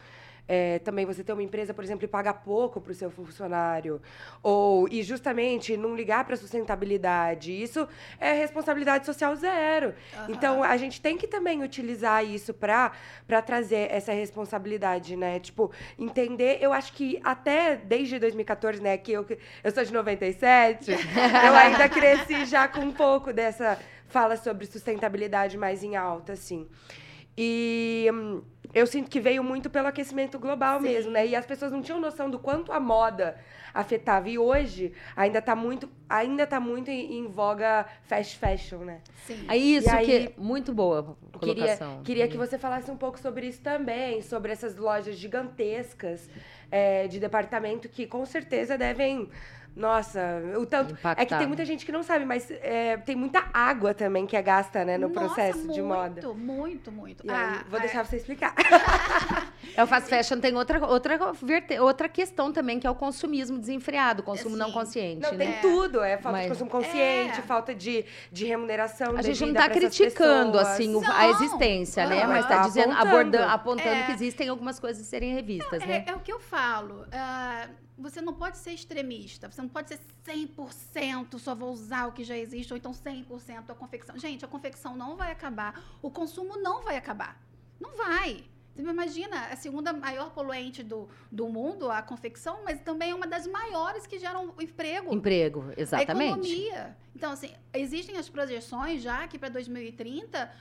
é, 0.49 0.79
também 0.81 1.05
você 1.05 1.25
ter 1.25 1.33
uma 1.33 1.43
empresa, 1.43 1.75
por 1.75 1.83
exemplo, 1.83 2.05
e 2.05 2.09
pagar 2.09 2.35
pouco 2.35 2.81
para 2.81 2.93
o 2.93 2.95
seu 2.95 3.11
funcionário. 3.11 4.01
Ou, 4.43 4.89
e 4.89 5.03
justamente 5.03 5.77
não 5.77 5.95
ligar 5.95 6.25
para 6.25 6.35
a 6.35 6.37
sustentabilidade. 6.37 7.51
Isso 7.53 7.89
é 8.21 8.33
responsabilidade 8.33 9.07
social 9.07 9.35
zero. 9.35 9.89
Uhum. 9.89 10.25
Então, 10.29 10.63
a 10.63 10.77
gente 10.77 11.01
tem 11.01 11.17
que 11.17 11.27
também 11.27 11.63
utilizar 11.63 12.25
isso 12.25 12.55
para 12.55 12.93
trazer 13.45 13.89
essa 13.91 14.13
responsabilidade, 14.13 15.17
né? 15.17 15.41
Tipo, 15.41 15.71
entender, 15.99 16.59
eu 16.61 16.73
acho 16.73 16.93
que 16.93 17.21
até 17.25 17.77
desde 17.77 18.19
2014, 18.19 18.81
né, 18.81 18.97
que 18.97 19.13
eu, 19.13 19.27
eu 19.65 19.71
sou 19.73 19.85
de 19.85 19.93
97, 19.93 20.93
eu 20.93 20.97
ainda 21.55 21.89
cresci 21.89 22.45
já 22.47 22.69
com 22.69 22.81
um 22.81 22.93
pouco 22.93 23.33
dessa 23.33 23.79
fala 24.09 24.37
sobre 24.37 24.67
sustentabilidade 24.67 25.59
mais 25.59 25.83
em 25.83 25.97
alta, 25.97 26.33
assim. 26.33 26.69
E 27.37 28.09
hum, 28.13 28.43
eu 28.77 28.87
sinto 28.87 29.09
que 29.09 29.19
veio 29.19 29.43
muito 29.43 29.71
pelo 29.71 29.89
aquecimento 29.89 30.39
global 30.39 30.79
Sim. 30.81 30.85
mesmo, 30.89 31.11
né? 31.11 31.27
E 31.27 31.35
as 31.35 31.47
pessoas 31.47 31.73
não 31.73 31.81
tinham 31.81 31.99
noção 31.99 32.29
do 32.29 32.39
quanto 32.39 32.71
a 32.73 32.79
moda 32.79 33.39
afetava. 33.73 34.29
E 34.29 34.39
hoje 34.39 34.93
ainda 35.17 35.41
tá 35.41 35.57
muito, 35.57 35.89
ainda 36.07 36.47
tá 36.47 36.61
muito 36.61 36.91
em, 36.91 37.21
em 37.21 37.27
voga 37.27 37.87
fast 38.03 38.37
fashion, 38.37 38.81
né? 38.85 39.01
Sim. 39.27 39.47
É 39.49 39.57
isso 39.57 39.89
E 39.89 39.91
aí- 39.91 40.07
que 40.29 40.35
muito 40.39 40.75
boa 40.75 41.17
a 41.35 41.39
Queria, 41.39 41.55
colocação. 41.55 42.03
queria 42.03 42.29
que 42.29 42.37
você 42.37 42.59
falasse 42.59 42.91
um 42.91 42.99
pouco 42.99 43.19
sobre 43.19 43.47
isso 43.47 43.63
também, 43.63 44.21
sobre 44.21 44.53
essas 44.53 44.77
lojas 44.77 45.17
gigantescas 45.17 46.29
é, 46.71 47.07
de 47.09 47.19
departamento 47.19 47.89
que 47.89 48.07
com 48.07 48.27
certeza 48.27 48.77
devem. 48.77 49.31
Nossa, 49.77 50.43
o 50.59 50.65
tanto. 50.65 50.97
É 51.17 51.27
que 51.27 51.37
tem 51.37 51.47
muita 51.47 51.63
gente 51.67 51.85
que 51.85 51.93
não 51.93 52.03
sabe, 52.03 52.25
mas 52.25 52.51
é, 52.51 52.97
tem 52.97 53.15
muita 53.15 53.45
água 53.53 53.93
também 53.93 54.27
que 54.27 54.35
é 54.35 54.41
gasta, 54.41 54.83
né, 54.87 54.97
no 54.97 55.09
Nossa, 55.11 55.21
processo 55.21 55.69
de 55.71 55.83
moda. 55.83 56.23
Muito, 56.33 56.35
muito, 56.35 56.91
muito. 56.91 57.25
Ah, 57.29 57.63
vou 57.69 57.79
ah, 57.79 57.83
deixar 57.83 58.05
você 58.05 58.17
explicar. 58.17 58.55
É, 59.77 59.83
o 59.83 59.87
fast 59.87 60.09
fashion 60.09 60.39
tem 60.41 60.57
outra, 60.57 60.87
outra, 60.87 61.19
outra 61.83 62.09
questão 62.09 62.51
também, 62.51 62.79
que 62.81 62.87
é 62.87 62.91
o 62.91 62.95
consumismo 62.95 63.59
desenfreado, 63.59 64.23
o 64.23 64.25
consumo 64.25 64.57
não 64.57 64.69
Sim. 64.69 64.73
consciente, 64.73 65.23
Não, 65.23 65.33
né? 65.33 65.45
tem 65.45 65.61
tudo. 65.61 66.03
É 66.03 66.17
falta 66.17 66.39
Mas- 66.39 66.43
de 66.45 66.49
consumo 66.51 66.71
consciente, 66.71 67.41
É. 67.41 67.43
falta 67.43 67.75
de, 67.75 68.05
de 68.33 68.47
remuneração 68.47 69.15
A 69.17 69.21
gente 69.23 69.41
não 69.41 69.49
está 69.53 69.69
criticando, 69.69 70.59
assim, 70.59 70.95
o- 70.95 71.05
a 71.05 71.25
Não. 71.25 71.31
existência, 71.31 72.07
né? 72.07 72.23
Aham. 72.23 72.29
Mas 72.29 72.45
está 72.45 72.57
Tá 72.59 72.63
dizendo, 72.63 72.93
apontando. 72.93 73.09
abordando, 73.11 73.45
apontando 73.53 73.89
É. 73.97 74.03
que 74.05 74.13
existem 74.13 74.49
algumas 74.49 74.79
coisas 74.81 75.03
a 75.03 75.05
serem 75.05 75.35
revistas, 75.35 75.85
né? 75.85 76.05
É, 76.07 76.11
é 76.13 76.15
o 76.15 76.21
que 76.21 76.33
eu 76.33 76.41
falo. 76.41 77.05
ah, 77.13 77.67
você 77.99 78.21
não 78.21 78.35
pode 78.35 78.59
ser 78.59 78.73
extremista. 78.73 79.51
Você 79.51 79.63
não 79.63 79.69
pode 79.69 79.89
ser 79.89 80.01
100% 80.25 81.39
só 81.39 81.55
vou 81.55 81.73
usar 81.73 82.07
o 82.07 82.13
que 82.13 82.25
já 82.25 82.37
existe, 82.37 82.73
ou 82.73 82.77
então 82.77 82.93
100% 82.93 83.71
a 83.71 83.75
confecção. 83.75 84.19
Gente, 84.19 84.45
a 84.45 84.49
confecção 84.49 84.97
não 84.97 85.17
vai 85.17 85.31
acabar. 85.33 85.83
O 86.03 86.11
consumo 86.11 86.57
não 86.59 86.83
vai 86.83 86.97
acabar. 86.97 87.41
Não 87.81 87.97
vai. 87.97 88.45
Você 88.75 88.83
imagina, 88.83 89.47
a 89.47 89.57
segunda 89.57 89.93
maior 89.93 90.31
poluente 90.31 90.83
do, 90.83 91.09
do 91.33 91.49
mundo, 91.49 91.91
a 91.91 92.03
confecção, 92.03 92.61
mas 92.63 92.79
também 92.81 93.11
é 93.11 93.15
uma 93.15 93.27
das 93.27 93.47
maiores 93.47 94.07
que 94.07 94.19
geram 94.19 94.53
emprego. 94.61 95.15
Emprego, 95.15 95.73
A 95.75 95.81
exatamente. 95.81 96.33
economia. 96.33 96.97
Então, 97.15 97.33
assim, 97.33 97.51
existem 97.73 98.19
as 98.19 98.29
projeções 98.29 99.03
já 99.03 99.27
que 99.27 99.39
para 99.39 99.49
2030 99.49 100.53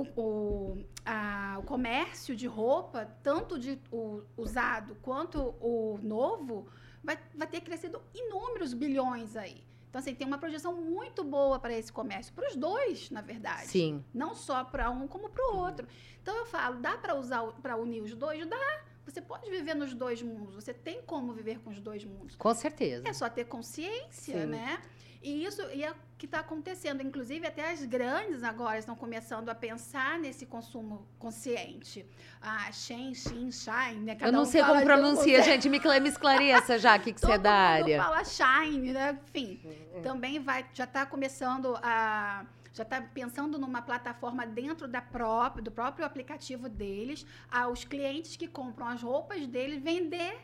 o, 0.00 0.20
o, 0.20 0.84
a- 1.04 1.56
o 1.60 1.62
comércio 1.62 2.34
de 2.34 2.46
roupa, 2.46 3.06
tanto 3.22 3.58
de 3.58 3.78
o 3.92 4.22
usado 4.36 4.96
quanto 5.02 5.54
o 5.60 5.98
novo, 6.02 6.66
vai, 7.02 7.18
vai 7.34 7.46
ter 7.46 7.60
crescido 7.60 8.00
inúmeros 8.14 8.74
bilhões 8.74 9.36
aí. 9.36 9.62
Então, 9.88 10.00
assim, 10.00 10.14
tem 10.14 10.26
uma 10.26 10.38
projeção 10.38 10.74
muito 10.74 11.22
boa 11.22 11.58
para 11.60 11.72
esse 11.72 11.92
comércio, 11.92 12.32
para 12.34 12.48
os 12.48 12.56
dois, 12.56 13.10
na 13.10 13.20
verdade. 13.20 13.68
Sim. 13.68 14.04
Não 14.12 14.34
só 14.34 14.64
para 14.64 14.90
um 14.90 15.06
como 15.06 15.28
para 15.30 15.52
o 15.52 15.56
outro. 15.56 15.86
Então 16.20 16.34
eu 16.36 16.46
falo, 16.46 16.80
dá 16.80 16.96
para 16.98 17.14
usar 17.14 17.44
para 17.62 17.76
unir 17.76 18.02
os 18.02 18.14
dois? 18.14 18.44
Dá. 18.46 18.82
Você 19.06 19.20
pode 19.20 19.48
viver 19.50 19.74
nos 19.74 19.94
dois 19.94 20.20
mundos. 20.22 20.54
Você 20.56 20.74
tem 20.74 21.02
como 21.02 21.32
viver 21.32 21.60
com 21.60 21.70
os 21.70 21.78
dois 21.78 22.04
mundos. 22.04 22.34
Com 22.34 22.52
certeza. 22.54 23.06
É 23.06 23.12
só 23.12 23.28
ter 23.28 23.44
consciência, 23.44 24.40
Sim. 24.40 24.46
né? 24.46 24.82
E 25.24 25.42
isso 25.42 25.62
e 25.72 25.82
é 25.82 25.90
o 25.90 25.94
que 26.18 26.26
está 26.26 26.40
acontecendo. 26.40 27.02
Inclusive, 27.02 27.46
até 27.46 27.72
as 27.72 27.82
grandes 27.82 28.42
agora 28.42 28.78
estão 28.78 28.94
começando 28.94 29.48
a 29.48 29.54
pensar 29.54 30.18
nesse 30.18 30.44
consumo 30.44 31.08
consciente. 31.18 32.04
A 32.42 32.70
Shen, 32.70 33.14
Xin, 33.14 33.50
Shine, 33.50 34.00
né? 34.04 34.12
Eu 34.12 34.16
Cada 34.18 34.32
não 34.32 34.42
um 34.42 34.44
sei 34.44 34.62
como 34.62 34.82
pronuncia, 34.82 35.42
gente. 35.42 35.66
Me, 35.70 35.80
me 35.80 36.08
esclareça 36.10 36.78
já, 36.78 36.96
o 36.96 37.00
que, 37.00 37.14
que 37.14 37.20
você 37.20 37.32
é 37.32 37.36
Todo 37.36 37.42
da 37.42 37.50
mundo 37.50 37.84
área. 37.84 38.02
fala 38.02 38.22
Shine, 38.22 38.92
né? 38.92 39.18
Enfim, 39.26 39.60
também 40.02 40.38
vai, 40.40 40.66
já 40.74 40.84
está 40.84 41.06
começando 41.06 41.74
a 41.82 42.44
já 42.74 42.82
está 42.82 43.00
pensando 43.00 43.56
numa 43.56 43.80
plataforma 43.80 44.44
dentro 44.44 44.88
da 44.88 45.00
própria, 45.00 45.62
do 45.62 45.70
próprio 45.70 46.04
aplicativo 46.04 46.68
deles, 46.68 47.24
aos 47.48 47.84
clientes 47.84 48.36
que 48.36 48.48
compram 48.48 48.88
as 48.88 49.00
roupas 49.00 49.46
deles 49.46 49.80
vender 49.80 50.36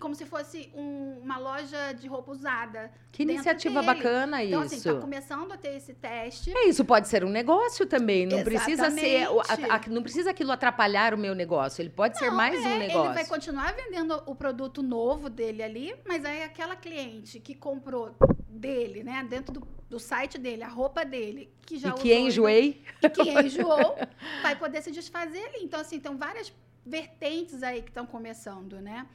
como 0.00 0.14
se 0.14 0.24
fosse 0.24 0.70
um- 0.74 1.18
uma 1.22 1.38
loja 1.38 1.92
de 1.92 2.08
roupa 2.08 2.32
usada. 2.32 2.90
Que 3.12 3.22
iniciativa 3.22 3.82
bacana 3.82 4.42
Então, 4.42 4.64
isso. 4.64 4.74
assim, 4.74 4.88
está 4.88 5.00
começando 5.00 5.52
a 5.52 5.56
ter 5.58 5.76
esse 5.76 5.92
teste. 5.94 6.52
É, 6.56 6.66
isso 6.68 6.84
pode 6.84 7.06
ser 7.06 7.22
um 7.24 7.28
negócio 7.30 7.86
também. 7.86 8.26
Não 8.26 8.42
precisa 8.42 8.90
ser. 8.90 9.24
a- 9.26 9.76
a- 9.76 9.88
não 9.88 10.02
precisa 10.02 10.30
aquilo 10.30 10.50
atrapalhar 10.50 11.12
o 11.14 11.18
meu 11.18 11.34
negócio. 11.34 11.82
Ele 11.82 11.90
pode 11.90 12.18
ser 12.18 12.28
Não, 12.30 12.36
mais 12.36 12.54
é, 12.54 12.66
um 12.68 12.78
negócio. 12.78 13.04
Ele 13.10 13.14
vai 13.14 13.26
continuar 13.26 13.74
vendendo 13.74 14.22
o 14.26 14.34
produto 14.34 14.82
novo 14.82 15.28
dele 15.28 15.62
ali, 15.62 15.94
mas 16.08 16.24
aí 16.24 16.42
aquela 16.42 16.74
cliente 16.74 17.38
que 17.38 17.54
comprou 17.54 18.14
dele, 18.48 19.04
né, 19.04 19.24
dentro 19.28 19.52
do, 19.52 19.68
do 19.88 19.98
site 20.00 20.38
dele, 20.38 20.62
a 20.64 20.68
roupa 20.68 21.04
dele, 21.04 21.52
que 21.66 21.76
já 21.78 21.88
e 21.88 21.92
usou 21.92 22.02
que 22.02 22.14
enjoei. 22.14 22.82
e 23.02 23.08
que 23.10 23.20
enjoou, 23.30 23.96
vai 24.42 24.56
poder 24.56 24.82
se 24.82 24.90
desfazer 24.90 25.44
ali. 25.46 25.58
Então, 25.62 25.78
assim, 25.80 26.00
tem 26.00 26.16
várias 26.16 26.52
vertentes 26.84 27.62
aí 27.62 27.82
que 27.82 27.90
estão 27.90 28.06
começando, 28.06 28.80
né? 28.80 29.06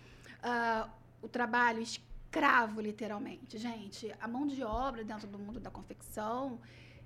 Ah, 0.47 0.87
o 1.23 1.27
trabalho 1.27 1.81
escravo, 1.81 2.79
literalmente. 2.79 3.57
Gente, 3.57 4.13
a 4.21 4.27
mão 4.27 4.45
de 4.45 4.63
obra 4.63 5.03
dentro 5.03 5.27
do 5.27 5.39
mundo 5.39 5.59
da 5.59 5.71
confecção 5.71 6.59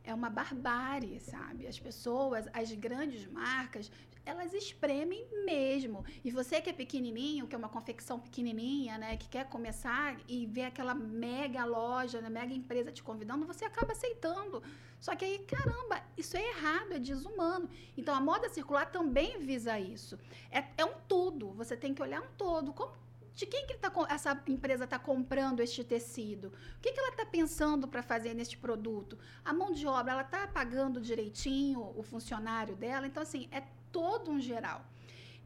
é 0.04 0.14
uma 0.14 0.30
barbárie, 0.30 1.22
sabe? 1.22 1.66
As 1.66 1.80
pessoas, 1.80 2.50
as 2.52 2.70
grandes 2.74 3.26
marcas, 3.28 3.90
elas 4.26 4.54
espremem 4.54 5.26
mesmo. 5.46 6.04
E 6.22 6.30
você 6.32 6.60
que 6.60 6.70
é 6.70 6.74
pequenininho, 6.74 7.48
que 7.48 7.56
é 7.56 7.58
uma 7.58 7.70
confecção 7.70 8.20
pequenininha, 8.20 8.98
né, 8.98 9.16
que 9.16 9.30
quer 9.30 9.48
começar 9.48 10.18
e 10.28 10.46
vê 10.46 10.64
aquela 10.64 10.94
mega 10.94 11.64
loja, 11.64 12.20
né, 12.20 12.30
mega 12.30 12.54
empresa 12.54 12.92
te 12.92 13.02
convidando, 13.02 13.48
você 13.48 13.64
acaba 13.64 13.94
aceitando. 13.94 14.62
Só 15.00 15.16
que 15.16 15.24
aí, 15.24 15.40
caramba, 15.40 16.04
isso 16.18 16.36
é 16.36 16.46
errado, 16.46 16.92
é 16.92 17.00
desumano. 17.00 17.70
Então, 17.96 18.14
a 18.14 18.20
moda 18.20 18.50
circular 18.50 18.92
também 18.92 19.40
visa 19.40 19.80
isso. 19.80 20.20
É, 20.52 20.66
é 20.78 20.84
um 20.84 20.96
todo, 21.08 21.52
você 21.54 21.78
tem 21.78 21.94
que 21.94 22.02
olhar 22.02 22.22
um 22.22 22.32
todo. 22.38 22.74
Como, 22.74 22.92
de 23.40 23.46
quem 23.46 23.66
que 23.66 23.76
tá, 23.76 23.90
essa 24.10 24.38
empresa 24.48 24.84
está 24.84 25.00
comprando 25.00 25.62
este 25.62 25.82
tecido? 25.82 26.50
O 26.50 26.82
que, 26.82 26.92
que 26.92 27.00
ela 27.00 27.12
está 27.12 27.26
pensando 27.26 27.88
para 27.88 28.04
fazer 28.04 28.34
neste 28.34 28.58
produto? 28.58 29.18
A 29.46 29.54
mão 29.54 29.72
de 29.72 29.88
obra, 29.88 30.12
ela 30.12 30.24
está 30.24 30.46
pagando 30.46 31.00
direitinho 31.00 31.94
o 31.96 32.04
funcionário 32.04 32.76
dela? 32.76 33.08
Então, 33.08 33.24
assim, 33.24 33.48
é 33.50 33.64
todo 33.94 34.30
um 34.30 34.42
geral. 34.42 34.86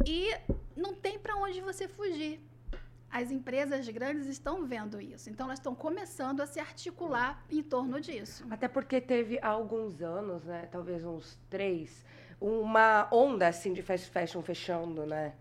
E 0.04 0.36
não 0.76 0.96
tem 0.96 1.20
para 1.20 1.36
onde 1.36 1.62
você 1.62 1.88
fugir. 1.88 2.42
As 3.12 3.30
empresas 3.30 3.88
grandes 3.90 4.26
estão 4.26 4.66
vendo 4.66 5.00
isso. 5.00 5.30
Então, 5.30 5.46
elas 5.46 5.60
estão 5.60 5.76
começando 5.76 6.42
a 6.42 6.48
se 6.48 6.60
articular 6.60 7.46
em 7.48 7.62
torno 7.62 8.02
disso. 8.02 8.44
Até 8.50 8.68
porque 8.68 9.00
teve 9.00 9.38
há 9.40 9.50
alguns 9.50 10.02
anos, 10.02 10.44
né? 10.46 10.68
Talvez 10.72 11.06
uns 11.06 11.38
três, 11.48 12.04
uma 12.42 13.08
onda 13.12 13.48
assim 13.48 13.72
de 13.72 13.84
fast 13.84 14.10
fashion 14.10 14.42
fechando, 14.42 15.06
né? 15.06 15.36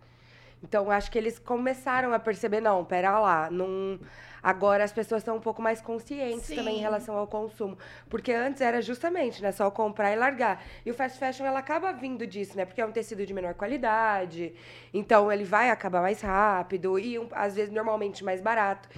Então 0.62 0.90
acho 0.90 1.11
que 1.11 1.18
eles 1.18 1.38
começaram 1.38 2.12
a 2.12 2.18
perceber, 2.18 2.61
não, 2.61 2.85
pera 2.85 3.18
lá, 3.18 3.51
não. 3.51 3.98
Agora 4.42 4.83
as 4.83 4.92
pessoas 4.92 5.22
estão 5.22 5.37
um 5.37 5.40
pouco 5.40 5.62
mais 5.62 5.81
conscientes 5.81 6.46
Sim. 6.46 6.57
também 6.57 6.77
em 6.77 6.81
relação 6.81 7.16
ao 7.16 7.27
consumo. 7.27 7.79
Porque 8.09 8.33
antes 8.33 8.61
era 8.61 8.83
justamente, 8.83 9.40
né, 9.40 9.53
só 9.53 9.70
comprar 9.70 10.12
e 10.12 10.16
largar. 10.16 10.64
E 10.85 10.90
o 10.90 10.94
fast 10.94 11.18
fashion 11.18 11.46
ela 11.46 11.61
acaba 11.61 11.92
vindo 11.92 12.27
disso, 12.27 12.57
né? 12.57 12.64
Porque 12.64 12.81
é 12.81 12.87
um 12.87 12.90
tecido 12.90 13.25
de 13.25 13.33
menor 13.33 13.55
qualidade. 13.55 14.53
Então 14.92 15.31
ele 15.31 15.44
vai 15.44 15.70
acabar 15.70 16.03
mais 16.03 16.20
rápido 16.20 16.98
e 16.98 17.16
às 17.33 17.55
vezes 17.55 17.72
normalmente 17.72 18.25
mais 18.25 18.40
barato. 18.40 18.88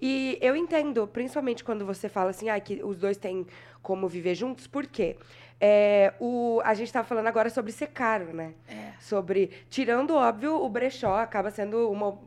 E 0.00 0.38
eu 0.40 0.56
entendo, 0.56 1.06
principalmente 1.06 1.62
quando 1.62 1.84
você 1.84 2.08
fala 2.08 2.30
assim, 2.30 2.48
ah, 2.48 2.58
que 2.58 2.82
os 2.82 2.96
dois 2.96 3.18
têm 3.18 3.46
como 3.82 4.08
viver 4.08 4.34
juntos, 4.34 4.66
por 4.66 4.86
quê? 4.86 5.16
É, 5.60 6.14
o, 6.18 6.60
a 6.64 6.72
gente 6.74 6.86
estava 6.86 7.06
falando 7.06 7.26
agora 7.26 7.50
sobre 7.50 7.70
ser 7.72 7.88
caro, 7.88 8.32
né? 8.32 8.54
É. 8.68 8.92
Sobre, 8.98 9.50
tirando, 9.68 10.14
óbvio, 10.14 10.56
o 10.56 10.68
brechó 10.70 11.16
acaba 11.16 11.50
sendo 11.50 11.90
uma, 11.90 12.18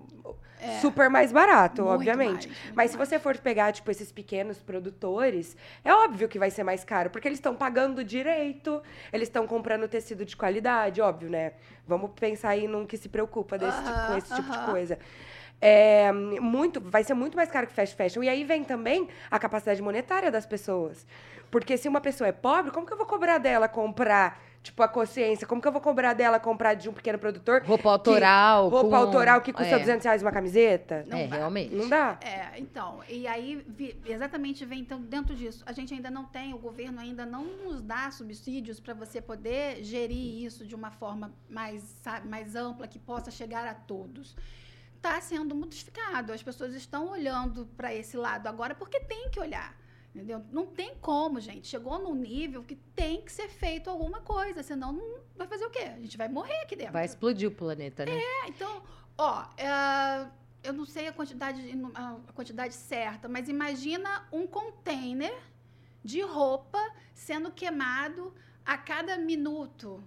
É. 0.62 0.80
super 0.80 1.10
mais 1.10 1.32
barato, 1.32 1.82
Muito 1.82 1.94
obviamente. 1.96 2.48
mais, 2.48 2.60
Mas 2.76 2.92
se 2.92 2.98
mais. 2.98 3.10
você 3.10 3.20
for 3.20 3.36
pegar, 3.38 3.72
tipo, 3.74 3.90
esses 3.92 4.12
pequenos 4.12 4.62
produtores, 4.62 5.58
é 5.84 5.92
óbvio 5.94 6.28
que 6.30 6.38
vai 6.40 6.52
ser 6.52 6.64
mais 6.64 6.84
caro, 6.84 7.10
porque 7.10 7.28
eles 7.28 7.40
estão 7.40 7.56
pagando 7.56 8.04
direito, 8.04 8.82
eles 9.12 9.28
estão 9.28 9.48
comprando 9.48 9.88
tecido 9.88 10.24
de 10.24 10.38
qualidade, 10.38 11.02
óbvio, 11.02 11.30
né? 11.30 11.54
Vamos 11.88 12.12
pensar 12.18 12.50
aí 12.50 12.68
num 12.68 12.86
que 12.86 12.96
se 12.98 13.10
preocupa 13.10 13.58
desse 13.58 13.78
tipo, 13.84 14.08
com 14.08 14.18
esse 14.18 14.36
tipo 14.36 14.52
de 14.52 14.60
coisa. 14.72 15.00
É, 15.66 16.12
muito, 16.12 16.82
vai 16.82 17.04
ser 17.04 17.14
muito 17.14 17.36
mais 17.38 17.50
caro 17.50 17.68
que 17.68 17.74
fast 17.74 17.96
fashion. 17.96 18.22
E 18.24 18.30
aí 18.30 18.44
vem 18.44 18.64
também 18.64 19.08
a 19.32 19.40
capacidade 19.40 19.82
monetária 19.82 20.30
das 20.30 20.46
pessoas. 20.46 21.06
Porque 21.50 21.78
se 21.78 21.88
uma 21.88 22.02
pessoa 22.02 22.28
é 22.28 22.32
pobre, 22.32 22.72
como 22.72 22.86
que 22.86 22.92
eu 22.92 22.98
vou 22.98 23.06
cobrar 23.06 23.38
dela 23.38 23.68
comprar, 23.68 24.42
tipo, 24.64 24.82
a 24.82 24.88
consciência? 24.88 25.46
Como 25.46 25.62
que 25.62 25.68
eu 25.68 25.72
vou 25.72 25.80
cobrar 25.80 26.14
dela 26.14 26.40
comprar 26.40 26.74
de 26.74 26.90
um 26.90 26.94
pequeno 26.94 27.20
produtor 27.20 27.62
Roupa 27.64 27.90
autoral. 27.92 28.70
roupa 28.70 28.90
com- 28.90 28.96
autoral 28.96 29.40
que 29.40 29.54
custa 29.54 29.76
é, 29.76 29.80
200 29.80 30.04
reais 30.04 30.22
uma 30.24 30.32
camiseta? 30.32 31.06
Não 31.08 31.20
é, 31.20 31.28
dá. 31.28 31.36
realmente. 31.38 31.76
Não 31.76 31.88
dá. 31.88 32.18
É, 32.22 32.60
então, 32.60 33.02
e 33.08 33.28
aí 33.28 33.64
vi- 33.68 33.96
exatamente 34.06 34.66
vem 34.66 34.80
então 34.80 35.00
dentro 35.00 35.36
disso. 35.36 35.64
A 35.66 35.72
gente 35.72 35.94
ainda 35.94 36.10
não 36.10 36.26
tem, 36.26 36.54
o 36.56 36.58
governo 36.58 37.00
ainda 37.00 37.24
não 37.24 37.46
nos 37.46 37.82
dá 37.84 38.10
subsídios 38.10 38.80
para 38.80 38.96
você 38.96 39.22
poder 39.22 39.84
gerir 39.84 40.44
isso 40.44 40.66
de 40.66 40.74
uma 40.74 40.90
forma 40.90 41.32
mais, 41.48 41.84
sabe, 42.02 42.28
mais 42.28 42.56
ampla 42.56 42.88
que 42.88 42.98
possa 42.98 43.30
chegar 43.30 43.66
a 43.68 43.76
todos. 43.76 44.36
Está 45.04 45.20
sendo 45.20 45.54
modificado. 45.54 46.32
As 46.32 46.42
pessoas 46.42 46.74
estão 46.74 47.10
olhando 47.10 47.66
para 47.76 47.94
esse 47.94 48.16
lado 48.16 48.48
agora 48.48 48.74
porque 48.74 49.02
tem 49.02 49.30
que 49.30 49.38
olhar. 49.38 49.78
Entendeu? 50.16 50.42
Não 50.50 50.66
tem 50.66 50.96
como, 50.96 51.42
gente. 51.42 51.68
Chegou 51.68 52.00
num 52.00 52.16
nível 52.16 52.64
que 52.64 52.78
tem 52.96 53.22
que 53.22 53.30
ser 53.30 53.50
feito 53.50 53.90
alguma 53.90 54.22
coisa, 54.22 54.64
senão 54.64 54.94
não 54.94 55.20
vai 55.36 55.46
fazer 55.46 55.66
o 55.66 55.70
quê? 55.70 55.92
A 55.94 56.00
gente 56.00 56.16
vai 56.16 56.30
morrer 56.30 56.58
aqui 56.62 56.78
dentro. 56.78 56.94
Vai 56.94 57.04
explodir 57.04 57.50
o 57.50 57.52
planeta, 57.52 58.06
né? 58.06 58.14
É, 58.18 58.48
então, 58.48 58.82
ó, 59.18 59.46
é, 59.58 60.26
eu 60.64 60.72
não 60.72 60.86
sei 60.86 61.10
a 61.10 61.12
quantidade, 61.12 61.62
a 61.96 62.32
quantidade 62.34 62.74
certa, 62.74 63.28
mas 63.28 63.50
imagina 63.50 64.26
um 64.32 64.48
container 64.48 65.38
de 66.02 66.22
roupa 66.22 66.80
sendo 67.14 67.52
queimado 67.52 68.34
a 68.66 68.78
cada 68.78 69.18
minuto. 69.18 70.02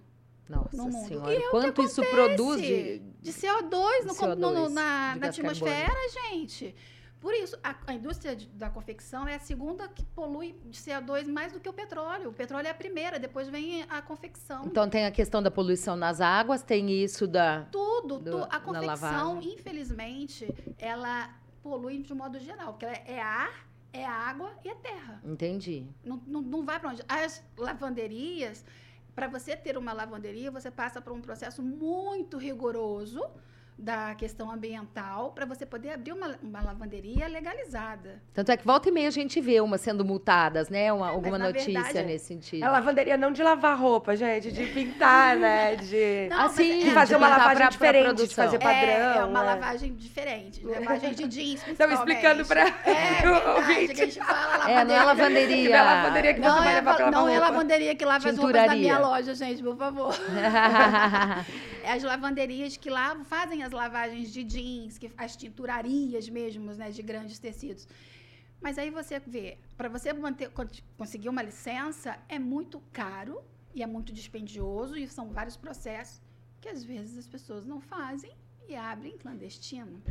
Nossa 0.49 0.77
no 0.77 0.83
mundo. 0.89 1.07
senhora, 1.07 1.33
E 1.33 1.37
é 1.37 1.49
quanto 1.49 1.81
isso 1.81 2.01
produz 2.05 2.61
de... 2.61 2.99
de 3.21 3.31
CO2, 3.33 4.05
no, 4.05 4.13
CO2, 4.13 4.35
no- 4.35 4.69
na, 4.69 5.15
na 5.15 5.27
atmosfera, 5.27 5.93
gente. 6.29 6.75
Por 7.19 7.33
isso, 7.33 7.57
a, 7.63 7.75
a 7.87 7.93
indústria 7.93 8.35
de- 8.35 8.47
da 8.49 8.69
confecção 8.69 9.27
é 9.27 9.35
a 9.35 9.39
segunda 9.39 9.87
que 9.87 10.05
polui 10.05 10.55
de 10.65 10.79
CO2 10.79 11.27
mais 11.27 11.51
do 11.51 11.59
que 11.59 11.67
o 11.67 11.73
petróleo. 11.73 12.29
O 12.29 12.33
petróleo 12.33 12.67
é 12.67 12.69
a 12.69 12.75
primeira, 12.75 13.17
depois 13.19 13.49
vem 13.49 13.81
a 13.89 14.01
confecção. 14.03 14.63
Então 14.65 14.87
tem 14.87 15.05
a 15.05 15.11
questão 15.11 15.41
da 15.41 15.49
poluição 15.49 15.95
nas 15.95 16.21
águas, 16.21 16.61
tem 16.61 16.91
isso 16.91 17.25
da... 17.27 17.63
tudo, 17.71 18.19
do- 18.19 18.31
tu- 18.41 18.47
a 18.49 18.59
confecção, 18.59 19.41
infelizmente, 19.41 20.47
ela 20.77 21.29
polui 21.63 21.97
de 21.97 22.13
um 22.13 22.15
modo 22.15 22.39
geral, 22.39 22.73
porque 22.73 22.85
ela 22.85 22.95
é 23.05 23.19
ar, 23.19 23.67
é 23.91 24.05
água 24.05 24.51
e 24.63 24.69
é 24.69 24.75
terra. 24.75 25.19
Entendi. 25.25 25.87
Não, 26.05 26.21
não, 26.27 26.41
não 26.41 26.63
vai 26.63 26.79
para 26.79 26.91
onde. 26.91 27.01
As 27.09 27.43
lavanderias, 27.57 28.63
para 29.17 29.27
você 29.27 29.57
ter 29.57 29.75
uma 29.79 29.93
lavanderia, 29.93 30.51
você 30.51 30.69
passa 30.69 31.01
por 31.01 31.11
um 31.11 31.19
processo 31.19 31.63
muito 31.63 32.37
rigoroso 32.37 33.19
da 33.77 34.15
questão 34.15 34.49
ambiental 34.49 35.31
para 35.33 35.45
você 35.45 35.63
poder 35.65 35.91
abrir 35.91 36.11
uma, 36.11 36.35
uma 36.41 36.61
lavanderia 36.63 37.27
legalizada. 37.27 38.19
Tanto 38.33 38.51
é 38.51 38.57
que 38.57 38.65
volta 38.65 38.89
e 38.89 38.91
meia 38.91 39.07
a 39.07 39.11
gente 39.11 39.39
vê 39.39 39.61
uma 39.61 39.77
sendo 39.77 40.03
multadas, 40.03 40.67
né? 40.67 40.91
Uma, 40.91 41.09
alguma 41.09 41.35
É, 41.35 41.39
na 41.39 41.45
notícia 41.49 41.83
verdade, 41.83 42.03
nesse 42.07 42.25
sentido. 42.25 42.63
É 42.65 42.69
lavanderia 42.69 43.15
não 43.17 43.31
de 43.31 43.43
lavar 43.43 43.77
roupa, 43.79 44.15
gente, 44.15 44.51
de 44.51 44.65
pintar, 44.65 45.35
né? 45.37 45.75
De, 45.75 46.27
Não, 46.29 46.37
Ah, 46.37 46.43
mas 46.43 46.51
sim, 46.53 46.79
de 46.79 46.89
é- 46.89 46.93
fazer 46.93 47.15
uma 47.17 47.27
pintar 47.27 47.39
lavagem 47.39 47.57
pra- 47.57 47.65
pra 47.67 47.69
diferente, 47.87 48.03
de 48.07 48.15
produção. 48.15 48.45
fazer 48.45 48.55
É, 48.55 48.59
padrão. 48.59 49.21
é 49.21 49.25
uma 49.25 49.39
né? 49.41 49.45
lavagem 49.45 49.93
diferente, 49.95 50.65
lavagem 50.65 51.13
de 51.13 51.27
jeans, 51.27 51.67
Estão 51.67 51.91
explicando 51.91 52.45
pra 52.45 52.61
É 52.67 52.67
o 53.29 53.55
ouvinte. 53.57 53.93
que 53.93 54.01
a 54.01 54.05
gente 54.05 54.19
fala 54.19 54.71
É, 54.71 54.83
não 54.83 54.95
é 54.95 55.03
lavanderia. 55.03 55.69
Não 55.69 55.75
é 55.77 55.83
lavanderia 55.83 56.33
que 56.33 56.39
você 56.41 56.47
Não 56.47 56.57
vai 56.57 56.71
é, 56.71 56.75
levar 56.75 56.95
pra 56.95 57.05
lavar 57.05 57.21
não 57.21 57.29
é 57.29 57.39
lavanderia 57.39 57.95
que 57.95 58.03
lava 58.05 58.27
as 58.29 58.37
roupas 58.37 58.65
da 58.65 58.75
minha 58.75 58.97
loja, 58.97 59.35
gente, 59.35 59.61
por 59.61 59.77
favor. 59.77 60.15
As 61.87 62.03
lavanderias 62.03 62.75
que 62.77 62.89
lavam, 62.89 63.23
fazem 63.25 63.63
as 63.63 63.71
lavagens 63.71 64.31
de 64.31 64.43
jeans, 64.43 64.97
que, 64.97 65.11
as 65.17 65.35
tinturarias 65.35 66.27
mesmo, 66.29 66.71
né, 66.73 66.91
de 66.91 67.01
grandes 67.01 67.39
tecidos. 67.39 67.87
Mas 68.59 68.77
aí 68.77 68.89
você 68.89 69.19
vê, 69.19 69.57
para 69.77 69.87
você 69.87 70.11
manter, 70.13 70.49
con- 70.49 70.67
conseguir 70.97 71.29
uma 71.29 71.41
licença, 71.41 72.17
é 72.27 72.39
muito 72.39 72.81
caro 72.91 73.41
e 73.73 73.83
é 73.83 73.87
muito 73.87 74.11
dispendioso, 74.11 74.97
e 74.97 75.07
são 75.07 75.29
vários 75.29 75.55
processos 75.55 76.21
que 76.59 76.67
às 76.67 76.83
vezes 76.83 77.17
as 77.17 77.27
pessoas 77.27 77.65
não 77.65 77.79
fazem 77.79 78.31
e 78.67 78.75
abrem 78.75 79.17
clandestino. 79.17 80.01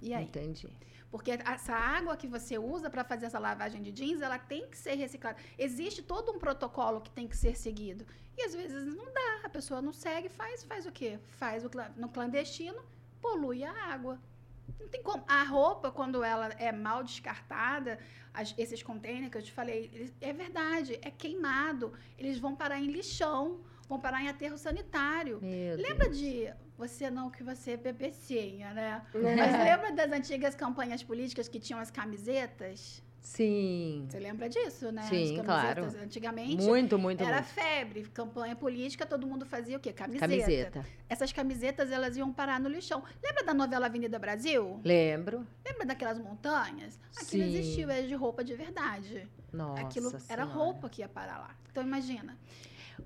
E 0.00 0.14
aí? 0.14 0.24
Entendi. 0.24 0.68
Porque 1.10 1.32
essa 1.32 1.74
água 1.74 2.16
que 2.16 2.28
você 2.28 2.56
usa 2.56 2.88
para 2.88 3.02
fazer 3.02 3.26
essa 3.26 3.38
lavagem 3.38 3.82
de 3.82 3.90
jeans, 3.90 4.20
ela 4.22 4.38
tem 4.38 4.68
que 4.68 4.78
ser 4.78 4.94
reciclada. 4.94 5.36
Existe 5.58 6.00
todo 6.02 6.30
um 6.30 6.38
protocolo 6.38 7.00
que 7.00 7.10
tem 7.10 7.26
que 7.26 7.36
ser 7.36 7.56
seguido. 7.56 8.06
E 8.40 8.44
às 8.46 8.54
vezes 8.54 8.86
não 8.86 9.04
dá, 9.12 9.40
a 9.44 9.48
pessoa 9.50 9.82
não 9.82 9.92
segue, 9.92 10.28
faz, 10.30 10.62
faz 10.64 10.86
o 10.86 10.92
quê? 10.92 11.18
Faz 11.42 11.62
o 11.62 11.70
no 11.96 12.08
clandestino, 12.08 12.82
polui 13.20 13.62
a 13.62 13.70
água. 13.94 14.18
Não 14.80 14.88
tem 14.88 15.02
como. 15.02 15.22
A 15.28 15.42
roupa, 15.44 15.90
quando 15.90 16.24
ela 16.24 16.46
é 16.58 16.72
mal 16.72 17.02
descartada, 17.04 17.98
as- 18.32 18.54
esses 18.56 18.82
containers 18.82 19.30
que 19.30 19.36
eu 19.36 19.42
te 19.42 19.52
falei, 19.52 19.90
eles- 19.92 20.14
é 20.22 20.32
verdade, 20.32 20.98
é 21.02 21.10
queimado. 21.10 21.92
Eles 22.18 22.38
vão 22.38 22.56
parar 22.56 22.78
em 22.80 22.86
lixão, 22.86 23.60
vão 23.86 24.00
parar 24.00 24.22
em 24.22 24.28
aterro 24.28 24.56
sanitário. 24.56 25.38
Meu 25.42 25.76
Lembra 25.76 26.06
Deus. 26.08 26.18
de 26.18 26.50
você 26.78 27.10
não 27.10 27.28
que 27.30 27.42
você 27.42 27.72
é 27.72 27.76
bebecinha, 27.76 28.72
né? 28.72 29.04
É. 29.14 29.36
Mas 29.36 29.52
lembra 29.68 29.92
das 29.92 30.10
antigas 30.18 30.54
campanhas 30.54 31.02
políticas 31.02 31.46
que 31.46 31.60
tinham 31.60 31.78
as 31.78 31.90
camisetas? 31.90 33.02
Sim. 33.20 34.06
Você 34.08 34.18
lembra 34.18 34.48
disso, 34.48 34.90
né? 34.90 35.02
Sim, 35.02 35.38
as 35.38 35.44
claro. 35.44 35.82
camisetas 35.82 36.02
antigamente 36.02 36.64
Muito, 36.64 36.98
muito, 36.98 37.22
era 37.22 37.36
muito. 37.36 37.48
febre, 37.48 38.02
campanha 38.14 38.56
política, 38.56 39.04
todo 39.04 39.26
mundo 39.26 39.44
fazia 39.44 39.76
o 39.76 39.80
quê? 39.80 39.92
Camiseta. 39.92 40.26
Camiseta. 40.28 40.86
Essas 41.08 41.32
camisetas 41.32 41.90
elas 41.90 42.16
iam 42.16 42.32
parar 42.32 42.58
no 42.58 42.68
lixão. 42.68 43.02
Lembra 43.22 43.44
da 43.44 43.52
novela 43.54 43.86
Avenida 43.86 44.18
Brasil? 44.18 44.80
Lembro. 44.84 45.46
Lembra 45.64 45.86
daquelas 45.86 46.18
montanhas? 46.18 46.98
Aquilo 47.16 47.44
Sim. 47.44 47.54
existiu, 47.58 47.90
era 47.90 48.06
de 48.06 48.14
roupa 48.14 48.42
de 48.42 48.54
verdade. 48.54 49.28
Nossa 49.52 49.82
Aquilo 49.82 50.08
era 50.08 50.20
Senhora. 50.20 50.44
roupa 50.44 50.88
que 50.88 51.02
ia 51.02 51.08
parar 51.08 51.38
lá. 51.38 51.54
Então 51.70 51.82
imagina. 51.82 52.36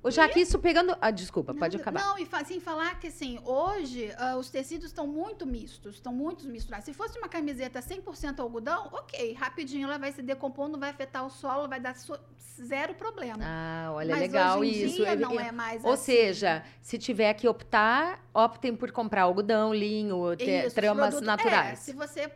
Ô, 0.02 0.11
Jaque, 0.11 0.40
isso 0.40 0.59
pegando... 0.59 0.96
Ah, 1.00 1.11
desculpa, 1.11 1.54
pode 1.54 1.76
Não, 1.76 1.83
acabar. 1.83 2.00
Não, 2.04 2.18
e 2.18 2.26
sem 2.44 2.61
falar 2.61 2.98
que, 2.98 3.07
assim, 3.09 3.38
hoje 3.44 4.12
ah, 4.18 4.37
os 4.37 4.50
tecidos 4.50 4.87
estão 4.87 5.07
muito 5.07 5.46
mistos, 5.46 5.94
estão 5.96 6.12
muito 6.12 6.46
misturados. 6.48 6.85
Se 6.85 6.92
fosse 6.94 7.18
uma 7.18 7.28
camiseta 7.28 7.80
100% 7.80 8.40
algodão, 8.40 8.88
ok, 8.92 9.33
rapidinho 9.35 9.87
ela 9.87 9.98
vai 9.98 10.12
se 10.12 10.22
decompor, 10.22 10.68
não 10.68 10.78
vai 10.78 10.90
afetar 10.90 11.24
o 11.24 11.30
solo, 11.30 11.68
vai 11.68 11.80
dar 11.80 11.94
so- 11.96 12.18
zero 12.62 12.94
problema. 12.94 13.38
Ah, 13.42 13.90
olha, 13.92 14.11
Mas 14.11 14.20
legal 14.20 14.59
hoje 14.61 14.70
em 14.70 14.87
isso. 14.87 14.96
dia 14.96 15.14
Eu- 15.14 15.20
não 15.20 15.40
é 15.40 15.50
mais 15.52 15.85
Ou 15.85 15.92
assim. 15.92 16.04
seja, 16.04 16.62
se 16.80 16.98
tiver 16.98 17.33
que 17.35 17.46
optar, 17.48 18.24
optem 18.33 18.74
por 18.76 18.90
comprar 18.92 19.22
algodão, 19.22 19.72
linho, 19.74 20.37
te- 20.37 20.44
Isso, 20.66 20.74
tramas 20.74 21.09
produto- 21.11 21.24
naturais. 21.26 21.72
É, 21.72 21.76
se 21.76 21.92
você... 21.92 22.30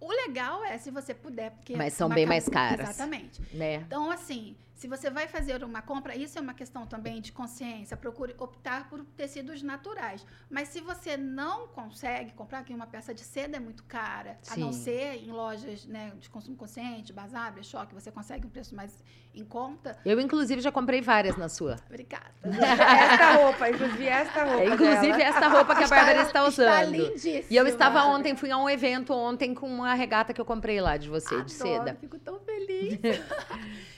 O 0.00 0.10
legal 0.10 0.64
é 0.64 0.78
se 0.78 0.90
você 0.90 1.14
puder, 1.14 1.52
porque... 1.52 1.76
Mas 1.76 1.92
são 1.92 2.08
uma 2.08 2.14
bem 2.16 2.26
mais 2.26 2.48
caras. 2.48 2.88
Exatamente. 2.90 3.40
Né? 3.54 3.76
Então, 3.76 4.10
assim, 4.10 4.56
se 4.82 4.88
você 4.88 5.08
vai 5.10 5.28
fazer 5.28 5.62
uma 5.62 5.80
compra, 5.80 6.16
isso 6.16 6.36
é 6.36 6.40
uma 6.40 6.54
questão 6.54 6.84
também 6.84 7.20
de 7.20 7.30
consciência, 7.30 7.96
procure 7.96 8.34
optar 8.36 8.90
por 8.90 9.04
tecidos 9.16 9.62
naturais. 9.62 10.26
Mas 10.50 10.70
se 10.70 10.80
você 10.80 11.16
não 11.16 11.68
consegue 11.68 12.32
comprar, 12.32 12.64
que 12.64 12.74
uma 12.74 12.88
peça 12.88 13.14
de 13.14 13.20
seda 13.20 13.58
é 13.58 13.60
muito 13.60 13.84
cara, 13.84 14.40
a 14.50 14.56
não 14.56 14.72
Sim. 14.72 14.82
ser 14.82 15.22
em 15.22 15.30
lojas 15.30 15.86
né, 15.86 16.12
de 16.18 16.28
consumo 16.28 16.56
consciente, 16.56 17.12
Bazar, 17.12 17.52
Brechó, 17.52 17.86
que 17.86 17.94
você 17.94 18.10
consegue 18.10 18.44
um 18.44 18.50
preço 18.50 18.74
mais 18.74 19.04
em 19.32 19.44
conta, 19.44 19.96
Eu, 20.04 20.20
inclusive, 20.20 20.60
já 20.60 20.70
comprei 20.70 21.00
várias 21.00 21.36
na 21.36 21.48
sua. 21.48 21.76
obrigada. 21.86 22.32
Esta 22.42 23.32
roupa, 23.34 23.70
inclusive 23.70 24.06
esta 24.06 24.44
roupa. 24.44 24.62
É, 24.62 24.68
inclusive, 24.74 25.12
dela. 25.12 25.22
essa 25.22 25.48
roupa 25.48 25.76
que 25.76 25.84
a 25.84 25.88
Bárbara 25.88 26.22
está 26.22 26.44
usando. 26.44 26.68
Está 26.68 26.84
lindíssima. 26.84 27.46
E 27.48 27.56
eu 27.56 27.66
estava 27.66 28.04
ontem, 28.04 28.36
fui 28.36 28.50
a 28.50 28.58
um 28.58 28.68
evento 28.68 29.14
ontem 29.14 29.54
com 29.54 29.66
uma 29.66 29.94
regata 29.94 30.34
que 30.34 30.40
eu 30.40 30.44
comprei 30.44 30.80
lá 30.80 30.96
de 30.96 31.08
você, 31.08 31.42
de 31.42 31.54
Adoro, 31.54 31.78
seda. 31.84 31.96
Fico 32.00 32.18
tão 32.18 32.40
feliz. 32.40 32.98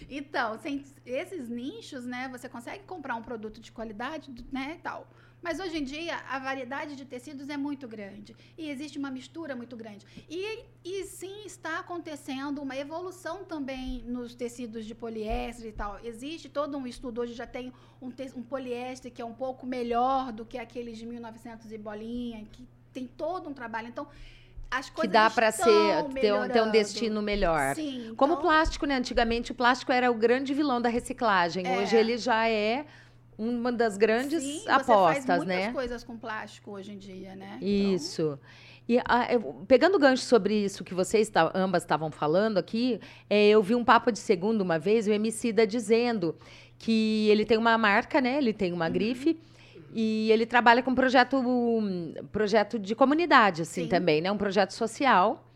então, 0.08 0.58
sem 0.58 0.84
esses 1.04 1.48
nichos, 1.48 2.04
né, 2.04 2.28
você 2.28 2.48
consegue 2.48 2.84
comprar 2.84 3.14
um 3.14 3.22
produto 3.22 3.60
de 3.60 3.70
qualidade, 3.72 4.32
né, 4.52 4.76
e 4.78 4.82
tal. 4.82 5.08
Mas 5.44 5.60
hoje 5.60 5.76
em 5.76 5.84
dia 5.84 6.16
a 6.30 6.38
variedade 6.38 6.96
de 6.96 7.04
tecidos 7.04 7.50
é 7.50 7.56
muito 7.58 7.86
grande 7.86 8.34
e 8.56 8.70
existe 8.70 8.98
uma 8.98 9.10
mistura 9.10 9.54
muito 9.54 9.76
grande. 9.76 10.06
E, 10.26 10.64
e 10.82 11.04
sim 11.04 11.44
está 11.44 11.80
acontecendo 11.80 12.62
uma 12.62 12.74
evolução 12.74 13.44
também 13.44 14.02
nos 14.06 14.34
tecidos 14.34 14.86
de 14.86 14.94
poliéster 14.94 15.66
e 15.66 15.72
tal. 15.72 16.00
Existe 16.02 16.48
todo 16.48 16.78
um 16.78 16.86
estudo 16.86 17.20
hoje 17.20 17.34
já 17.34 17.46
tem 17.46 17.74
um, 18.00 18.10
um 18.36 18.42
poliéster 18.42 19.12
que 19.12 19.20
é 19.20 19.24
um 19.24 19.34
pouco 19.34 19.66
melhor 19.66 20.32
do 20.32 20.46
que 20.46 20.56
aqueles 20.56 20.96
de 20.96 21.04
1900 21.04 21.70
e 21.70 21.76
bolinha, 21.76 22.46
que 22.50 22.66
tem 22.90 23.06
todo 23.06 23.50
um 23.50 23.52
trabalho. 23.52 23.88
Então 23.88 24.08
as 24.78 24.88
Que 24.90 24.96
coisas 24.96 25.12
dá 25.12 25.30
para 25.30 25.50
ser 25.52 26.04
ter 26.20 26.32
um, 26.34 26.48
ter 26.48 26.62
um 26.62 26.70
destino 26.70 27.20
melhor. 27.22 27.74
Sim, 27.74 28.12
Como 28.16 28.34
o 28.34 28.36
então- 28.36 28.42
plástico, 28.48 28.86
né? 28.86 28.96
Antigamente 28.96 29.52
o 29.52 29.54
plástico 29.54 29.92
era 29.92 30.10
o 30.10 30.14
grande 30.14 30.52
vilão 30.54 30.80
da 30.80 30.88
reciclagem. 30.88 31.66
É. 31.66 31.78
Hoje 31.78 31.96
ele 31.96 32.16
já 32.18 32.48
é 32.48 32.84
uma 33.36 33.72
das 33.72 33.96
grandes 33.96 34.42
Sim, 34.42 34.60
você 34.60 34.70
apostas, 34.70 35.24
faz 35.26 35.38
muitas 35.44 35.66
né? 35.66 35.72
coisas 35.72 36.04
com 36.04 36.16
plástico 36.16 36.70
hoje 36.72 36.92
em 36.92 36.98
dia, 36.98 37.34
né? 37.34 37.58
Então, 37.60 37.68
Isso. 37.94 38.38
E 38.86 38.98
ah, 39.08 39.26
eu- 39.32 39.64
pegando 39.66 39.98
gancho 39.98 40.22
sobre 40.24 40.54
isso 40.62 40.84
que 40.84 40.92
vocês 40.92 41.32
ambas 41.54 41.82
estavam 41.82 42.10
falando 42.10 42.58
aqui, 42.58 43.00
é, 43.30 43.48
eu 43.48 43.62
vi 43.62 43.74
um 43.74 43.82
papo 43.82 44.12
de 44.12 44.18
segundo 44.18 44.60
uma 44.60 44.78
vez, 44.78 45.06
o 45.06 45.10
Emicida 45.10 45.66
dizendo 45.66 46.36
que 46.78 47.26
ele 47.30 47.46
tem 47.46 47.56
uma 47.56 47.78
marca, 47.78 48.20
né? 48.20 48.36
Ele 48.36 48.52
tem 48.52 48.70
Uhum. 48.70 48.76
uma 48.76 48.90
grife. 48.90 49.38
E 49.96 50.28
ele 50.32 50.44
trabalha 50.44 50.82
com 50.82 50.92
projeto, 50.92 51.36
um, 51.36 52.12
projeto 52.32 52.80
de 52.80 52.96
comunidade, 52.96 53.62
assim, 53.62 53.84
Sim. 53.84 53.88
também, 53.88 54.20
né? 54.20 54.30
Um 54.32 54.36
projeto 54.36 54.72
social. 54.72 55.46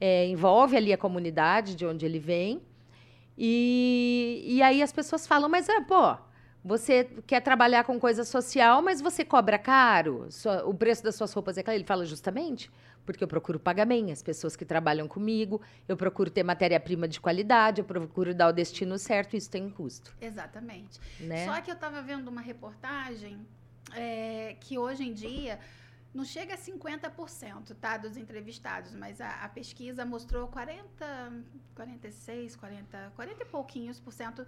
É, 0.00 0.24
envolve 0.28 0.76
ali 0.76 0.92
a 0.92 0.96
comunidade 0.98 1.74
de 1.74 1.84
onde 1.84 2.06
ele 2.06 2.20
vem. 2.20 2.62
E, 3.36 4.40
e 4.46 4.62
aí 4.62 4.82
as 4.82 4.92
pessoas 4.92 5.26
falam, 5.26 5.48
mas, 5.48 5.68
é, 5.68 5.80
pô, 5.80 6.16
você 6.64 7.08
quer 7.26 7.40
trabalhar 7.40 7.82
com 7.82 7.98
coisa 7.98 8.22
social, 8.24 8.80
mas 8.82 9.00
você 9.00 9.24
cobra 9.24 9.58
caro? 9.58 10.26
Sua- 10.30 10.64
o 10.64 10.72
preço 10.72 11.02
das 11.02 11.16
suas 11.16 11.32
roupas 11.32 11.58
é 11.58 11.62
caro? 11.64 11.76
Ele 11.76 11.84
fala 11.84 12.04
justamente 12.06 12.70
porque 13.04 13.24
eu 13.24 13.26
procuro 13.26 13.58
pagar 13.58 13.84
bem 13.84 14.12
as 14.12 14.22
pessoas 14.22 14.54
que 14.54 14.64
trabalham 14.64 15.08
comigo, 15.08 15.60
eu 15.88 15.96
procuro 15.96 16.30
ter 16.30 16.44
matéria-prima 16.44 17.08
de 17.08 17.20
qualidade, 17.20 17.80
eu 17.80 17.84
procuro 17.84 18.32
dar 18.32 18.46
o 18.48 18.52
destino 18.52 18.96
certo, 18.96 19.36
isso 19.36 19.50
tem 19.50 19.64
um 19.64 19.70
custo, 19.70 20.14
Exatamente. 20.20 21.00
né? 21.18 21.44
Só 21.46 21.60
que 21.60 21.68
eu 21.68 21.74
estava 21.74 22.00
vendo 22.00 22.28
uma 22.28 22.40
reportagem 22.40 23.44
é, 23.92 24.56
que 24.60 24.78
hoje 24.78 25.04
em 25.04 25.12
dia 25.12 25.58
não 26.14 26.24
chega 26.24 26.54
a 26.54 26.58
50%, 26.58 27.74
tá, 27.80 27.96
dos 27.96 28.16
entrevistados, 28.16 28.94
mas 28.94 29.20
a, 29.20 29.44
a, 29.44 29.48
pesquisa 29.48 30.04
mostrou 30.04 30.46
40, 30.48 30.84
46, 31.74 32.56
40, 32.56 33.12
40 33.16 33.42
e 33.42 33.46
pouquinhos 33.46 33.98
por 33.98 34.12
cento 34.12 34.46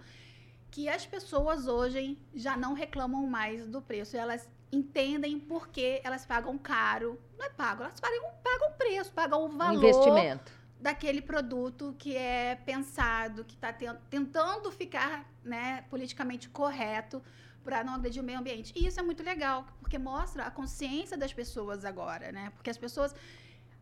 que 0.69 0.89
as 0.89 1.05
pessoas 1.05 1.67
hoje 1.67 2.17
já 2.33 2.57
não 2.57 2.73
reclamam 2.73 3.25
mais 3.25 3.65
do 3.65 3.81
preço. 3.81 4.17
Elas 4.17 4.47
entendem 4.71 5.39
por 5.39 5.69
que 5.69 6.01
elas 6.03 6.25
pagam 6.25 6.57
caro. 6.57 7.19
Não 7.37 7.45
é 7.45 7.49
pago, 7.49 7.83
elas 7.83 7.99
pagam, 7.99 8.29
pagam 8.43 8.71
preço, 8.73 9.11
pagam 9.13 9.45
o 9.45 9.49
valor. 9.49 9.77
Investimento. 9.77 10.51
Daquele 10.79 11.21
produto 11.21 11.95
que 11.97 12.15
é 12.15 12.55
pensado, 12.55 13.43
que 13.43 13.55
está 13.55 13.73
tentando 13.73 14.71
ficar 14.71 15.25
né, 15.43 15.83
politicamente 15.89 16.49
correto 16.49 17.23
para 17.65 17.83
não 17.83 17.95
agredir 17.95 18.21
o 18.21 18.25
meio 18.25 18.39
ambiente. 18.39 18.71
E 18.75 18.85
isso 18.85 18.99
é 18.99 19.03
muito 19.03 19.23
legal, 19.23 19.65
porque 19.81 19.97
mostra 19.97 20.45
a 20.45 20.51
consciência 20.51 21.17
das 21.17 21.33
pessoas 21.33 21.83
agora, 21.83 22.31
né? 22.31 22.51
Porque 22.51 22.69
as 22.69 22.77
pessoas, 22.77 23.13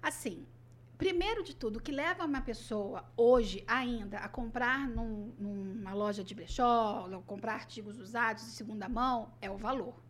assim, 0.01 0.47
primeiro 0.97 1.43
de 1.43 1.53
tudo, 1.53 1.77
o 1.77 1.81
que 1.81 1.91
leva 1.91 2.23
uma 2.23 2.41
pessoa 2.41 3.03
hoje 3.17 3.61
ainda 3.67 4.19
a 4.19 4.29
comprar 4.29 4.87
num, 4.87 5.33
numa 5.37 5.93
loja 5.93 6.23
de 6.23 6.33
brechó, 6.33 7.07
ou 7.11 7.21
comprar 7.23 7.55
artigos 7.55 7.99
usados 7.99 8.45
de 8.45 8.51
segunda 8.51 8.87
mão, 8.87 9.33
é 9.41 9.51
o 9.51 9.57
valor. 9.57 10.01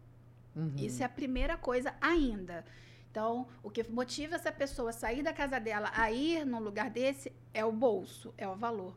Uhum. 0.56 0.76
Isso 0.78 1.02
é 1.02 1.06
a 1.06 1.10
primeira 1.10 1.58
coisa 1.58 1.96
ainda. 2.00 2.64
Então, 3.10 3.48
o 3.64 3.72
que 3.72 3.84
motiva 3.90 4.36
essa 4.36 4.52
pessoa 4.52 4.92
a 4.92 4.94
sair 4.94 5.24
da 5.24 5.34
casa 5.34 5.60
dela 5.60 5.92
a 5.96 6.12
ir 6.12 6.46
num 6.46 6.60
lugar 6.60 6.92
desse 6.92 7.34
é 7.54 7.66
o 7.66 7.72
bolso, 7.72 8.34
é 8.38 8.48
o 8.48 8.56
valor 8.56 8.96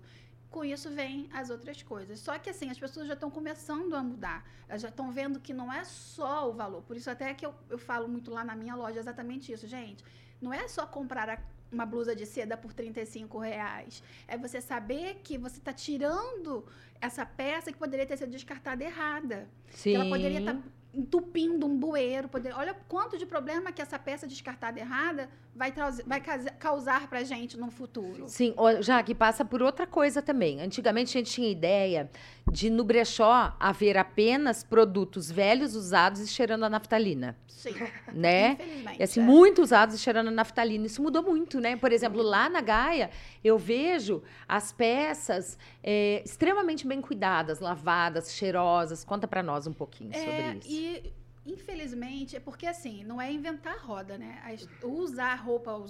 com 0.50 0.64
isso 0.64 0.90
vem 0.90 1.28
as 1.32 1.50
outras 1.50 1.82
coisas. 1.82 2.18
Só 2.20 2.38
que 2.38 2.50
assim, 2.50 2.70
as 2.70 2.78
pessoas 2.78 3.06
já 3.06 3.14
estão 3.14 3.30
começando 3.30 3.94
a 3.94 4.02
mudar. 4.02 4.48
Elas 4.68 4.82
já 4.82 4.88
estão 4.88 5.10
vendo 5.10 5.40
que 5.40 5.52
não 5.52 5.72
é 5.72 5.84
só 5.84 6.48
o 6.48 6.52
valor. 6.52 6.82
Por 6.82 6.96
isso 6.96 7.10
até 7.10 7.34
que 7.34 7.44
eu, 7.44 7.54
eu 7.68 7.78
falo 7.78 8.08
muito 8.08 8.30
lá 8.30 8.44
na 8.44 8.56
minha 8.56 8.74
loja 8.74 8.98
exatamente 8.98 9.52
isso, 9.52 9.66
gente. 9.66 10.04
Não 10.40 10.52
é 10.52 10.66
só 10.68 10.86
comprar 10.86 11.28
a, 11.28 11.38
uma 11.70 11.84
blusa 11.84 12.14
de 12.14 12.24
seda 12.24 12.56
por 12.56 12.72
35 12.72 13.38
reais. 13.38 14.02
É 14.26 14.36
você 14.36 14.60
saber 14.60 15.20
que 15.22 15.36
você 15.36 15.58
está 15.58 15.72
tirando 15.72 16.64
essa 17.00 17.26
peça 17.26 17.72
que 17.72 17.78
poderia 17.78 18.06
ter 18.06 18.16
sido 18.16 18.30
descartada 18.30 18.82
errada. 18.82 19.48
Sim. 19.70 19.90
Que 19.90 19.96
ela 19.96 20.08
poderia 20.08 20.38
estar 20.38 20.54
tá 20.54 20.62
entupindo 20.94 21.66
um 21.66 21.76
bueiro. 21.76 22.28
Poder... 22.28 22.54
Olha 22.54 22.74
quanto 22.88 23.18
de 23.18 23.26
problema 23.26 23.72
que 23.72 23.82
essa 23.82 23.98
peça 23.98 24.26
descartada 24.26 24.80
errada 24.80 25.28
vai, 25.56 25.72
vai 26.06 26.22
causar 26.58 27.08
para 27.08 27.20
a 27.20 27.24
gente 27.24 27.56
no 27.56 27.70
futuro. 27.70 28.28
Sim, 28.28 28.54
já 28.80 29.02
que 29.02 29.14
passa 29.14 29.44
por 29.44 29.62
outra 29.62 29.86
coisa 29.86 30.20
também. 30.20 30.60
Antigamente 30.60 31.16
a 31.16 31.20
gente 31.20 31.32
tinha 31.32 31.50
ideia 31.50 32.10
de 32.50 32.68
no 32.68 32.84
brechó 32.84 33.56
haver 33.58 33.96
apenas 33.96 34.62
produtos 34.62 35.30
velhos, 35.30 35.74
usados 35.74 36.20
e 36.20 36.28
cheirando 36.28 36.64
a 36.64 36.70
naftalina. 36.70 37.36
Sim. 37.48 37.74
Né? 38.12 38.56
E 38.98 39.02
assim, 39.02 39.20
é. 39.20 39.22
muito 39.22 39.60
usados 39.60 39.94
e 39.94 39.98
cheirando 39.98 40.28
a 40.28 40.30
naftalina. 40.30 40.86
Isso 40.86 41.02
mudou 41.02 41.22
muito, 41.22 41.60
né? 41.60 41.76
Por 41.76 41.92
exemplo, 41.92 42.22
lá 42.22 42.48
na 42.48 42.62
Gaia, 42.62 43.10
eu 43.44 43.58
vejo 43.58 44.22
as 44.48 44.72
peças 44.72 45.58
é, 45.82 46.22
extremamente 46.24 46.86
bem 46.86 47.02
cuidadas, 47.02 47.60
lavadas, 47.60 48.32
cheirosas. 48.32 49.04
Conta 49.04 49.28
para 49.28 49.42
nós 49.42 49.66
um 49.66 49.72
pouquinho 49.72 50.10
é, 50.14 50.18
sobre 50.18 50.58
isso. 50.58 50.68
E 50.70 51.12
infelizmente, 51.46 52.36
é 52.36 52.40
porque 52.40 52.66
assim, 52.66 53.04
não 53.04 53.20
é 53.20 53.32
inventar 53.32 53.78
roda, 53.78 54.18
né? 54.18 54.42
Usar 54.82 55.34
roupa 55.36 55.84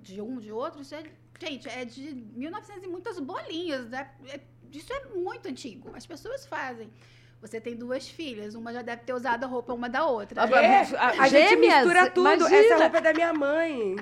de 0.00 0.20
um, 0.20 0.38
de 0.38 0.50
outro, 0.52 0.82
isso 0.82 0.94
é, 0.94 1.04
gente, 1.40 1.68
é 1.68 1.84
de 1.84 2.14
1900 2.34 2.84
e 2.84 2.86
muitas 2.88 3.18
bolinhas, 3.18 3.88
né? 3.88 4.10
É, 4.26 4.40
isso 4.72 4.92
é 4.92 5.06
muito 5.14 5.48
antigo. 5.48 5.90
As 5.94 6.06
pessoas 6.06 6.44
fazem. 6.46 6.90
Você 7.40 7.60
tem 7.60 7.76
duas 7.76 8.08
filhas, 8.08 8.54
uma 8.54 8.72
já 8.72 8.82
deve 8.82 9.02
ter 9.02 9.12
usado 9.12 9.44
a 9.44 9.46
roupa 9.46 9.72
uma 9.72 9.88
da 9.88 10.04
outra. 10.04 10.42
É, 10.42 10.96
a, 10.96 11.22
a 11.22 11.28
gente 11.28 11.56
mistura 11.56 12.10
tudo. 12.10 12.28
Imagina. 12.28 12.56
Essa 12.56 12.76
roupa 12.76 12.98
é 12.98 13.00
da 13.00 13.12
minha 13.14 13.32
mãe. 13.32 13.96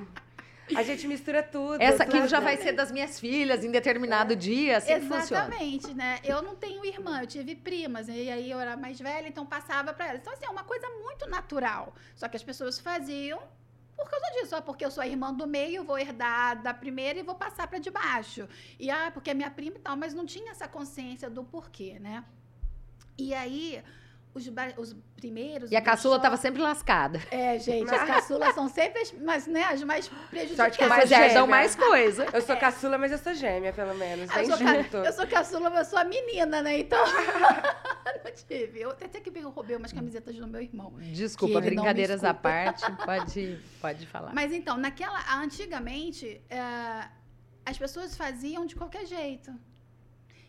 A 0.74 0.82
gente 0.82 1.06
mistura 1.06 1.42
tudo. 1.42 1.80
Essa 1.80 2.02
aqui 2.02 2.26
já 2.26 2.40
vai 2.40 2.56
ser 2.56 2.72
das 2.72 2.90
minhas 2.90 3.20
filhas 3.20 3.64
em 3.64 3.70
determinado 3.70 4.32
é. 4.32 4.36
dia, 4.36 4.78
assim 4.78 4.92
Exatamente, 4.92 5.82
funciona. 5.82 5.94
né? 5.94 6.20
Eu 6.24 6.42
não 6.42 6.56
tenho 6.56 6.84
irmã, 6.84 7.20
eu 7.20 7.26
tive 7.26 7.54
primas, 7.54 8.08
e 8.08 8.30
aí 8.30 8.50
eu 8.50 8.58
era 8.58 8.76
mais 8.76 8.98
velha, 8.98 9.28
então 9.28 9.46
passava 9.46 9.92
para 9.92 10.08
elas. 10.08 10.20
Então, 10.20 10.32
assim, 10.32 10.44
é 10.44 10.50
uma 10.50 10.64
coisa 10.64 10.88
muito 11.02 11.28
natural. 11.28 11.94
Só 12.14 12.28
que 12.28 12.36
as 12.36 12.42
pessoas 12.42 12.78
faziam 12.80 13.40
por 13.96 14.10
causa 14.10 14.26
disso, 14.34 14.48
só 14.48 14.60
porque 14.60 14.84
eu 14.84 14.90
sou 14.90 15.02
a 15.02 15.06
irmã 15.06 15.32
do 15.32 15.46
meio, 15.46 15.82
vou 15.82 15.98
herdar 15.98 16.62
da 16.62 16.74
primeira 16.74 17.18
e 17.18 17.22
vou 17.22 17.34
passar 17.34 17.66
para 17.66 17.78
de 17.78 17.90
baixo. 17.90 18.46
E 18.78 18.90
ah, 18.90 19.10
porque 19.12 19.30
é 19.30 19.34
minha 19.34 19.50
prima 19.50 19.76
e 19.76 19.80
tal, 19.80 19.96
mas 19.96 20.12
não 20.12 20.26
tinha 20.26 20.50
essa 20.50 20.68
consciência 20.68 21.30
do 21.30 21.42
porquê, 21.42 21.98
né? 21.98 22.22
E 23.16 23.32
aí, 23.32 23.82
os, 24.36 24.46
os 24.76 24.96
primeiros. 25.16 25.70
E 25.72 25.76
a 25.76 25.80
caçula 25.80 26.16
estava 26.16 26.36
sempre 26.36 26.60
lascada. 26.60 27.20
É, 27.30 27.58
gente, 27.58 27.92
as 27.92 28.04
caçulas 28.06 28.54
são 28.54 28.68
sempre 28.68 29.00
as, 29.00 29.12
mas, 29.12 29.46
né, 29.46 29.64
as 29.64 29.82
mais 29.82 30.08
prejudicadas. 30.30 30.76
que 30.76 30.86
mas 30.86 31.10
herdam 31.10 31.46
mais 31.46 31.74
coisa. 31.74 32.26
Eu 32.32 32.42
sou 32.42 32.54
é. 32.54 32.58
caçula, 32.58 32.98
mas 32.98 33.12
eu 33.12 33.18
sou 33.18 33.34
gêmea, 33.34 33.72
pelo 33.72 33.94
menos. 33.94 34.30
Vem 34.30 34.48
eu 34.48 34.56
junto. 34.56 34.90
Ca, 34.90 34.98
eu 34.98 35.12
sou 35.12 35.26
caçula, 35.26 35.70
mas 35.70 35.78
eu 35.80 35.84
sou 35.86 35.98
a 35.98 36.04
menina, 36.04 36.62
né? 36.62 36.80
Então. 36.80 37.02
não 38.24 38.32
tive. 38.46 38.80
Eu 38.80 38.90
até 38.90 39.20
que 39.20 39.30
roubei 39.40 39.76
umas 39.76 39.92
camisetas 39.92 40.36
do 40.36 40.46
meu 40.46 40.60
irmão. 40.60 40.92
Desculpa, 40.98 41.60
brincadeiras 41.60 42.22
à 42.22 42.34
parte. 42.34 42.84
Pode, 43.06 43.60
pode 43.80 44.06
falar. 44.06 44.34
Mas 44.34 44.52
então, 44.52 44.76
naquela. 44.76 45.18
Antigamente, 45.36 46.40
é, 46.50 47.08
as 47.64 47.78
pessoas 47.78 48.16
faziam 48.16 48.66
de 48.66 48.74
qualquer 48.74 49.06
jeito. 49.06 49.52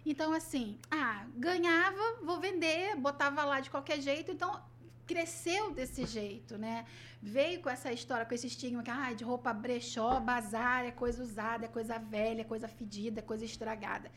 Então, 0.10 0.32
assim, 0.32 0.80
ah, 0.89 1.28
ganhava, 1.36 2.20
vou 2.24 2.39
vender, 2.39 2.96
botava 2.96 3.43
lá 3.43 3.60
de 3.60 3.70
qualquer 3.70 4.00
jeito. 4.00 4.32
Então, 4.32 4.58
cresceu 5.06 5.74
desse 5.74 6.06
jeito, 6.06 6.58
né? 6.58 6.86
Veio 7.22 7.62
com 7.62 7.70
essa 7.70 7.91
história, 7.91 8.26
com 8.26 8.34
esse 8.34 8.48
estigma 8.48 8.82
que, 8.84 8.89
ah, 8.89 9.12
de 9.12 9.26
roupa 9.26 9.52
brechó, 9.52 10.17
bazar, 10.22 10.86
é 10.86 10.91
coisa 10.91 11.22
usada, 11.22 11.65
é 11.65 11.67
coisa 11.67 12.00
velha, 12.00 12.39
é 12.39 12.46
coisa 12.46 12.70
fedida, 12.70 13.20
é 13.20 13.22
coisa 13.22 13.43
estragada. 13.43 14.10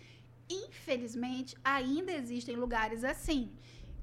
Infelizmente, 0.49 1.57
ainda 1.65 2.13
existem 2.13 2.55
lugares 2.55 3.03
assim, 3.03 3.53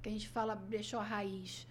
que 0.01 0.09
a 0.09 0.11
gente 0.11 0.27
fala 0.27 0.55
brechó 0.55 0.99
raiz. 0.99 1.65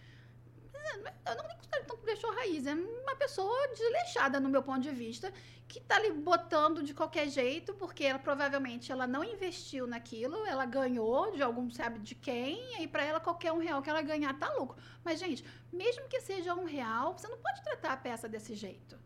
Eu 1.26 1.36
não 1.36 1.44
considero 1.44 1.84
tanto 1.86 1.96
brechó 2.02 2.30
raiz, 2.30 2.66
é 2.66 2.74
uma 2.74 3.16
pessoa 3.16 3.68
desleixada 3.68 4.40
no 4.40 4.48
meu 4.48 4.62
ponto 4.62 4.80
de 4.80 4.90
vista, 4.90 5.32
que 5.68 5.80
tá 5.80 5.96
ali 5.96 6.12
botando 6.12 6.82
de 6.82 6.94
qualquer 6.94 7.28
jeito, 7.28 7.74
porque 7.74 8.04
ela 8.04 8.18
provavelmente 8.18 8.92
ela 8.92 9.06
não 9.06 9.24
investiu 9.24 9.86
naquilo, 9.86 10.44
ela 10.46 10.64
ganhou 10.64 11.32
de 11.32 11.42
algum 11.42 11.70
sabe 11.70 11.98
de 11.98 12.14
quem, 12.14 12.82
e 12.82 12.86
para 12.86 13.04
ela 13.04 13.20
qualquer 13.20 13.52
um 13.52 13.58
real 13.58 13.82
que 13.82 13.90
ela 13.90 14.02
ganhar 14.02 14.38
tá 14.38 14.52
lucro. 14.54 14.76
Mas, 15.04 15.18
gente, 15.18 15.44
mesmo 15.72 16.08
que 16.08 16.20
seja 16.20 16.54
um 16.54 16.64
real, 16.64 17.16
você 17.16 17.28
não 17.28 17.38
pode 17.38 17.62
tratar 17.62 17.92
a 17.92 17.96
peça 17.96 18.28
desse 18.28 18.54
jeito. 18.54 19.05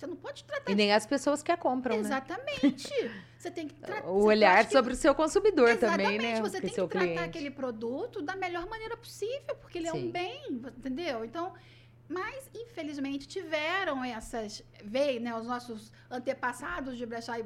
Você 0.00 0.06
não 0.06 0.16
pode 0.16 0.44
tratar. 0.44 0.72
E 0.72 0.74
nem 0.74 0.94
as 0.94 1.04
pessoas 1.04 1.42
que 1.42 1.52
a 1.52 1.58
compram, 1.58 1.94
Exatamente. 1.96 2.88
né? 3.02 3.22
Você 3.36 3.50
tem 3.50 3.68
que 3.68 3.74
tratar. 3.84 4.08
O 4.08 4.24
olhar 4.24 4.64
que... 4.64 4.72
sobre 4.72 4.94
o 4.94 4.96
seu 4.96 5.14
consumidor 5.14 5.68
Exatamente. 5.68 6.16
também, 6.16 6.18
né? 6.18 6.40
Você 6.40 6.58
tem 6.58 6.70
que 6.70 6.76
tratar 6.76 6.98
cliente. 7.00 7.18
aquele 7.18 7.50
produto 7.50 8.22
da 8.22 8.34
melhor 8.34 8.66
maneira 8.66 8.96
possível, 8.96 9.54
porque 9.60 9.76
ele 9.76 9.90
Sim. 9.90 9.98
é 9.98 10.00
um 10.00 10.10
bem, 10.10 10.42
entendeu? 10.48 11.22
Então, 11.22 11.52
mas, 12.08 12.48
infelizmente, 12.54 13.28
tiveram 13.28 14.02
essas. 14.02 14.64
Veio, 14.82 15.20
né? 15.20 15.36
Os 15.36 15.46
nossos 15.46 15.92
antepassados 16.10 16.96
de 16.96 17.04
brechó 17.04 17.34
e, 17.34 17.44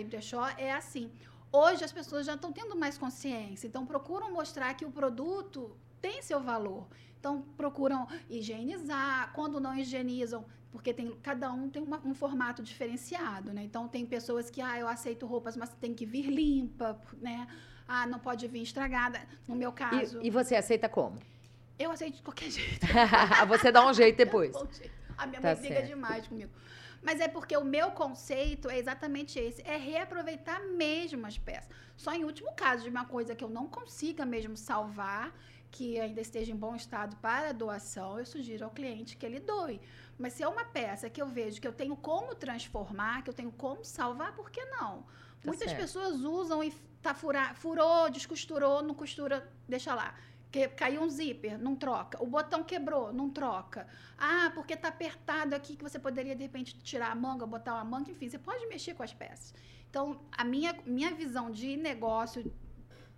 e 0.00 0.04
brechó 0.04 0.48
é 0.58 0.72
assim. 0.72 1.12
Hoje 1.52 1.84
as 1.84 1.92
pessoas 1.92 2.26
já 2.26 2.34
estão 2.34 2.50
tendo 2.50 2.74
mais 2.74 2.98
consciência, 2.98 3.68
então 3.68 3.86
procuram 3.86 4.32
mostrar 4.32 4.74
que 4.74 4.84
o 4.84 4.90
produto 4.90 5.76
tem 6.02 6.20
seu 6.22 6.40
valor. 6.40 6.88
Então 7.24 7.40
procuram 7.56 8.06
higienizar, 8.28 9.32
quando 9.32 9.58
não 9.58 9.74
higienizam, 9.74 10.44
porque 10.70 10.92
tem, 10.92 11.10
cada 11.22 11.50
um 11.50 11.70
tem 11.70 11.82
uma, 11.82 11.98
um 12.04 12.12
formato 12.12 12.62
diferenciado, 12.62 13.50
né? 13.50 13.62
Então 13.62 13.88
tem 13.88 14.04
pessoas 14.04 14.50
que, 14.50 14.60
ah, 14.60 14.78
eu 14.78 14.86
aceito 14.86 15.24
roupas, 15.24 15.56
mas 15.56 15.70
tem 15.70 15.94
que 15.94 16.04
vir 16.04 16.26
limpa, 16.26 17.00
né? 17.22 17.48
Ah, 17.88 18.06
não 18.06 18.18
pode 18.18 18.46
vir 18.46 18.60
estragada. 18.60 19.22
No 19.48 19.56
meu 19.56 19.72
caso. 19.72 20.20
E, 20.20 20.26
e 20.26 20.30
você 20.30 20.54
aceita 20.54 20.86
como? 20.86 21.18
Eu 21.78 21.90
aceito 21.90 22.16
de 22.16 22.22
qualquer 22.22 22.50
jeito. 22.52 22.86
Você 23.48 23.72
dá 23.72 23.86
um 23.86 23.94
jeito 23.94 24.16
depois. 24.16 24.54
A 25.16 25.26
minha 25.26 25.40
tá 25.40 25.54
mãe 25.54 25.56
briga 25.56 25.82
demais 25.82 26.28
comigo. 26.28 26.52
Mas 27.02 27.20
é 27.20 27.28
porque 27.28 27.56
o 27.56 27.64
meu 27.64 27.90
conceito 27.90 28.68
é 28.68 28.78
exatamente 28.78 29.38
esse: 29.38 29.62
é 29.62 29.78
reaproveitar 29.78 30.60
mesmo 30.60 31.26
as 31.26 31.38
peças. 31.38 31.70
Só 31.96 32.12
em 32.12 32.24
último 32.24 32.52
caso 32.52 32.82
de 32.82 32.90
uma 32.90 33.06
coisa 33.06 33.34
que 33.34 33.42
eu 33.42 33.48
não 33.48 33.66
consiga 33.66 34.26
mesmo 34.26 34.56
salvar, 34.56 35.32
que 35.74 35.98
ainda 35.98 36.20
esteja 36.20 36.52
em 36.52 36.56
bom 36.56 36.76
estado 36.76 37.16
para 37.16 37.50
doação, 37.50 38.16
eu 38.20 38.24
sugiro 38.24 38.64
ao 38.64 38.70
cliente 38.70 39.16
que 39.16 39.26
ele 39.26 39.40
doe. 39.40 39.80
Mas 40.16 40.34
se 40.34 40.42
é 40.44 40.48
uma 40.48 40.64
peça 40.64 41.10
que 41.10 41.20
eu 41.20 41.26
vejo 41.26 41.60
que 41.60 41.66
eu 41.66 41.72
tenho 41.72 41.96
como 41.96 42.32
transformar, 42.36 43.22
que 43.24 43.30
eu 43.30 43.34
tenho 43.34 43.50
como 43.50 43.84
salvar, 43.84 44.36
por 44.36 44.52
que 44.52 44.64
não? 44.66 45.02
Tá 45.02 45.06
Muitas 45.46 45.70
certo. 45.70 45.80
pessoas 45.80 46.20
usam 46.20 46.62
e 46.62 46.70
tá 47.02 47.12
furar, 47.12 47.56
furou, 47.56 48.08
descosturou, 48.08 48.84
não 48.84 48.94
costura, 48.94 49.36
deixa 49.68 49.92
lá 49.96 50.14
que 50.52 50.68
caiu 50.68 51.02
um 51.02 51.10
zíper, 51.10 51.58
não 51.58 51.74
troca. 51.74 52.22
O 52.22 52.26
botão 52.28 52.62
quebrou, 52.62 53.12
não 53.12 53.28
troca. 53.28 53.88
Ah, 54.16 54.52
porque 54.54 54.74
está 54.74 54.86
apertado 54.86 55.52
aqui 55.52 55.74
que 55.74 55.82
você 55.82 55.98
poderia 55.98 56.36
de 56.36 56.44
repente 56.44 56.78
tirar 56.78 57.10
a 57.10 57.14
manga, 57.16 57.44
botar 57.44 57.74
uma 57.74 57.84
manga, 57.84 58.12
enfim, 58.12 58.28
você 58.28 58.38
pode 58.38 58.64
mexer 58.68 58.94
com 58.94 59.02
as 59.02 59.12
peças. 59.12 59.52
Então, 59.90 60.20
a 60.30 60.44
minha, 60.44 60.72
minha 60.86 61.12
visão 61.12 61.50
de 61.50 61.76
negócio 61.76 62.52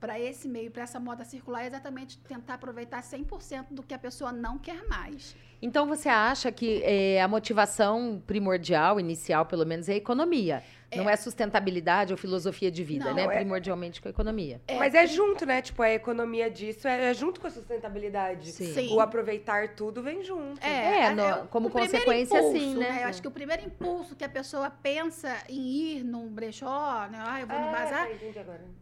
para 0.00 0.18
esse 0.20 0.48
meio, 0.48 0.70
para 0.70 0.82
essa 0.82 1.00
moda 1.00 1.24
circular, 1.24 1.64
é 1.64 1.66
exatamente 1.66 2.18
tentar 2.18 2.54
aproveitar 2.54 3.02
100% 3.02 3.66
do 3.70 3.82
que 3.82 3.94
a 3.94 3.98
pessoa 3.98 4.32
não 4.32 4.58
quer 4.58 4.86
mais. 4.86 5.34
Então 5.60 5.86
você 5.86 6.08
acha 6.08 6.52
que 6.52 6.82
é, 6.84 7.20
a 7.22 7.28
motivação 7.28 8.22
primordial, 8.26 9.00
inicial 9.00 9.46
pelo 9.46 9.64
menos, 9.64 9.88
é 9.88 9.94
a 9.94 9.96
economia? 9.96 10.62
É. 10.90 10.96
Não 10.96 11.10
é 11.10 11.16
sustentabilidade 11.16 12.12
ou 12.12 12.16
filosofia 12.16 12.70
de 12.70 12.84
vida, 12.84 13.06
não, 13.06 13.14
né? 13.14 13.24
É... 13.24 13.28
Primordialmente 13.28 14.00
com 14.00 14.08
a 14.08 14.10
economia. 14.10 14.60
É. 14.68 14.76
Mas 14.78 14.94
é 14.94 15.06
junto, 15.06 15.44
né? 15.44 15.60
Tipo, 15.60 15.82
a 15.82 15.90
economia 15.90 16.50
disso 16.50 16.86
é, 16.86 17.10
é 17.10 17.14
junto 17.14 17.40
com 17.40 17.46
a 17.46 17.50
sustentabilidade. 17.50 18.52
Sim. 18.52 18.72
sim. 18.72 18.94
O 18.94 19.00
aproveitar 19.00 19.74
tudo 19.74 20.02
vem 20.02 20.22
junto. 20.22 20.64
É, 20.64 21.06
é 21.06 21.14
no, 21.14 21.22
é, 21.22 21.46
como 21.50 21.70
consequência, 21.70 22.38
impulso, 22.38 22.58
sim, 22.58 22.76
né? 22.76 22.90
né? 22.90 23.04
Eu 23.04 23.08
acho 23.08 23.20
que 23.20 23.28
o 23.28 23.30
primeiro 23.30 23.64
impulso 23.64 24.14
que 24.14 24.24
a 24.24 24.28
pessoa 24.28 24.70
pensa 24.70 25.36
em 25.48 25.60
ir 25.60 26.04
num 26.04 26.28
brechó, 26.28 27.08
né? 27.10 27.18
Ah, 27.26 27.40
eu 27.40 27.46
vou 27.46 27.58
no 27.58 27.70
bazar. 27.72 28.08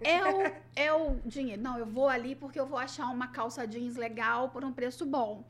É 0.01 0.25
o, 0.25 0.53
é 0.77 0.93
o 0.93 1.17
dinheiro. 1.25 1.63
Não, 1.63 1.79
eu 1.79 1.87
vou 1.87 2.09
ali 2.09 2.35
porque 2.35 2.61
eu 2.61 2.67
vou 2.67 2.79
achar 2.79 3.07
uma 3.07 3.29
calça 3.29 3.67
jeans 3.67 3.97
legal 3.97 4.51
por 4.51 4.65
um 4.65 4.73
preço 4.73 5.07
bom. 5.07 5.45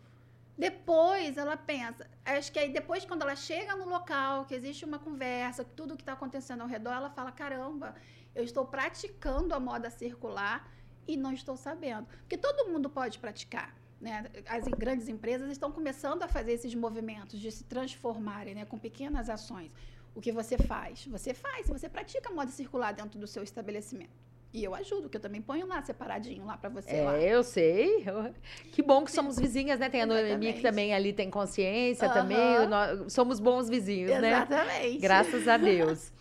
Depois 0.57 1.37
ela 1.37 1.57
pensa, 1.57 2.09
acho 2.25 2.53
que 2.53 2.59
aí 2.59 2.73
depois 2.73 3.05
quando 3.05 3.23
ela 3.23 3.35
chega 3.35 3.75
no 3.75 3.89
local, 3.89 4.45
que 4.45 4.55
existe 4.55 4.85
uma 4.85 4.99
conversa, 4.99 5.65
tudo 5.65 5.97
que 5.97 6.03
está 6.03 6.13
acontecendo 6.13 6.61
ao 6.61 6.69
redor, 6.69 6.93
ela 6.93 7.11
fala: 7.11 7.33
caramba, 7.33 7.95
eu 8.35 8.45
estou 8.45 8.65
praticando 8.65 9.53
a 9.53 9.61
moda 9.61 9.91
circular 9.91 10.71
e 11.07 11.17
não 11.17 11.33
estou 11.33 11.57
sabendo. 11.57 12.07
Porque 12.21 12.39
todo 12.39 12.71
mundo 12.71 12.89
pode 12.89 13.19
praticar. 13.19 13.75
Né? 14.01 14.25
As 14.47 14.65
grandes 14.67 15.09
empresas 15.09 15.51
estão 15.51 15.73
começando 15.73 16.23
a 16.23 16.29
fazer 16.29 16.53
esses 16.53 16.75
movimentos 16.75 17.41
de 17.41 17.51
se 17.51 17.65
transformarem 17.65 18.55
né? 18.55 18.65
com 18.65 18.79
pequenas 18.79 19.29
ações. 19.29 19.73
O 20.15 20.21
que 20.21 20.31
você 20.31 20.57
faz? 20.57 21.07
Você 21.07 21.35
faz, 21.35 21.67
você 21.67 21.89
pratica 21.89 22.31
moda 22.31 22.51
circular 22.51 22.93
dentro 22.93 23.19
do 23.19 23.27
seu 23.27 23.43
estabelecimento. 23.43 24.13
E 24.55 24.63
eu 24.63 24.73
ajudo, 24.73 25.09
que 25.09 25.17
eu 25.17 25.21
também 25.21 25.43
ponho 25.43 25.67
lá 25.67 25.83
separadinho 25.83 26.47
lá 26.47 26.57
para 26.57 26.71
você. 26.71 26.95
É, 26.95 27.03
lá. 27.03 27.19
eu 27.19 27.43
sei. 27.43 28.07
Que 28.71 28.83
bom 28.83 29.05
que 29.05 29.11
somos 29.11 29.37
vizinhas, 29.37 29.81
né? 29.81 29.91
Tem 29.91 30.03
a 30.03 30.07
Noemi 30.07 30.53
que 30.53 30.63
também 30.63 30.95
ali 30.95 31.13
tem 31.13 31.29
consciência 31.29 32.07
uhum. 32.07 32.15
também. 32.15 32.69
Nós, 32.69 33.13
somos 33.13 33.41
bons 33.41 33.69
vizinhos, 33.69 34.13
Exatamente. 34.13 34.51
né? 34.51 34.67
Exatamente. 34.69 34.99
Graças 34.99 35.49
a 35.49 35.57
Deus. 35.57 36.13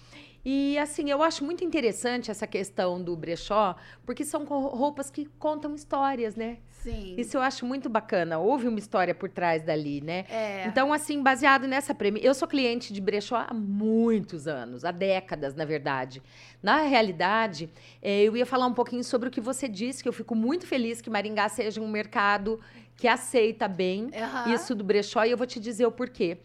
E 0.46 0.78
assim, 0.78 1.10
eu 1.10 1.24
acho 1.24 1.44
muito 1.46 1.64
interessante 1.64 2.30
essa 2.30 2.46
questão 2.46 3.02
do 3.02 3.16
brechó, 3.16 3.76
porque 4.06 4.26
são 4.26 4.44
roupas 4.44 5.10
que 5.10 5.26
contam 5.40 5.74
histórias, 5.74 6.36
né? 6.36 6.58
Sim. 6.84 7.16
Isso 7.18 7.38
eu 7.38 7.42
acho 7.42 7.66
muito 7.66 7.88
bacana. 7.88 8.38
Houve 8.40 8.68
uma 8.68 8.78
história 8.78 9.16
por 9.16 9.30
trás 9.30 9.64
dali, 9.64 10.02
né? 10.02 10.26
É. 10.30 10.66
Então, 10.68 10.92
assim, 10.92 11.24
baseado 11.24 11.66
nessa 11.66 11.96
premissa. 11.96 12.26
Eu 12.26 12.34
sou 12.34 12.46
cliente 12.46 12.92
de 12.92 13.00
brechó 13.00 13.38
há 13.38 13.54
muitos 13.54 14.48
anos, 14.48 14.84
há 14.84 14.92
décadas, 14.92 15.56
na 15.56 15.64
verdade. 15.64 16.22
Na 16.62 16.82
realidade, 16.82 17.70
é, 18.02 18.24
eu 18.24 18.36
ia 18.36 18.46
falar 18.46 18.68
um 18.68 18.74
pouquinho 18.74 19.04
sobre 19.04 19.30
o 19.30 19.32
que 19.32 19.40
você 19.40 19.70
disse, 19.70 20.04
que 20.04 20.10
eu 20.10 20.14
fico 20.14 20.36
muito 20.36 20.68
feliz 20.68 21.00
que 21.00 21.10
Maringá 21.10 21.48
seja 21.48 21.80
um 21.80 21.88
mercado 21.88 22.60
que 22.98 23.08
aceita 23.08 23.66
bem 23.70 24.04
uhum. 24.04 24.54
isso 24.54 24.76
do 24.76 24.84
brechó, 24.84 25.24
e 25.24 25.32
eu 25.32 25.38
vou 25.38 25.48
te 25.48 25.62
dizer 25.62 25.86
o 25.86 25.92
porquê. 25.92 26.40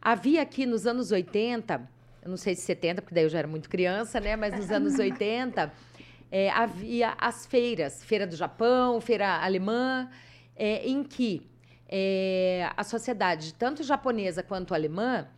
Havia 0.00 0.40
aqui 0.40 0.64
nos 0.64 0.86
anos 0.86 1.12
80 1.12 1.88
eu 2.22 2.30
não 2.30 2.36
sei 2.36 2.54
se 2.54 2.62
70, 2.62 3.02
porque 3.02 3.14
daí 3.14 3.24
eu 3.24 3.28
já 3.28 3.40
era 3.40 3.48
muito 3.48 3.68
criança, 3.68 4.20
né? 4.20 4.36
Mas 4.36 4.54
nos 4.56 4.70
anos 4.70 4.96
80 5.00 5.72
é, 6.30 6.50
havia 6.50 7.14
as 7.18 7.44
feiras, 7.46 8.02
Feira 8.02 8.26
do 8.26 8.36
Japão, 8.36 9.00
Feira 9.00 9.42
Alemã, 9.42 10.08
é, 10.56 10.86
em 10.88 11.02
que 11.02 11.50
é, 11.88 12.70
a 12.76 12.84
sociedade, 12.84 13.52
tanto 13.54 13.82
japonesa 13.82 14.42
quanto 14.42 14.72
alemã, 14.72 15.28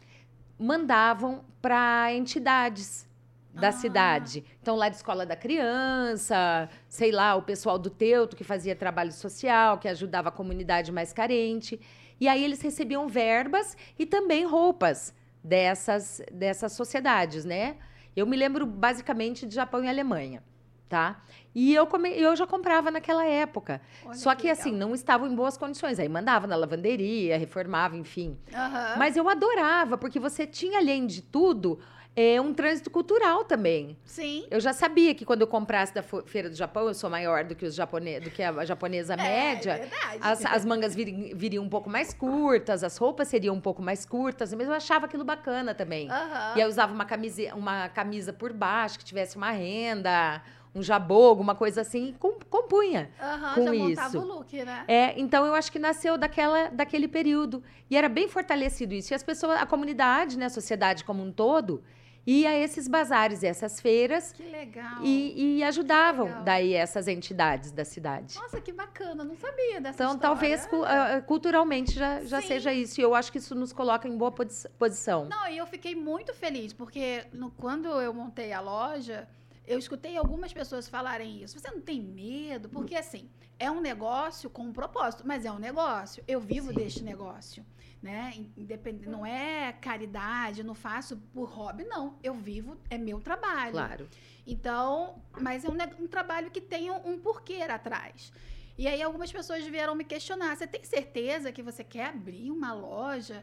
mandavam 0.56 1.44
para 1.60 2.14
entidades 2.14 3.08
da 3.52 3.68
ah. 3.68 3.72
cidade. 3.72 4.44
Então, 4.60 4.76
lá 4.76 4.88
de 4.88 4.96
escola 4.96 5.24
da 5.24 5.34
criança, 5.34 6.68
sei 6.88 7.10
lá, 7.10 7.34
o 7.34 7.42
pessoal 7.42 7.78
do 7.78 7.90
Teuto 7.90 8.36
que 8.36 8.44
fazia 8.44 8.76
trabalho 8.76 9.12
social, 9.12 9.78
que 9.78 9.88
ajudava 9.88 10.28
a 10.28 10.32
comunidade 10.32 10.92
mais 10.92 11.12
carente. 11.12 11.80
E 12.20 12.28
aí 12.28 12.44
eles 12.44 12.60
recebiam 12.60 13.08
verbas 13.08 13.76
e 13.98 14.06
também 14.06 14.44
roupas 14.44 15.12
dessas, 15.44 16.22
dessas 16.32 16.72
sociedades, 16.72 17.44
né? 17.44 17.76
Eu 18.16 18.26
me 18.26 18.36
lembro 18.36 18.64
basicamente 18.64 19.46
de 19.46 19.54
Japão 19.54 19.84
e 19.84 19.88
Alemanha, 19.88 20.42
tá? 20.88 21.22
E 21.54 21.74
eu, 21.74 21.86
come, 21.86 22.10
eu 22.10 22.34
já 22.34 22.46
comprava 22.46 22.90
naquela 22.90 23.26
época. 23.26 23.82
Olha 24.04 24.14
Só 24.14 24.34
que, 24.34 24.42
que 24.42 24.50
assim, 24.50 24.72
não 24.72 24.94
estavam 24.94 25.28
em 25.30 25.34
boas 25.34 25.56
condições. 25.56 25.98
Aí 25.98 26.08
mandava 26.08 26.46
na 26.46 26.56
lavanderia, 26.56 27.36
reformava, 27.36 27.96
enfim. 27.96 28.38
Uhum. 28.52 28.98
Mas 28.98 29.16
eu 29.16 29.28
adorava, 29.28 29.98
porque 29.98 30.18
você 30.18 30.46
tinha, 30.46 30.78
além 30.78 31.06
de 31.06 31.20
tudo, 31.22 31.78
é 32.16 32.40
um 32.40 32.54
trânsito 32.54 32.90
cultural 32.90 33.44
também. 33.44 33.96
Sim. 34.04 34.46
Eu 34.50 34.60
já 34.60 34.72
sabia 34.72 35.14
que 35.14 35.24
quando 35.24 35.40
eu 35.40 35.46
comprasse 35.46 35.92
da 35.92 36.02
Feira 36.02 36.48
do 36.48 36.54
Japão, 36.54 36.86
eu 36.86 36.94
sou 36.94 37.10
maior 37.10 37.44
do 37.44 37.54
que, 37.56 37.64
os 37.64 37.74
japone... 37.74 38.20
do 38.20 38.30
que 38.30 38.42
a 38.42 38.64
japonesa 38.64 39.14
é, 39.14 39.16
média. 39.16 39.72
É 39.72 39.78
verdade. 39.78 40.18
As, 40.20 40.44
as 40.44 40.64
mangas 40.64 40.94
vir, 40.94 41.34
viriam 41.34 41.64
um 41.64 41.68
pouco 41.68 41.90
mais 41.90 42.14
curtas, 42.14 42.84
as 42.84 42.96
roupas 42.96 43.28
seriam 43.28 43.54
um 43.54 43.60
pouco 43.60 43.82
mais 43.82 44.06
curtas, 44.06 44.54
mas 44.54 44.68
eu 44.68 44.74
achava 44.74 45.06
aquilo 45.06 45.24
bacana 45.24 45.74
também. 45.74 46.08
Uhum. 46.08 46.56
E 46.56 46.60
aí 46.60 46.60
eu 46.60 46.68
usava 46.68 46.94
uma 46.94 47.04
camisa, 47.04 47.54
uma 47.54 47.88
camisa 47.88 48.32
por 48.32 48.52
baixo, 48.52 48.98
que 48.98 49.04
tivesse 49.04 49.36
uma 49.36 49.50
renda, 49.50 50.40
um 50.72 50.82
jabô, 50.82 51.26
alguma 51.26 51.56
coisa 51.56 51.80
assim, 51.80 52.10
e 52.10 52.12
compunha 52.48 53.10
uhum, 53.20 53.54
com 53.54 53.94
já 53.94 54.06
isso. 54.06 54.18
o 54.20 54.24
look, 54.24 54.64
né? 54.64 54.84
É, 54.86 55.18
então 55.18 55.44
eu 55.44 55.54
acho 55.54 55.70
que 55.70 55.80
nasceu 55.80 56.16
daquela, 56.16 56.68
daquele 56.68 57.08
período. 57.08 57.60
E 57.90 57.96
era 57.96 58.08
bem 58.08 58.28
fortalecido 58.28 58.94
isso. 58.94 59.12
E 59.12 59.14
as 59.16 59.22
pessoas, 59.22 59.60
a 59.60 59.66
comunidade, 59.66 60.38
né, 60.38 60.46
a 60.46 60.50
sociedade 60.50 61.02
como 61.02 61.20
um 61.22 61.32
todo 61.32 61.82
ia 62.26 62.50
a 62.50 62.54
esses 62.58 62.88
bazares 62.88 63.42
e 63.42 63.46
essas 63.46 63.80
feiras. 63.80 64.32
Que 64.32 64.42
legal. 64.44 65.02
E, 65.02 65.58
e 65.58 65.62
ajudavam 65.64 66.26
legal. 66.26 66.42
daí 66.42 66.72
essas 66.74 67.06
entidades 67.08 67.70
da 67.70 67.84
cidade. 67.84 68.36
Nossa, 68.36 68.60
que 68.60 68.72
bacana, 68.72 69.22
não 69.24 69.36
sabia 69.36 69.80
dessa 69.80 70.02
Então, 70.02 70.14
história. 70.14 70.20
talvez 70.20 70.64
uh, 70.66 71.22
culturalmente 71.26 71.92
já, 71.94 72.24
já 72.24 72.40
seja 72.40 72.72
isso. 72.72 73.00
E 73.00 73.04
eu 73.04 73.14
acho 73.14 73.30
que 73.30 73.38
isso 73.38 73.54
nos 73.54 73.72
coloca 73.72 74.08
em 74.08 74.16
boa 74.16 74.32
posição. 74.78 75.26
Não, 75.26 75.48
e 75.48 75.58
eu 75.58 75.66
fiquei 75.66 75.94
muito 75.94 76.32
feliz, 76.34 76.72
porque 76.72 77.24
no, 77.32 77.50
quando 77.50 77.88
eu 78.00 78.12
montei 78.14 78.52
a 78.52 78.60
loja, 78.60 79.28
eu 79.66 79.78
escutei 79.78 80.16
algumas 80.16 80.52
pessoas 80.52 80.88
falarem 80.88 81.42
isso. 81.42 81.58
Você 81.58 81.70
não 81.70 81.80
tem 81.80 82.00
medo? 82.00 82.68
Porque, 82.68 82.94
assim, 82.94 83.30
é 83.58 83.70
um 83.70 83.80
negócio 83.80 84.50
com 84.50 84.62
um 84.62 84.72
propósito, 84.72 85.24
mas 85.26 85.44
é 85.44 85.52
um 85.52 85.58
negócio. 85.58 86.22
Eu 86.26 86.40
vivo 86.40 86.68
Sim. 86.68 86.74
deste 86.74 87.02
negócio 87.04 87.64
né? 88.04 88.34
Independente, 88.54 89.08
não 89.08 89.24
é 89.24 89.72
caridade, 89.80 90.62
não 90.62 90.74
faço 90.74 91.16
por 91.32 91.48
hobby, 91.48 91.84
não. 91.84 92.18
Eu 92.22 92.34
vivo, 92.34 92.76
é 92.90 92.98
meu 92.98 93.18
trabalho. 93.18 93.72
Claro. 93.72 94.08
Então, 94.46 95.22
mas 95.40 95.64
é 95.64 95.70
um, 95.70 96.04
um 96.04 96.06
trabalho 96.06 96.50
que 96.50 96.60
tem 96.60 96.90
um, 96.90 97.12
um 97.12 97.18
porquê 97.18 97.62
atrás. 97.62 98.30
E 98.76 98.86
aí 98.86 99.00
algumas 99.00 99.32
pessoas 99.32 99.64
vieram 99.64 99.94
me 99.94 100.04
questionar: 100.04 100.54
você 100.54 100.66
tem 100.66 100.84
certeza 100.84 101.50
que 101.50 101.62
você 101.62 101.82
quer 101.82 102.08
abrir 102.08 102.50
uma 102.50 102.74
loja 102.74 103.42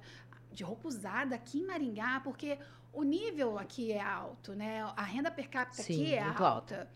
de 0.51 0.63
roupa 0.63 0.87
usada 0.87 1.33
aqui 1.33 1.57
em 1.57 1.65
Maringá? 1.65 2.19
Porque 2.23 2.59
o 2.93 3.03
nível 3.03 3.57
aqui 3.57 3.91
é 3.91 4.01
alto, 4.01 4.53
né? 4.53 4.83
A 4.95 5.03
renda 5.03 5.31
per 5.31 5.49
capita 5.49 5.83
Sim, 5.83 6.01
aqui 6.01 6.13
é 6.13 6.23
alta. 6.23 6.45
alta. 6.45 6.89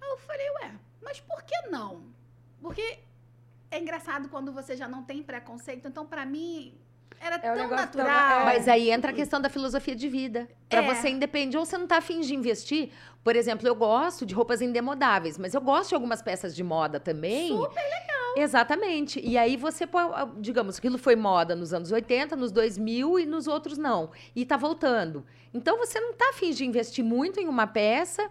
Aí 0.00 0.10
eu 0.10 0.18
falei, 0.18 0.50
ué, 0.50 0.72
mas 1.00 1.20
por 1.20 1.42
que 1.42 1.68
não? 1.68 2.12
Porque 2.60 2.98
é 3.70 3.78
engraçado 3.78 4.28
quando 4.28 4.52
você 4.52 4.76
já 4.76 4.86
não 4.86 5.02
tem 5.02 5.22
preconceito. 5.22 5.88
Então, 5.88 6.06
para 6.06 6.26
mim, 6.26 6.78
era 7.20 7.36
é 7.36 7.38
tão 7.38 7.68
natural. 7.68 8.06
Tão... 8.06 8.40
É. 8.40 8.44
Mas 8.44 8.68
aí 8.68 8.90
entra 8.90 9.10
a 9.10 9.14
questão 9.14 9.40
da 9.40 9.48
filosofia 9.48 9.94
de 9.94 10.08
vida. 10.08 10.48
Para 10.68 10.82
é. 10.82 10.94
você 10.94 11.08
independe, 11.08 11.56
ou 11.56 11.64
você 11.64 11.78
não 11.78 11.86
tá 11.86 11.96
afim 11.98 12.20
de 12.20 12.34
investir. 12.34 12.90
Por 13.24 13.36
exemplo, 13.36 13.66
eu 13.66 13.74
gosto 13.74 14.26
de 14.26 14.34
roupas 14.34 14.60
indemodáveis, 14.60 15.38
mas 15.38 15.54
eu 15.54 15.60
gosto 15.60 15.90
de 15.90 15.94
algumas 15.94 16.20
peças 16.20 16.54
de 16.54 16.62
moda 16.62 17.00
também. 17.00 17.48
Super 17.48 17.82
legal. 17.82 18.21
Exatamente. 18.36 19.20
E 19.20 19.36
aí 19.36 19.56
você, 19.56 19.84
digamos, 20.38 20.78
aquilo 20.78 20.98
foi 20.98 21.16
moda 21.16 21.54
nos 21.54 21.72
anos 21.72 21.92
80, 21.92 22.36
nos 22.36 22.52
2000 22.52 23.20
e 23.20 23.26
nos 23.26 23.46
outros 23.46 23.78
não. 23.78 24.10
E 24.34 24.44
tá 24.44 24.56
voltando. 24.56 25.24
Então 25.52 25.76
você 25.78 26.00
não 26.00 26.14
tá 26.14 26.30
afim 26.30 26.50
de 26.50 26.64
investir 26.64 27.04
muito 27.04 27.38
em 27.40 27.48
uma 27.48 27.66
peça 27.66 28.30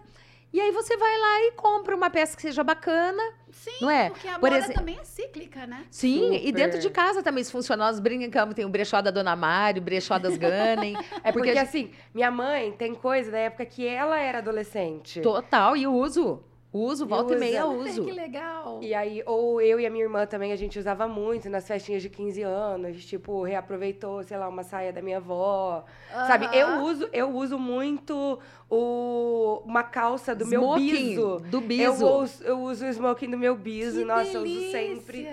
e 0.52 0.60
aí 0.60 0.70
você 0.70 0.96
vai 0.98 1.18
lá 1.18 1.40
e 1.46 1.52
compra 1.52 1.96
uma 1.96 2.10
peça 2.10 2.36
que 2.36 2.42
seja 2.42 2.62
bacana. 2.62 3.22
Sim, 3.50 3.70
não 3.80 3.90
é? 3.90 4.10
porque 4.10 4.28
a 4.28 4.38
Por 4.38 4.50
moda 4.50 4.66
ex... 4.66 4.74
também 4.74 4.98
é 4.98 5.04
cíclica, 5.04 5.66
né? 5.66 5.86
Sim, 5.90 6.24
Super. 6.24 6.46
e 6.46 6.52
dentro 6.52 6.78
de 6.78 6.90
casa 6.90 7.22
também 7.22 7.40
isso 7.40 7.52
funciona. 7.52 7.86
Nós 7.86 7.98
brincamos, 7.98 8.54
tem 8.54 8.64
o 8.64 8.68
brechó 8.68 9.00
da 9.00 9.10
Dona 9.10 9.34
Mário, 9.34 9.80
o 9.80 9.84
brechó 9.84 10.18
das 10.18 10.36
Gunning. 10.36 10.94
é 11.24 11.32
porque, 11.32 11.52
porque 11.52 11.58
assim, 11.58 11.90
minha 12.12 12.30
mãe 12.30 12.70
tem 12.72 12.94
coisa 12.94 13.30
da 13.30 13.38
época 13.38 13.64
que 13.64 13.86
ela 13.86 14.18
era 14.18 14.38
adolescente. 14.38 15.22
Total, 15.22 15.74
e 15.74 15.86
uso. 15.86 16.44
Uso, 16.72 17.06
volta 17.06 17.34
e 17.34 17.38
meia 17.38 17.66
uso. 17.66 18.02
que 18.06 18.12
legal. 18.12 18.80
E 18.82 18.94
aí, 18.94 19.22
ou 19.26 19.60
eu 19.60 19.78
e 19.78 19.84
a 19.84 19.90
minha 19.90 20.04
irmã 20.04 20.24
também, 20.24 20.52
a 20.52 20.56
gente 20.56 20.78
usava 20.78 21.06
muito 21.06 21.50
nas 21.50 21.66
festinhas 21.68 22.00
de 22.00 22.08
15 22.08 22.42
anos. 22.42 23.04
Tipo, 23.04 23.42
reaproveitou, 23.42 24.22
sei 24.22 24.38
lá, 24.38 24.48
uma 24.48 24.62
saia 24.62 24.90
da 24.90 25.02
minha 25.02 25.18
avó. 25.18 25.84
Sabe? 26.10 26.48
Eu 26.56 26.82
uso, 26.84 27.08
eu 27.12 27.30
uso 27.36 27.58
muito 27.58 28.38
o, 28.70 29.62
uma 29.66 29.82
calça 29.82 30.34
do 30.34 30.44
smoking, 30.44 30.58
meu 30.58 30.76
biso. 30.76 31.42
Do 31.50 31.60
biso. 31.60 32.04
Eu 32.06 32.20
uso, 32.22 32.44
eu 32.44 32.60
uso 32.62 32.86
o 32.86 32.88
smoking 32.88 33.30
do 33.30 33.38
meu 33.38 33.54
biso. 33.54 33.98
Que 33.98 34.04
Nossa, 34.06 34.38
delícia. 34.38 34.38
eu 34.38 34.62
uso 34.62 34.72
sempre. 34.72 35.28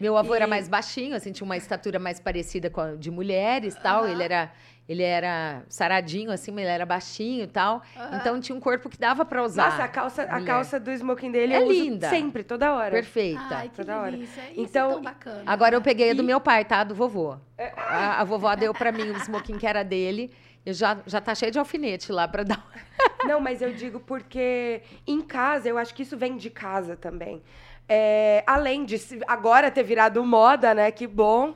Meu 0.00 0.16
avô 0.16 0.34
e... 0.34 0.36
era 0.36 0.46
mais 0.46 0.68
baixinho, 0.68 1.16
assim, 1.16 1.32
tinha 1.32 1.44
uma 1.44 1.56
estatura 1.56 1.98
mais 1.98 2.20
parecida 2.20 2.70
com 2.70 2.80
a 2.80 2.94
de 2.94 3.10
mulheres 3.10 3.74
tal. 3.82 4.06
Ele 4.06 4.22
era 4.22 4.52
Ele 4.88 5.02
era 5.02 5.62
saradinho, 5.68 6.30
assim, 6.30 6.52
mas 6.52 6.62
ele 6.62 6.70
era 6.72 6.86
baixinho 6.86 7.42
e 7.42 7.46
tal. 7.48 7.82
Então 8.12 8.40
tinha 8.40 8.54
um 8.54 8.60
corpo 8.60 8.88
que 8.88 8.96
dava 8.96 9.24
pra 9.24 9.42
usar. 9.42 9.70
Nossa, 9.70 9.82
a 9.84 9.88
calça, 9.88 10.22
a 10.22 10.34
mulher. 10.34 10.46
calça 10.46 10.78
do 10.78 10.92
smoking 10.92 11.32
dele 11.32 11.54
É 11.54 11.58
eu 11.58 11.64
uso 11.64 11.72
linda. 11.72 12.08
sempre, 12.08 12.44
toda 12.44 12.72
hora. 12.72 12.92
Perfeita. 12.92 13.40
Ai, 13.50 13.68
que 13.68 13.74
toda 13.74 14.00
hora. 14.00 14.16
Isso 14.16 14.38
Então, 14.56 14.90
é 14.90 14.92
tão 14.94 15.02
bacana. 15.02 15.42
Agora 15.44 15.74
eu 15.74 15.82
peguei 15.82 16.12
a 16.12 16.14
do 16.14 16.22
E- 16.22 16.26
meu 16.26 16.40
pai, 16.40 16.64
tá? 16.64 16.84
Do 16.84 16.94
vovô. 16.94 17.36
É. 17.58 17.72
A, 17.76 18.20
a 18.20 18.24
vovó 18.24 18.54
deu 18.54 18.72
pra 18.72 18.92
mim 18.92 19.10
o 19.10 19.16
smoking 19.16 19.58
que 19.58 19.66
era 19.66 19.82
dele. 19.82 20.30
Eu 20.64 20.72
já, 20.72 20.98
já 21.04 21.20
tá 21.20 21.34
cheio 21.34 21.50
de 21.50 21.58
alfinete 21.58 22.12
lá 22.12 22.28
pra 22.28 22.44
dar. 22.44 22.64
Não, 23.26 23.40
mas 23.40 23.60
eu 23.62 23.72
digo 23.72 23.98
porque 23.98 24.82
em 25.04 25.20
casa, 25.20 25.68
eu 25.68 25.78
acho 25.78 25.92
que 25.94 26.02
isso 26.04 26.16
vem 26.16 26.36
de 26.36 26.48
casa 26.50 26.94
também. 26.96 27.42
É, 27.88 28.42
além 28.46 28.84
de 28.84 28.96
agora 29.26 29.70
ter 29.70 29.82
virado 29.82 30.24
moda, 30.24 30.74
né? 30.74 30.90
Que 30.92 31.06
bom. 31.08 31.54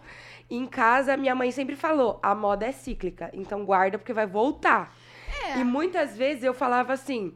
Em 0.50 0.66
casa, 0.66 1.16
minha 1.16 1.34
mãe 1.34 1.50
sempre 1.52 1.76
falou: 1.76 2.18
a 2.22 2.34
moda 2.34 2.66
é 2.66 2.72
cíclica, 2.72 3.30
então 3.32 3.64
guarda 3.64 3.96
porque 3.98 4.12
vai 4.12 4.26
voltar. 4.26 4.92
É. 5.46 5.58
E 5.58 5.64
muitas 5.64 6.16
vezes 6.16 6.42
eu 6.42 6.52
falava 6.52 6.92
assim: 6.92 7.32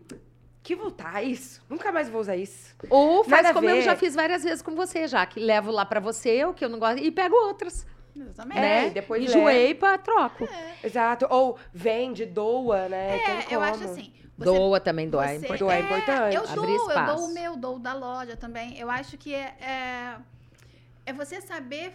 que 0.63 0.75
voltar 0.75 1.23
isso? 1.23 1.63
Nunca 1.69 1.93
mais 1.93 2.09
vou 2.09 2.21
usar 2.21 2.37
isso. 2.37 2.75
Ou 2.91 3.23
faz 3.23 3.43
Nada 3.45 3.55
como 3.55 3.69
eu 3.69 3.83
já 3.83 3.95
fiz 3.95 4.15
várias 4.15 4.43
vezes 4.43 4.63
com 4.63 4.75
você, 4.75 5.07
já. 5.07 5.25
Que 5.27 5.39
levo 5.39 5.71
lá 5.71 5.85
pra 5.87 6.01
você, 6.01 6.45
o 6.45 6.53
que 6.53 6.65
eu 6.65 6.69
não 6.69 6.79
gosto, 6.79 6.99
e 6.99 7.11
pego 7.11 7.37
outras. 7.37 7.87
Exatamente. 8.17 8.59
É, 8.59 8.61
né? 8.63 8.87
e 8.87 8.91
depois 8.91 9.23
Enjoei, 9.25 9.75
pá, 9.75 9.99
troco. 9.99 10.49
Exato. 10.83 11.27
Ou 11.31 11.59
vende, 11.73 12.25
doa, 12.25 12.89
né? 12.89 13.19
Tem 13.19 13.35
É, 13.37 13.47
eu 13.51 13.61
acho 13.61 13.85
assim. 13.85 14.13
você- 14.37 14.45
Doa 14.45 14.81
também, 14.81 15.09
doa. 15.09 15.25
É 15.25 15.29
você- 15.29 15.35
importante. 15.37 15.59
Doar 15.61 15.77
é 15.77 15.81
importante. 15.81 16.35
Eu 16.37 16.43
Abrir 16.43 16.55
dou, 16.55 16.67
eu 16.69 16.89
espaço. 16.89 17.17
dou 17.17 17.25
o 17.27 17.35
meu, 17.35 17.57
dou 17.57 17.77
o 17.77 17.79
da 17.79 17.93
loja 17.93 18.37
também. 18.37 18.79
Eu 18.79 18.91
acho 18.91 19.17
que 19.19 19.35
é, 19.35 19.55
é, 19.61 20.17
é 21.07 21.13
você 21.13 21.41
saber 21.41 21.93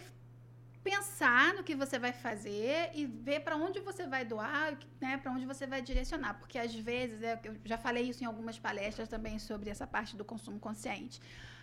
pensar 0.90 1.54
no 1.54 1.62
que 1.62 1.74
você 1.82 1.98
vai 1.98 2.12
fazer 2.12 2.90
e 2.94 3.06
ver 3.06 3.40
para 3.40 3.56
onde 3.56 3.78
você 3.80 4.06
vai 4.06 4.24
doar, 4.24 4.76
né, 5.00 5.16
para 5.22 5.30
onde 5.32 5.46
você 5.52 5.66
vai 5.66 5.80
direcionar, 5.90 6.34
porque 6.40 6.58
às 6.58 6.74
vezes 6.74 7.22
é, 7.22 7.38
eu 7.44 7.54
já 7.64 7.78
falei 7.78 8.04
isso 8.10 8.22
em 8.24 8.26
algumas 8.26 8.58
palestras 8.58 9.08
também 9.08 9.38
sobre 9.38 9.70
essa 9.70 9.86
parte 9.86 10.16
do 10.16 10.24
consumo 10.24 10.58
consciente. 10.58 11.20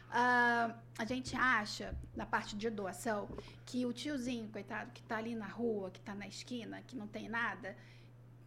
Ah, 0.10 0.74
a 0.98 1.06
gente 1.06 1.36
acha 1.36 1.94
na 2.16 2.26
parte 2.26 2.56
de 2.56 2.70
doação 2.70 3.28
que 3.66 3.86
o 3.86 3.92
tiozinho, 3.92 4.48
coitado, 4.50 4.92
que 4.92 5.04
tá 5.04 5.18
ali 5.18 5.36
na 5.36 5.48
rua, 5.48 5.92
que 5.92 6.00
tá 6.00 6.16
na 6.16 6.28
esquina, 6.28 6.82
que 6.88 6.96
não 6.96 7.08
tem 7.08 7.28
nada, 7.28 7.76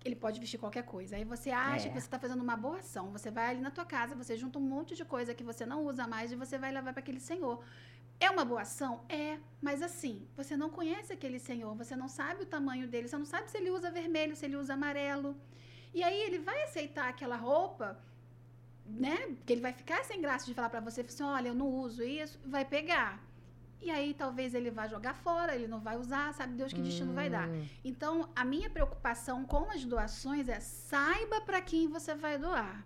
ele 0.02 0.16
pode 0.16 0.40
vestir 0.40 0.58
qualquer 0.58 0.84
coisa. 0.84 1.16
Aí 1.16 1.24
você 1.24 1.50
acha 1.50 1.86
É. 1.88 1.90
que 1.90 2.00
você 2.00 2.06
está 2.06 2.18
fazendo 2.18 2.42
uma 2.42 2.56
boa 2.56 2.78
ação. 2.78 3.12
Você 3.12 3.30
vai 3.30 3.46
ali 3.50 3.60
na 3.60 3.70
tua 3.70 3.84
casa, 3.84 4.14
você 4.14 4.34
junta 4.42 4.58
um 4.58 4.62
monte 4.62 4.94
de 4.96 5.04
coisa 5.04 5.34
que 5.34 5.44
você 5.44 5.66
não 5.66 5.84
usa 5.84 6.06
mais 6.06 6.32
e 6.32 6.36
você 6.36 6.56
vai 6.56 6.72
levar 6.72 6.92
para 6.94 7.00
aquele 7.00 7.20
senhor. 7.20 7.62
É 8.20 8.30
uma 8.30 8.44
boa 8.44 8.60
ação? 8.62 9.00
É, 9.08 9.38
mas 9.62 9.82
assim, 9.82 10.26
você 10.36 10.56
não 10.56 10.68
conhece 10.70 11.12
aquele 11.12 11.38
senhor, 11.38 11.74
você 11.74 11.96
não 11.96 12.08
sabe 12.08 12.42
o 12.42 12.46
tamanho 12.46 12.86
dele, 12.86 13.08
você 13.08 13.16
não 13.16 13.24
sabe 13.24 13.50
se 13.50 13.56
ele 13.56 13.70
usa 13.70 13.90
vermelho, 13.90 14.36
se 14.36 14.44
ele 14.44 14.56
usa 14.56 14.74
amarelo. 14.74 15.34
E 15.94 16.02
aí 16.04 16.20
ele 16.20 16.38
vai 16.38 16.62
aceitar 16.64 17.08
aquela 17.08 17.36
roupa, 17.36 17.98
né? 18.86 19.16
Porque 19.36 19.52
ele 19.54 19.60
vai 19.62 19.72
ficar 19.72 20.04
sem 20.04 20.20
graça 20.20 20.44
de 20.46 20.54
falar 20.54 20.68
para 20.70 20.80
você, 20.80 21.00
assim, 21.00 21.22
olha, 21.22 21.48
eu 21.48 21.54
não 21.54 21.66
uso 21.68 22.02
isso, 22.02 22.38
vai 22.44 22.64
pegar. 22.64 23.18
E 23.80 23.90
aí 23.90 24.12
talvez 24.12 24.54
ele 24.54 24.70
vá 24.70 24.86
jogar 24.86 25.14
fora, 25.14 25.54
ele 25.54 25.66
não 25.66 25.80
vai 25.80 25.96
usar, 25.96 26.34
sabe 26.34 26.52
Deus 26.54 26.72
que 26.72 26.82
destino 26.82 27.14
vai 27.14 27.30
dar. 27.30 27.48
Hum, 27.48 27.64
Então, 27.82 28.28
a 28.36 28.44
minha 28.44 28.68
preocupação 28.68 29.44
com 29.46 29.70
as 29.70 29.84
doações 29.84 30.48
é 30.48 30.60
saiba 30.60 31.40
para 31.40 31.62
quem 31.62 31.88
você 31.88 32.14
vai 32.14 32.36
doar. 32.38 32.84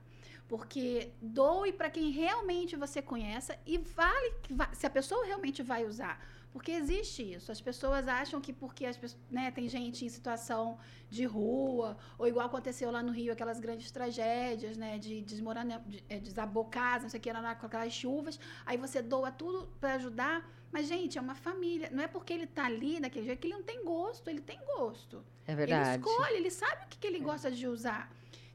Porque 0.48 1.12
doe 1.20 1.72
para 1.72 1.90
quem 1.90 2.10
realmente 2.10 2.76
você 2.76 3.00
conheça 3.00 3.58
e 3.66 3.78
vale 3.78 4.34
se 4.72 4.86
a 4.86 4.90
pessoa 4.90 5.24
realmente 5.24 5.62
vai 5.62 5.86
usar. 5.86 6.20
Porque 6.54 6.70
existe 6.70 7.20
isso. 7.34 7.50
As 7.50 7.60
pessoas 7.60 8.06
acham 8.06 8.40
que 8.40 8.52
porque 8.52 8.86
as 8.86 8.96
né, 9.28 9.50
tem 9.50 9.68
gente 9.68 10.04
em 10.04 10.08
situação 10.08 10.78
de 11.10 11.24
rua, 11.24 11.96
ou 12.16 12.28
igual 12.28 12.46
aconteceu 12.46 12.92
lá 12.92 13.02
no 13.02 13.10
Rio, 13.10 13.32
aquelas 13.32 13.58
grandes 13.58 13.90
tragédias, 13.90 14.76
né, 14.76 14.96
de 14.96 15.20
desmorona, 15.22 15.82
de, 15.84 16.04
é, 16.08 16.20
desabou 16.20 16.64
casa, 16.66 17.02
não 17.02 17.10
sei 17.10 17.18
o 17.18 17.20
que, 17.20 17.32
com 17.32 17.66
aquelas 17.66 17.92
chuvas, 17.92 18.38
aí 18.64 18.76
você 18.76 19.02
doa 19.02 19.32
tudo 19.32 19.66
para 19.80 19.94
ajudar. 19.94 20.48
Mas, 20.70 20.86
gente, 20.86 21.18
é 21.18 21.20
uma 21.20 21.34
família. 21.34 21.88
Não 21.90 22.04
é 22.04 22.06
porque 22.06 22.32
ele 22.32 22.46
tá 22.46 22.66
ali 22.66 23.00
daquele 23.00 23.26
jeito 23.26 23.40
que 23.40 23.48
ele 23.48 23.54
não 23.54 23.62
tem 23.62 23.84
gosto. 23.84 24.28
Ele 24.28 24.40
tem 24.40 24.58
gosto. 24.76 25.24
É 25.46 25.56
verdade. 25.56 25.96
Ele 25.96 26.08
escolhe, 26.08 26.36
ele 26.36 26.50
sabe 26.50 26.84
o 26.84 26.88
que, 26.88 26.98
que 26.98 27.06
ele 27.06 27.18
gosta 27.18 27.50
de 27.50 27.66
usar. 27.66 28.12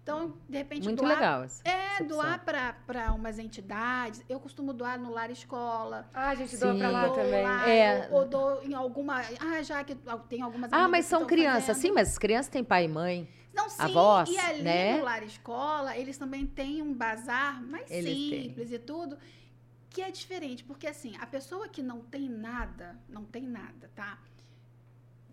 Então, 0.10 0.34
de 0.50 0.58
repente, 0.58 0.86
Muito 0.86 1.04
doar. 1.04 1.14
legal. 1.16 1.44
essa- 1.44 1.62
É, 1.64 1.86
essa 1.94 2.04
doar 2.04 2.44
para 2.44 3.14
umas 3.14 3.38
entidades. 3.38 4.24
Eu 4.28 4.40
costumo 4.40 4.74
doar 4.74 4.98
no 5.00 5.12
lar 5.12 5.30
escola. 5.30 6.10
Ah, 6.12 6.30
a 6.30 6.36
gente 6.36 6.58
doa 6.58 6.74
pra 6.74 6.88
Sim. 6.88 6.94
lá 6.94 7.10
também. 7.12 7.44
lá, 7.44 7.70
É. 7.70 8.08
ou, 8.12 8.18
ou 8.22 8.28
dou 8.28 8.64
em 8.64 8.74
alguma. 8.74 9.22
Ah, 9.40 9.62
já 9.62 9.84
que 9.84 9.96
tem 10.28 10.42
algumas. 10.42 10.74
Ah, 10.74 10.88
mas 10.88 11.06
são 11.06 11.28
crianças, 11.28 11.68
fazendo. 11.68 11.82
sim, 11.84 11.92
mas 11.92 12.10
as 12.10 12.18
crianças 12.18 12.50
têm 12.52 12.64
pai 12.64 12.86
e 12.86 12.88
mãe. 12.88 13.30
Não, 13.54 13.70
sim, 13.70 13.82
avós, 13.84 14.30
e 14.30 14.38
ali 14.40 14.62
né? 14.64 14.98
no 14.98 15.04
lar 15.04 15.22
escola, 15.24 15.96
eles 15.96 16.18
também 16.18 16.46
têm 16.48 16.82
um 16.82 16.94
bazar 16.94 17.62
mais 17.64 17.90
Eles 17.92 18.06
têm. 18.06 18.44
simples 18.44 18.72
e 18.72 18.80
tudo, 18.80 19.18
que 19.90 20.02
é 20.02 20.10
diferente, 20.12 20.64
porque 20.64 20.88
assim, 20.88 21.16
a 21.20 21.26
pessoa 21.28 21.68
que 21.68 21.82
não 21.84 22.00
tem 22.02 22.28
nada, 22.30 22.98
não 23.08 23.26
tem 23.26 23.44
nada, 23.44 23.92
tá? 23.96 24.18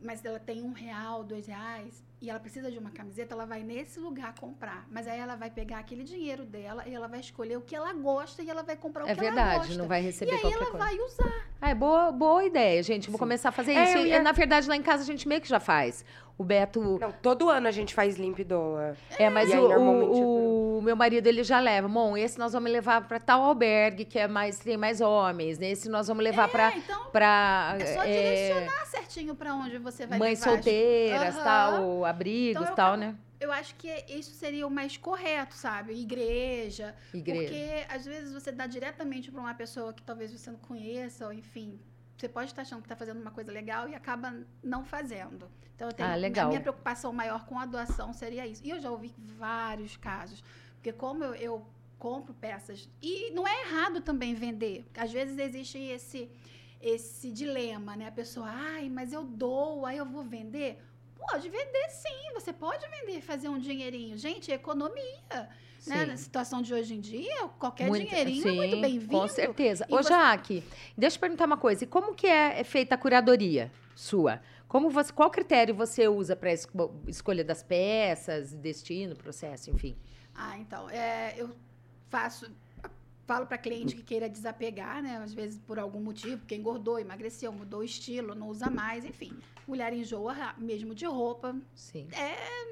Mas 0.03 0.25
ela 0.25 0.39
tem 0.41 0.63
um 0.63 0.73
real, 0.73 1.23
dois 1.25 1.47
reais, 1.47 2.03
e 2.21 2.31
ela 2.31 2.41
precisa 2.41 2.71
de 2.71 2.79
uma 2.79 2.91
camiseta, 2.91 3.35
ela 3.35 3.45
vai 3.45 3.63
nesse 3.63 4.01
lugar 4.01 4.35
comprar. 4.41 4.87
Mas 4.91 5.07
aí 5.07 5.19
ela 5.21 5.37
vai 5.37 5.51
pegar 5.51 5.79
aquele 5.79 6.03
dinheiro 6.03 6.45
dela 6.47 6.83
e 6.87 6.95
ela 6.95 7.07
vai 7.07 7.21
escolher 7.21 7.57
o 7.59 7.61
que 7.61 7.77
ela 7.77 7.93
gosta 7.93 8.43
e 8.43 8.49
ela 8.49 8.63
vai 8.63 8.75
comprar 8.77 9.05
o 9.05 9.09
É 9.09 9.15
que 9.15 9.21
ela 9.21 9.31
verdade, 9.35 9.59
gosta. 9.69 9.75
não 9.79 9.87
vai 9.87 10.01
e 10.01 10.05
receber 10.05 10.33
aí 10.33 10.41
qualquer 10.41 10.57
ela 10.57 10.67
coisa. 10.71 10.85
vai 10.87 10.99
usar. 10.99 11.47
Ah, 11.61 11.71
é 11.71 11.75
boa, 11.75 12.11
boa 12.13 12.45
ideia, 12.45 12.83
gente. 12.83 13.07
Vou 13.11 13.17
Sim. 13.19 13.19
começar 13.19 13.51
a 13.51 13.53
fazer 13.53 13.73
É, 13.73 13.85
isso. 13.85 13.99
E, 13.99 14.09
ia- 14.09 14.23
Na 14.23 14.33
verdade, 14.33 14.67
lá 14.69 14.77
em 14.77 14.83
casa 14.83 15.03
a 15.03 15.07
gente 15.07 15.29
meio 15.29 15.41
que 15.41 15.49
já 15.49 15.61
faz. 15.61 16.05
O 16.39 16.45
Beto. 16.45 16.99
Não, 17.01 17.13
todo 17.13 17.49
ano 17.49 17.67
a 17.67 17.71
gente 17.71 17.95
faz 17.95 18.17
limpa 18.17 18.43
e 18.43 18.45
doa. 18.45 18.95
É, 19.19 19.31
mas 19.31 19.49
E 19.49 19.55
aí, 19.55 19.59
o, 19.59 19.69
normalmente, 19.69 20.11
o- 20.23 20.79
o 20.79 20.83
meu 20.83 20.95
marido 20.95 21.27
ele 21.27 21.43
já 21.43 21.59
leva. 21.61 21.89
Bom, 21.89 22.15
esse 22.15 22.39
nós 22.39 22.53
vamos 22.53 22.71
levar 22.71 23.09
para 23.09 23.19
tal 23.19 23.43
albergue 23.43 24.05
que 24.05 24.19
é 24.19 24.29
mais 24.29 24.59
tem 24.59 24.77
mais 24.77 25.01
homens. 25.01 25.59
Nesse 25.59 25.89
nós 25.89 26.09
vamos 26.09 26.23
levar 26.23 26.49
para 26.51 26.73
É, 26.73 26.77
então 26.77 27.07
para 27.11 27.77
é 27.81 27.87
só 27.95 28.05
direcionar 28.05 28.87
certinho 28.87 29.35
pra 29.35 29.55
onde 29.55 29.79
você 29.79 30.07
vai 30.07 30.19
mães 30.19 30.39
levar 30.41 30.51
as- 30.51 30.65
solteiras, 30.65 31.35
Aham. 31.37 31.45
tal, 31.45 32.05
abrigos, 32.05 32.61
Então, 32.63 32.71
eu 32.71 32.77
tal, 32.77 32.87
acabo- 32.95 33.01
né? 33.01 33.15
Eu 33.41 33.53
acho 33.53 33.75
que 33.75 33.89
isso 34.09 34.33
seria 34.35 34.67
o 34.67 34.71
mais 34.71 34.97
correto, 34.97 35.55
sabe? 35.55 35.93
Igreja. 35.95 36.95
Igreja. 37.15 37.43
Porque 37.43 37.95
às 37.95 38.05
vezes 38.07 38.33
você 38.33 38.51
dá 38.53 38.67
diretamente 38.67 39.31
para 39.31 39.41
uma 39.41 39.55
pessoa 39.55 39.93
que 39.93 40.03
talvez 40.03 40.33
você 40.33 40.51
não 40.51 40.59
conheça, 40.59 41.27
ou 41.27 41.33
enfim. 41.33 41.79
Você 42.17 42.29
pode 42.29 42.51
estar 42.51 42.63
achando 42.63 42.81
que 42.81 42.87
está 42.87 42.97
fazendo 42.97 43.21
uma 43.21 43.31
coisa 43.31 43.53
legal 43.53 43.89
e 43.89 43.95
acaba 43.95 44.35
não 44.63 44.85
fazendo. 44.85 45.51
Então, 45.75 45.89
eu 45.89 45.93
tenho, 45.93 46.09
Ah, 46.09 46.15
legal. 46.15 46.47
a 46.47 46.49
minha 46.49 46.61
preocupação 46.61 47.13
maior 47.13 47.45
com 47.45 47.59
a 47.59 47.67
doação 47.67 48.13
seria 48.13 48.47
isso. 48.47 48.63
E 48.65 48.71
eu 48.71 48.81
já 48.81 48.91
ouvi 48.91 49.15
vários 49.19 49.97
casos. 49.97 50.43
Porque 50.75 50.93
como 50.93 51.23
eu, 51.23 51.35
eu 51.35 51.67
compro 51.99 52.33
peças... 52.35 52.89
E 53.03 53.31
não 53.33 53.47
é 53.47 53.63
errado 53.63 54.01
também 54.01 54.35
vender. 54.35 54.87
Às 54.97 55.13
vezes 55.13 55.37
existe 55.39 55.79
esse, 55.79 56.31
esse 56.81 57.31
dilema, 57.31 57.95
né? 57.97 58.09
A 58.09 58.13
pessoa, 58.13 58.47
ai, 58.49 58.89
mas 58.89 59.13
eu 59.13 59.23
dou, 59.25 59.85
aí 59.85 59.99
eu 59.99 60.07
vou 60.07 60.25
vender. 60.25 60.83
Pode 61.19 61.49
vender 61.49 61.89
sim, 61.91 62.33
você 62.35 62.53
pode 62.53 62.87
vender 62.89 63.19
e 63.19 63.23
fazer 63.23 63.49
um 63.49 63.59
dinheirinho. 63.59 64.17
Gente, 64.19 64.51
economia. 64.51 65.21
Né? 65.87 66.01
Sim. 66.01 66.07
Na 66.07 66.17
situação 66.17 66.63
de 66.63 66.73
hoje 66.75 66.95
em 66.95 67.01
dia, 67.01 67.49
qualquer 67.59 67.89
Muito- 67.89 68.07
dinheirinho 68.09 68.49
é 68.49 68.53
muito 68.55 68.75
sim, 68.77 68.81
bem-vindo. 68.81 69.13
Com 69.21 69.29
certeza. 69.29 69.87
E 69.89 69.95
Ô, 69.95 69.99
você- 70.03 70.09
Jaque, 70.09 70.65
deixa 70.97 71.17
eu 71.17 71.21
perguntar 71.21 71.45
uma 71.47 71.57
coisa. 71.57 71.85
E 71.85 71.87
como 71.87 72.15
que 72.15 72.27
é 72.27 72.63
feita 72.65 72.95
a 72.95 72.99
curadoria 72.99 73.71
sua? 73.95 74.41
Como 74.69 74.91
você, 74.91 75.13
qual 75.13 75.31
critério 75.31 75.75
você 75.75 76.09
usa 76.09 76.35
para 76.35 76.51
escolha 77.07 77.45
das 77.45 77.63
peças, 77.63 78.53
destino, 78.53 79.15
processo, 79.15 79.71
enfim? 79.71 79.97
Ah, 80.35 80.59
então, 80.59 80.91
é, 80.91 81.35
eu 81.37 81.51
faço, 82.11 82.51
falo 83.27 83.47
para 83.47 83.57
cliente 83.59 83.95
que 83.95 84.03
queira 84.03 84.29
desapegar, 84.29 85.03
né? 85.03 85.19
Às 85.19 85.33
vezes 85.33 85.59
por 85.67 85.79
algum 85.79 86.01
motivo, 86.01 86.39
porque 86.39 86.57
engordou, 86.57 86.99
emagreceu, 86.99 87.53
mudou 87.53 87.81
o 87.81 87.85
estilo, 87.85 88.35
não 88.35 88.49
usa 88.49 88.69
mais, 88.69 89.05
enfim. 89.05 89.33
Mulher 89.67 89.93
enjoa 89.93 90.55
mesmo 90.57 90.95
de 90.95 91.07
roupa, 91.07 91.57
Sim. 91.75 92.09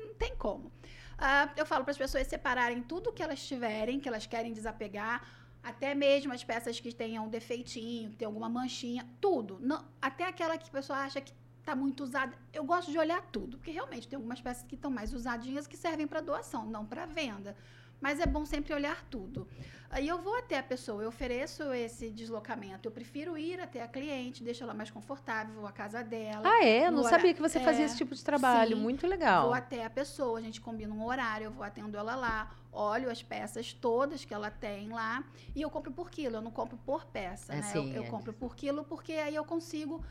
não 0.04 0.14
tem 0.14 0.34
como. 0.36 0.70
Ah, 1.18 1.52
eu 1.56 1.66
falo 1.66 1.84
para 1.84 1.92
as 1.92 1.98
pessoas 1.98 2.26
separarem 2.26 2.82
tudo 2.82 3.12
que 3.12 3.22
elas 3.22 3.44
tiverem, 3.46 4.00
que 4.00 4.08
elas 4.08 4.26
querem 4.26 4.52
desapegar, 4.52 5.26
até 5.62 5.94
mesmo 5.94 6.32
as 6.32 6.44
peças 6.44 6.78
que 6.78 6.92
tenham 6.92 7.28
defeitinho, 7.28 8.10
que 8.10 8.16
tem 8.16 8.26
alguma 8.26 8.48
manchinha, 8.48 9.06
tudo. 9.20 9.58
Não, 9.60 9.84
até 10.00 10.24
aquela 10.24 10.58
que 10.58 10.68
a 10.68 10.72
pessoa 10.72 10.98
acha 10.98 11.20
que 11.20 11.32
está 11.58 11.74
muito 11.74 12.02
usada. 12.04 12.36
Eu 12.52 12.64
gosto 12.64 12.90
de 12.90 12.98
olhar 12.98 13.22
tudo, 13.32 13.56
porque 13.56 13.70
realmente 13.70 14.06
tem 14.06 14.16
algumas 14.16 14.40
peças 14.40 14.62
que 14.64 14.74
estão 14.74 14.90
mais 14.90 15.14
usadinhas 15.14 15.66
que 15.66 15.76
servem 15.76 16.06
para 16.06 16.20
doação, 16.20 16.66
não 16.66 16.84
para 16.84 17.06
venda. 17.06 17.56
Mas 18.04 18.20
é 18.20 18.26
bom 18.26 18.44
sempre 18.44 18.74
olhar 18.74 19.02
tudo. 19.10 19.48
Aí 19.88 20.06
eu 20.06 20.20
vou 20.20 20.36
até 20.36 20.58
a 20.58 20.62
pessoa, 20.62 21.02
eu 21.02 21.08
ofereço 21.08 21.72
esse 21.72 22.10
deslocamento. 22.10 22.86
Eu 22.86 22.92
prefiro 22.92 23.38
ir 23.38 23.58
até 23.58 23.82
a 23.82 23.88
cliente, 23.88 24.44
deixo 24.44 24.62
ela 24.62 24.74
mais 24.74 24.90
confortável, 24.90 25.54
vou 25.54 25.66
à 25.66 25.72
casa 25.72 26.04
dela. 26.04 26.42
Ah, 26.44 26.62
é? 26.62 26.90
Não 26.90 27.02
sabia 27.04 27.32
que 27.32 27.40
você 27.40 27.58
fazia 27.60 27.84
é, 27.84 27.86
esse 27.86 27.96
tipo 27.96 28.14
de 28.14 28.22
trabalho. 28.22 28.76
sim. 28.76 28.82
Muito 28.82 29.06
legal. 29.06 29.44
Vou 29.46 29.54
até 29.54 29.86
a 29.86 29.88
pessoa, 29.88 30.38
a 30.38 30.42
gente 30.42 30.60
combina 30.60 30.92
um 30.92 31.02
horário, 31.06 31.46
eu 31.46 31.50
vou 31.50 31.64
atendo 31.64 31.96
ela 31.96 32.14
lá, 32.14 32.50
olho 32.70 33.08
as 33.08 33.22
peças 33.22 33.72
todas 33.72 34.22
que 34.22 34.34
ela 34.34 34.50
tem 34.50 34.90
lá 34.90 35.24
e 35.56 35.62
eu 35.62 35.70
compro 35.70 35.90
por 35.90 36.10
quilo, 36.10 36.36
eu 36.36 36.42
não 36.42 36.50
compro 36.50 36.76
por 36.84 37.06
peça, 37.06 37.54
É, 37.54 37.56
né? 37.56 37.62
sim, 37.62 37.88
eu, 37.94 38.02
eu 38.02 38.04
é. 38.04 38.06
compro 38.06 38.34
por 38.34 38.54
quilo 38.54 38.84
porque 38.84 39.12
aí 39.14 39.34
eu 39.34 39.46
consigo 39.46 40.04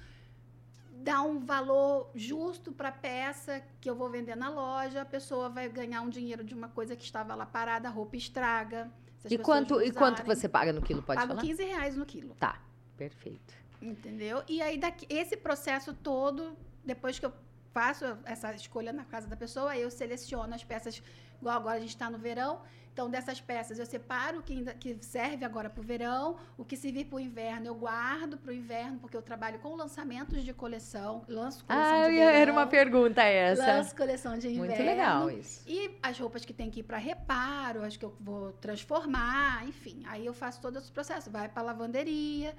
dar 1.04 1.22
um 1.22 1.40
valor 1.40 2.10
justo 2.16 2.72
para 2.72 2.90
a 2.90 2.92
peça 2.92 3.62
que 3.82 3.90
eu 3.90 3.96
vou 3.96 4.10
vender 4.10 4.36
na 4.36 4.50
loja, 4.50 5.02
a 5.02 5.06
pessoa 5.06 5.50
vai 5.50 5.68
ganhar 5.68 6.02
um 6.02 6.10
dinheiro 6.10 6.44
de 6.44 6.56
uma 6.56 6.70
coisa 6.70 6.96
que 6.96 7.04
estava 7.04 7.36
lá 7.36 7.46
parada, 7.46 7.90
a 7.90 7.92
roupa 7.92 8.16
estraga. 8.16 8.90
E 9.30 9.38
quanto, 9.38 9.82
e 9.82 9.92
quanto 9.92 10.24
você 10.24 10.48
paga 10.48 10.72
no 10.72 10.82
quilo, 10.82 11.04
pode 11.04 11.20
Pago 11.20 11.34
falar? 11.34 11.42
15 11.42 11.64
reais 11.64 11.98
no 11.98 12.06
quilo. 12.06 12.36
Tá, 12.36 12.62
perfeito. 12.98 13.54
Entendeu? 13.82 14.44
E 14.48 14.62
aí, 14.62 14.78
daqui, 14.78 15.06
esse 15.10 15.36
processo 15.36 15.94
todo, 15.94 16.58
depois 16.86 17.20
que 17.20 17.26
eu 17.26 17.34
faço 17.74 18.06
essa 18.24 18.54
escolha 18.54 18.94
na 18.94 19.04
casa 19.04 19.28
da 19.28 19.36
pessoa, 19.36 19.76
eu 19.76 19.92
seleciono 19.92 20.54
as 20.56 20.64
peças, 20.64 21.04
igual 21.40 21.58
agora 21.58 21.78
a 21.78 21.80
gente 21.82 21.90
está 21.90 22.10
no 22.10 22.18
verão. 22.18 22.62
Então, 22.94 23.10
dessas 23.10 23.42
peças, 23.42 23.80
eu 23.80 23.88
separo 23.88 24.38
o 24.38 24.44
que, 24.44 24.54
ainda, 24.54 24.72
que 24.76 24.96
serve 25.02 25.44
agora 25.44 25.68
para 25.68 25.82
o 25.82 25.84
verão, 25.84 26.38
o 26.56 26.64
que 26.64 26.78
servir 26.78 27.06
para 27.06 27.16
o 27.16 27.20
inverno, 27.20 27.66
eu 27.66 27.74
guardo 27.74 28.38
para 28.38 28.52
o 28.52 28.54
inverno, 28.54 29.00
porque 29.00 29.18
eu 29.18 29.22
trabalho 29.24 29.58
com 29.58 29.74
lançamentos 29.76 30.44
de 30.44 30.54
coleção, 30.54 31.26
lanço 31.28 31.66
coleção 31.66 32.04
Ah, 32.04 32.08
de 32.08 32.14
ia- 32.14 32.24
era 32.26 32.38
verão, 32.38 32.54
uma 32.54 32.68
pergunta 32.68 33.24
essa. 33.24 33.66
lanço 33.66 33.96
coleção 33.96 34.38
de 34.38 34.48
inverno. 34.48 34.68
Muito 34.68 34.84
legal 34.84 35.32
isso. 35.32 35.64
E 35.68 35.98
as 36.04 36.20
roupas 36.20 36.46
que 36.46 36.54
tem 36.54 36.70
que 36.70 36.82
ir 36.82 36.84
para 36.84 36.98
reparo, 37.00 37.84
as 37.84 37.98
que 37.98 38.06
eu 38.06 38.16
vou 38.20 38.52
transformar, 38.54 39.68
enfim. 39.68 40.04
Aí 40.06 40.24
eu 40.24 40.34
faço 40.34 40.62
todo 40.62 40.78
esse 40.78 40.92
processo. 40.92 41.32
Vai 41.32 41.50
para 41.50 41.64
lavanderia 41.64 42.54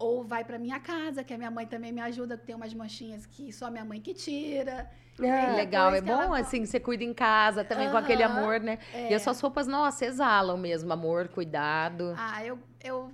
ou 0.00 0.24
vai 0.24 0.42
para 0.44 0.58
minha 0.58 0.80
casa, 0.80 1.22
que 1.22 1.32
a 1.34 1.38
minha 1.38 1.50
mãe 1.50 1.66
também 1.66 1.92
me 1.92 2.00
ajuda, 2.00 2.36
que 2.36 2.46
tem 2.46 2.56
umas 2.56 2.72
manchinhas 2.72 3.26
que 3.26 3.52
só 3.52 3.70
minha 3.70 3.84
mãe 3.84 4.00
que 4.00 4.14
tira. 4.14 4.90
Ah, 5.20 5.54
Legal, 5.54 5.94
é 5.94 5.98
ela 5.98 6.06
bom 6.06 6.28
vo- 6.28 6.34
assim, 6.34 6.64
você 6.64 6.80
cuida 6.80 7.04
em 7.04 7.12
casa 7.12 7.62
também 7.62 7.90
com 7.90 7.98
aquele 7.98 8.22
amor, 8.22 8.58
né? 8.60 8.78
E 8.94 9.12
É. 9.12 9.14
as 9.14 9.20
suas 9.22 9.38
roupas, 9.38 9.66
nossa, 9.66 10.06
exalam 10.06 10.56
mesmo 10.56 10.90
amor, 10.90 11.28
cuidado. 11.28 12.14
Ah, 12.16 12.42
eu, 12.42 12.58
eu, 12.82 13.12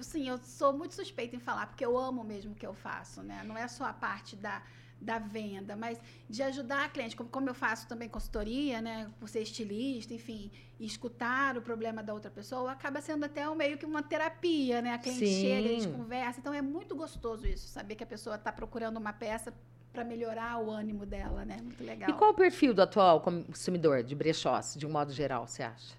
assim, 0.00 0.26
eu 0.26 0.38
sou 0.38 0.72
muito 0.72 0.94
suspeita 0.94 1.36
em 1.36 1.40
falar, 1.40 1.66
porque 1.66 1.84
eu 1.84 1.98
amo 1.98 2.24
mesmo 2.24 2.52
o 2.52 2.54
que 2.54 2.66
eu 2.66 2.72
faço, 2.72 3.22
né? 3.22 3.42
Não 3.44 3.58
é 3.58 3.68
só 3.68 3.84
a 3.84 3.92
parte 3.92 4.34
da, 4.36 4.62
da 5.04 5.18
venda, 5.18 5.76
mas 5.76 6.00
de 6.28 6.42
ajudar 6.42 6.86
a 6.86 6.88
cliente. 6.88 7.14
Como, 7.14 7.28
como 7.28 7.48
eu 7.48 7.54
faço 7.54 7.86
também 7.86 8.08
consultoria, 8.08 8.80
né? 8.80 9.10
Por 9.20 9.28
ser 9.28 9.42
estilista, 9.42 10.14
enfim, 10.14 10.50
escutar 10.80 11.56
o 11.56 11.62
problema 11.62 12.02
da 12.02 12.12
outra 12.14 12.30
pessoa, 12.30 12.72
acaba 12.72 13.00
sendo 13.00 13.24
até 13.24 13.48
um, 13.48 13.54
meio 13.54 13.76
que 13.78 13.86
uma 13.86 14.02
terapia, 14.02 14.80
né? 14.80 14.94
A 14.94 14.98
cliente 14.98 15.26
Sim. 15.26 15.42
chega, 15.42 15.68
a 15.68 15.72
gente 15.72 15.88
conversa. 15.88 16.40
Então, 16.40 16.54
é 16.54 16.62
muito 16.62 16.96
gostoso 16.96 17.46
isso, 17.46 17.68
saber 17.68 17.94
que 17.94 18.02
a 18.02 18.06
pessoa 18.06 18.36
está 18.36 18.50
procurando 18.50 18.96
uma 18.96 19.12
peça 19.12 19.52
para 19.92 20.02
melhorar 20.02 20.58
o 20.58 20.70
ânimo 20.70 21.06
dela, 21.06 21.44
né? 21.44 21.58
Muito 21.62 21.84
legal. 21.84 22.10
E 22.10 22.12
qual 22.14 22.32
o 22.32 22.34
perfil 22.34 22.74
do 22.74 22.82
atual 22.82 23.20
consumidor 23.20 24.02
de 24.02 24.14
brechós, 24.14 24.74
de 24.74 24.84
um 24.86 24.90
modo 24.90 25.12
geral, 25.12 25.46
você 25.46 25.62
acha? 25.62 25.94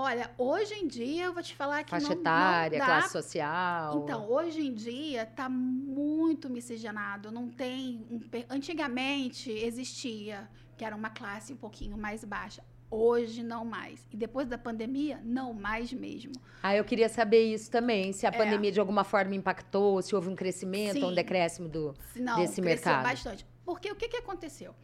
Olha, 0.00 0.30
hoje 0.38 0.74
em 0.74 0.86
dia, 0.86 1.24
eu 1.24 1.34
vou 1.34 1.42
te 1.42 1.56
falar 1.56 1.82
que 1.82 1.90
Faixa 1.90 2.06
não, 2.06 2.20
etária, 2.20 2.78
não 2.78 2.86
dá 2.86 2.92
classe 2.92 3.10
social? 3.10 3.98
Então, 3.98 4.30
hoje 4.30 4.64
em 4.64 4.72
dia 4.72 5.26
tá 5.26 5.48
muito 5.48 6.48
miscigenado. 6.48 7.32
Não 7.32 7.48
tem. 7.48 8.06
um 8.08 8.20
Antigamente 8.48 9.50
existia, 9.50 10.48
que 10.76 10.84
era 10.84 10.94
uma 10.94 11.10
classe 11.10 11.52
um 11.52 11.56
pouquinho 11.56 11.98
mais 11.98 12.22
baixa. 12.22 12.62
Hoje 12.88 13.42
não 13.42 13.64
mais. 13.64 14.06
E 14.12 14.16
depois 14.16 14.46
da 14.46 14.56
pandemia, 14.56 15.20
não 15.24 15.52
mais 15.52 15.92
mesmo. 15.92 16.30
Ah, 16.62 16.76
eu 16.76 16.84
queria 16.84 17.08
saber 17.08 17.52
isso 17.52 17.68
também, 17.68 18.12
se 18.12 18.24
a 18.24 18.28
É. 18.28 18.32
pandemia 18.32 18.70
de 18.70 18.78
alguma 18.78 19.02
forma 19.02 19.34
impactou, 19.34 20.00
se 20.00 20.14
houve 20.14 20.28
um 20.28 20.36
crescimento 20.36 20.98
ou 21.02 21.06
um 21.06 21.08
Sim. 21.08 21.14
decréscimo 21.16 21.68
do... 21.68 21.92
Não, 22.14 22.36
Desse 22.36 22.62
cresceu 22.62 22.64
mercado. 22.64 23.02
bastante. 23.02 23.44
Porque 23.64 23.90
o 23.90 23.96
que, 23.96 24.06
que 24.06 24.16
aconteceu? 24.18 24.76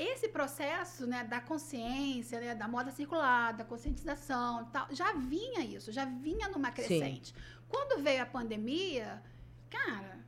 Esse 0.00 0.28
processo 0.28 1.06
né, 1.06 1.24
da 1.24 1.40
consciência, 1.40 2.40
né, 2.40 2.54
da 2.54 2.66
moda 2.66 2.90
circular, 2.90 3.52
da 3.52 3.64
conscientização, 3.64 4.64
tal, 4.72 4.86
já 4.90 5.12
vinha 5.12 5.60
isso, 5.60 5.92
já 5.92 6.06
vinha 6.06 6.48
numa 6.48 6.70
crescente. 6.70 7.34
Quando 7.68 8.02
veio 8.02 8.22
a 8.22 8.26
pandemia, 8.26 9.22
cara, 9.68 10.18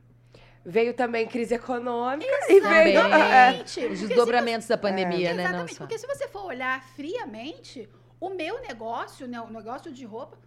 Veio 0.65 0.93
também 0.93 1.27
crise 1.27 1.55
econômica 1.55 2.31
e 2.47 2.59
veio. 2.61 2.99
É. 2.99 3.55
Exatamente. 3.65 3.85
Os 3.87 3.99
desdobramentos 3.99 4.67
da 4.67 4.77
pandemia, 4.77 5.33
né? 5.33 5.43
Não 5.43 5.49
Exatamente, 5.49 5.75
só. 5.75 5.79
porque 5.79 5.99
se 5.99 6.07
você 6.07 6.27
for 6.29 6.45
olhar 6.45 6.81
friamente, 6.95 7.89
o 8.17 8.29
meu 8.29 8.61
negócio, 8.61 9.27
né, 9.27 9.41
o 9.41 9.49
negócio 9.49 9.91
de 9.91 10.05
roupa, 10.05 10.37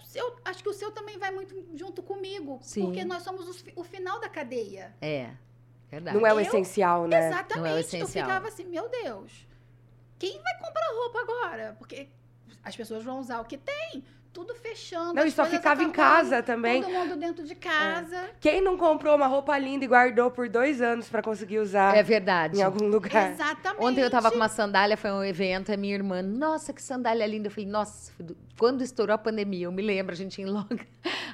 o 0.00 0.04
seu, 0.06 0.36
acho 0.44 0.62
que 0.62 0.68
o 0.68 0.72
seu 0.72 0.92
também 0.92 1.18
vai 1.18 1.32
muito 1.32 1.66
junto 1.74 2.00
comigo, 2.00 2.60
Sim. 2.62 2.84
porque 2.84 3.04
nós 3.04 3.24
somos 3.24 3.48
os 3.48 3.64
o 3.74 3.82
final 3.82 4.20
da 4.20 4.28
cadeia. 4.28 4.94
É, 5.00 5.30
verdade. 5.90 6.16
Não 6.16 6.26
é 6.26 6.32
o 6.32 6.36
Eu- 6.36 6.40
essencial, 6.40 7.06
né? 7.06 7.28
Exatamente. 7.28 7.56
Não 7.58 7.66
é 7.66 7.70
o 7.72 7.76
Eu 7.76 7.80
essencial. 7.80 8.26
ficava 8.26 8.48
assim, 8.48 8.64
meu 8.64 8.88
Deus, 8.88 9.46
quem 10.18 10.40
vai 10.42 10.54
comprar 10.58 10.86
roupa 10.94 11.20
agora? 11.20 11.76
Porque 11.78 12.08
as 12.64 12.74
pessoas 12.76 13.04
vão 13.04 13.18
usar 13.20 13.40
o 13.40 13.44
que 13.44 13.56
tem, 13.58 14.02
tudo 14.32 14.54
fechando. 14.54 15.14
Não, 15.14 15.24
e 15.24 15.30
só 15.30 15.46
ficava 15.46 15.82
em 15.82 15.90
casa 15.90 16.42
também. 16.42 16.82
Todo 16.82 16.92
mundo 16.92 17.16
dentro 17.16 17.42
de 17.44 17.54
casa. 17.54 18.28
Quem 18.38 18.60
não 18.60 18.76
comprou 18.76 19.16
uma 19.16 19.26
roupa 19.26 19.56
linda 19.56 19.84
e 19.86 19.88
guardou 19.88 20.30
por 20.30 20.46
dois 20.48 20.82
anos 20.82 21.08
pra 21.08 21.22
conseguir 21.22 21.58
usar 21.58 21.96
É 21.96 22.02
verdade. 22.02 22.58
em 22.58 22.62
algum 22.62 22.86
lugar? 22.86 23.30
Exatamente. 23.32 23.82
Ontem 23.82 24.02
eu 24.02 24.10
tava 24.10 24.30
com 24.30 24.36
uma 24.36 24.48
sandália, 24.50 24.94
foi 24.96 25.10
um 25.10 25.24
evento, 25.24 25.72
a 25.72 25.76
minha 25.76 25.94
irmã, 25.94 26.20
nossa, 26.20 26.70
que 26.72 26.82
sandália 26.82 27.26
linda. 27.26 27.46
Eu 27.46 27.50
falei, 27.50 27.66
nossa, 27.70 28.12
quando 28.58 28.82
estourou 28.82 29.14
a 29.14 29.18
pandemia, 29.18 29.66
eu 29.66 29.72
me 29.72 29.80
lembro, 29.80 30.12
a 30.12 30.16
gente 30.16 30.42
em 30.42 30.44
logo, 30.44 30.68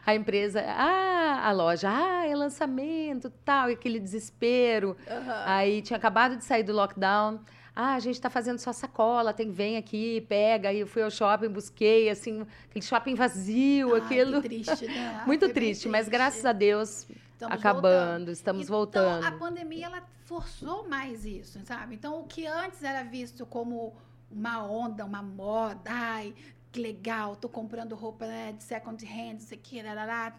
a 0.04 0.14
empresa, 0.14 0.62
ah, 0.66 1.48
a 1.48 1.52
loja, 1.52 1.88
ah, 1.90 2.26
é 2.26 2.34
lançamento, 2.34 3.30
tal, 3.44 3.70
e 3.70 3.74
aquele 3.74 4.00
desespero. 4.00 4.96
Aham. 5.08 5.42
Aí 5.46 5.82
tinha 5.82 5.96
acabado 5.96 6.36
de 6.36 6.44
sair 6.44 6.62
do 6.62 6.72
lockdown. 6.72 7.40
Ah, 7.74 7.94
a 7.94 8.00
gente 8.00 8.20
tá 8.20 8.28
fazendo 8.28 8.58
só 8.58 8.72
sacola, 8.72 9.32
tem, 9.32 9.50
vem 9.50 9.76
aqui, 9.78 10.20
pega. 10.28 10.68
Aí 10.68 10.80
eu 10.80 10.86
fui 10.86 11.02
ao 11.02 11.10
shopping, 11.10 11.48
busquei, 11.48 12.10
assim, 12.10 12.46
aquele 12.68 12.84
shopping 12.84 13.14
vazio, 13.14 13.94
Ai, 13.94 14.00
aquilo. 14.00 14.42
Que 14.42 14.48
triste, 14.48 14.86
né? 14.86 15.22
Muito 15.26 15.46
bem 15.46 15.54
triste, 15.54 15.88
mas 15.88 16.08
graças 16.08 16.44
a 16.44 16.52
Deus, 16.52 17.06
Estamos 17.32 17.54
acabando, 17.58 17.86
voltando. 17.88 18.28
estamos 18.30 18.62
então, 18.64 18.76
voltando. 18.76 19.24
a 19.24 19.32
pandemia 19.32 19.86
ela 19.86 20.02
forçou 20.26 20.88
mais 20.88 21.24
isso, 21.24 21.60
sabe? 21.64 21.94
Então, 21.94 22.20
o 22.20 22.24
que 22.24 22.46
antes 22.46 22.82
era 22.82 23.02
visto 23.04 23.46
como 23.46 23.94
uma 24.30 24.66
onda, 24.66 25.04
uma 25.04 25.22
moda, 25.22 25.90
ai, 25.90 26.34
que 26.72 26.80
legal, 26.80 27.36
tô 27.36 27.48
comprando 27.48 27.94
roupa 27.94 28.26
né, 28.26 28.52
de 28.56 28.64
second 28.64 29.04
hand, 29.04 29.36
isso 29.36 29.52
aqui, 29.52 29.82
larará, 29.82 30.34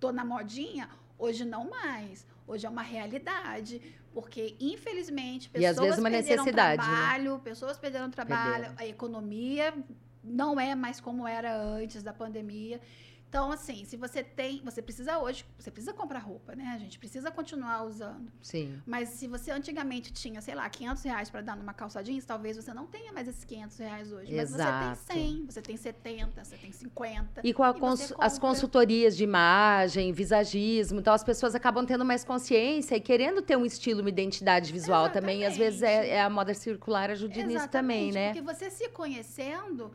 tô 0.00 0.10
na 0.10 0.24
modinha, 0.24 0.90
hoje 1.16 1.44
não 1.44 1.70
mais. 1.70 2.26
Hoje 2.46 2.66
é 2.66 2.68
uma 2.68 2.82
realidade, 2.82 3.80
porque 4.12 4.56
infelizmente 4.60 5.50
E, 5.54 5.64
às 5.64 5.72
pessoas 5.72 5.86
vezes, 5.86 6.00
uma 6.00 6.10
perderam 6.10 6.44
necessidade, 6.44 6.82
né? 6.82 6.88
trabalho, 6.88 7.38
pessoas 7.38 7.78
perderam 7.78 8.10
trabalho, 8.10 8.64
Perderam. 8.64 8.74
a 8.78 8.86
economia 8.86 9.74
não 10.22 10.58
é 10.58 10.74
mais 10.74 11.00
como 11.00 11.26
era 11.26 11.56
antes 11.56 12.02
da 12.02 12.12
pandemia. 12.12 12.80
Então, 13.28 13.50
assim, 13.50 13.84
se 13.84 13.96
você 13.96 14.22
tem, 14.22 14.62
você 14.64 14.80
precisa 14.80 15.18
hoje, 15.18 15.44
você 15.58 15.70
precisa 15.70 15.92
comprar 15.92 16.20
roupa, 16.20 16.54
né? 16.54 16.72
A 16.74 16.78
gente 16.78 16.98
precisa 16.98 17.30
continuar 17.30 17.82
usando. 17.84 18.32
Sim. 18.40 18.80
Mas 18.86 19.10
se 19.10 19.26
você 19.26 19.50
antigamente 19.50 20.12
tinha, 20.12 20.40
sei 20.40 20.54
lá, 20.54 20.68
500 20.70 21.02
reais 21.02 21.28
para 21.28 21.40
dar 21.42 21.56
numa 21.56 21.74
calça 21.74 22.02
jeans, 22.02 22.24
talvez 22.24 22.56
você 22.56 22.72
não 22.72 22.86
tenha 22.86 23.12
mais 23.12 23.26
esses 23.28 23.44
500 23.44 23.76
reais 23.78 24.12
hoje. 24.12 24.32
Exato. 24.34 24.86
Mas 24.86 24.98
você 25.00 25.12
tem 25.12 25.36
100, 25.36 25.46
você 25.46 25.60
tem 25.62 25.76
70, 25.76 26.44
você 26.44 26.56
tem 26.56 26.72
50. 26.72 27.40
E 27.44 27.52
com 27.52 27.66
E 27.68 27.74
cons- 27.74 28.14
as 28.18 28.38
consultorias 28.38 29.16
de 29.16 29.24
imagem, 29.24 30.12
visagismo, 30.12 31.00
então 31.00 31.12
as 31.12 31.24
pessoas 31.24 31.54
acabam 31.54 31.84
tendo 31.84 32.04
mais 32.04 32.24
consciência 32.24 32.94
e 32.96 33.00
querendo 33.00 33.42
ter 33.42 33.56
um 33.56 33.66
estilo, 33.66 34.00
uma 34.00 34.08
identidade 34.08 34.72
visual 34.72 35.10
também. 35.10 35.40
E 35.40 35.44
às 35.46 35.56
vezes 35.56 35.82
é, 35.82 35.86
Exatamente. 35.88 36.10
é 36.12 36.22
a 36.22 36.30
moda 36.30 36.54
circular 36.54 37.10
ajuda 37.10 37.34
nisso 37.44 37.68
também, 37.68 38.08
Exatamente, 38.08 38.14
né? 38.14 38.32
Porque 38.32 38.40
você 38.54 38.70
se 38.70 38.88
conhecendo, 38.90 39.92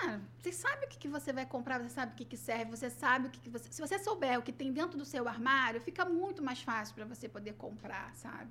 cara, 0.00 0.20
você 0.38 0.52
sabe 0.52 0.86
o 0.86 0.88
que, 0.88 0.98
que 0.98 1.08
você 1.08 1.32
vai 1.32 1.46
comprar, 1.46 1.80
você 1.80 1.88
sabe 1.88 2.12
o 2.12 2.14
que, 2.14 2.24
que 2.24 2.36
serve, 2.36 2.70
você 2.70 2.90
sabe 2.90 3.28
o 3.28 3.30
que, 3.30 3.40
que 3.40 3.50
você. 3.50 3.70
Se 3.70 3.80
você 3.80 3.98
souber 3.98 4.38
o 4.38 4.42
que 4.42 4.52
tem 4.52 4.72
dentro 4.72 4.98
do 4.98 5.04
seu 5.04 5.26
armário, 5.26 5.80
fica 5.80 6.04
muito 6.04 6.42
mais 6.42 6.62
fácil 6.62 6.94
para 6.94 7.04
você 7.04 7.28
poder 7.28 7.54
comprar, 7.54 8.10
sabe? 8.14 8.50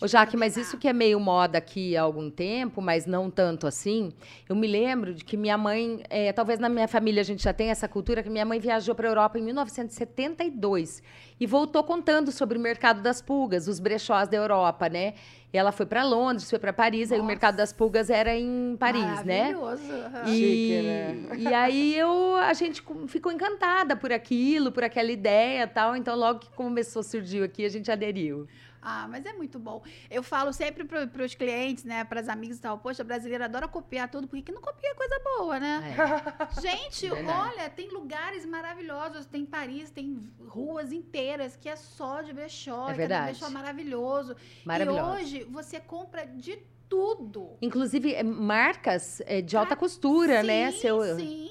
Ô, 0.00 0.06
Jaque, 0.06 0.36
mas 0.36 0.56
isso 0.56 0.78
que 0.78 0.88
é 0.88 0.92
meio 0.92 1.18
moda 1.20 1.58
aqui 1.58 1.96
há 1.96 2.02
algum 2.02 2.30
tempo, 2.30 2.80
mas 2.80 3.06
não 3.06 3.30
tanto 3.30 3.66
assim. 3.66 4.12
Eu 4.48 4.56
me 4.56 4.66
lembro 4.66 5.14
de 5.14 5.24
que 5.24 5.36
minha 5.36 5.58
mãe, 5.58 6.02
é, 6.08 6.32
talvez 6.32 6.58
na 6.58 6.68
minha 6.68 6.88
família 6.88 7.20
a 7.20 7.24
gente 7.24 7.42
já 7.42 7.52
tenha 7.52 7.72
essa 7.72 7.88
cultura, 7.88 8.22
que 8.22 8.30
minha 8.30 8.44
mãe 8.44 8.58
viajou 8.58 8.94
para 8.94 9.08
a 9.08 9.10
Europa 9.10 9.38
em 9.38 9.42
1972 9.42 11.02
e 11.38 11.46
voltou 11.46 11.82
contando 11.82 12.30
sobre 12.30 12.56
o 12.56 12.60
mercado 12.60 13.02
das 13.02 13.20
pulgas, 13.20 13.68
os 13.68 13.80
brechós 13.80 14.28
da 14.28 14.36
Europa, 14.36 14.88
né? 14.88 15.14
E 15.54 15.56
ela 15.56 15.70
foi 15.70 15.86
para 15.86 16.02
Londres, 16.02 16.50
foi 16.50 16.58
para 16.58 16.72
Paris, 16.72 17.12
aí 17.12 17.18
o 17.18 17.22
Nossa. 17.22 17.28
mercado 17.28 17.54
das 17.54 17.72
pulgas 17.72 18.10
era 18.10 18.36
em 18.36 18.74
Paris, 18.76 19.22
né? 19.24 19.54
Maravilhoso. 19.54 19.82
E, 20.26 20.34
Chique, 20.34 20.82
né? 20.82 21.28
e 21.38 21.46
aí 21.46 21.96
eu, 21.96 22.34
a 22.34 22.52
gente 22.54 22.82
ficou 23.06 23.30
encantada 23.30 23.94
por 23.94 24.12
aquilo, 24.12 24.72
por 24.72 24.82
aquela 24.82 25.12
ideia 25.12 25.62
e 25.62 25.66
tal. 25.68 25.94
Então, 25.94 26.16
logo 26.16 26.40
que 26.40 26.50
começou, 26.50 27.04
surgiu 27.04 27.44
aqui, 27.44 27.64
a 27.64 27.68
gente 27.68 27.88
aderiu. 27.88 28.48
Ah, 28.86 29.08
mas 29.08 29.24
é 29.24 29.32
muito 29.32 29.58
bom. 29.58 29.82
Eu 30.10 30.22
falo 30.22 30.52
sempre 30.52 30.84
para 30.84 31.24
os 31.24 31.34
clientes, 31.34 31.84
né, 31.84 32.04
para 32.04 32.20
as 32.20 32.28
amigas 32.28 32.58
e 32.58 32.60
tal, 32.60 32.76
poxa, 32.76 33.02
a 33.02 33.04
brasileira 33.04 33.46
adora 33.46 33.66
copiar 33.66 34.10
tudo, 34.10 34.28
porque 34.28 34.42
que 34.42 34.52
não 34.52 34.60
copia 34.60 34.94
coisa 34.94 35.18
boa, 35.24 35.58
né? 35.58 35.96
É. 35.96 36.60
Gente, 36.60 37.10
olha, 37.10 37.70
tem 37.70 37.88
lugares 37.88 38.44
maravilhosos, 38.44 39.24
tem 39.24 39.46
Paris, 39.46 39.90
tem 39.90 40.30
ruas 40.46 40.92
inteiras 40.92 41.56
que 41.56 41.66
é 41.66 41.76
só 41.76 42.20
de 42.20 42.34
brechó, 42.34 42.90
É 42.90 42.92
e 42.92 42.96
verdade. 42.96 43.38
brechó 43.38 43.50
maravilhoso. 43.50 44.36
Maravilhoso. 44.66 45.00
E 45.00 45.22
hoje 45.22 45.44
você 45.44 45.80
compra 45.80 46.26
de 46.26 46.58
tudo. 46.86 47.56
Inclusive, 47.62 48.14
é, 48.14 48.22
marcas 48.22 49.22
é, 49.24 49.40
de 49.40 49.56
alta 49.56 49.74
costura, 49.74 50.42
né? 50.42 50.70
Sim, 50.72 50.78
Seu... 50.80 51.16
sim. 51.16 51.50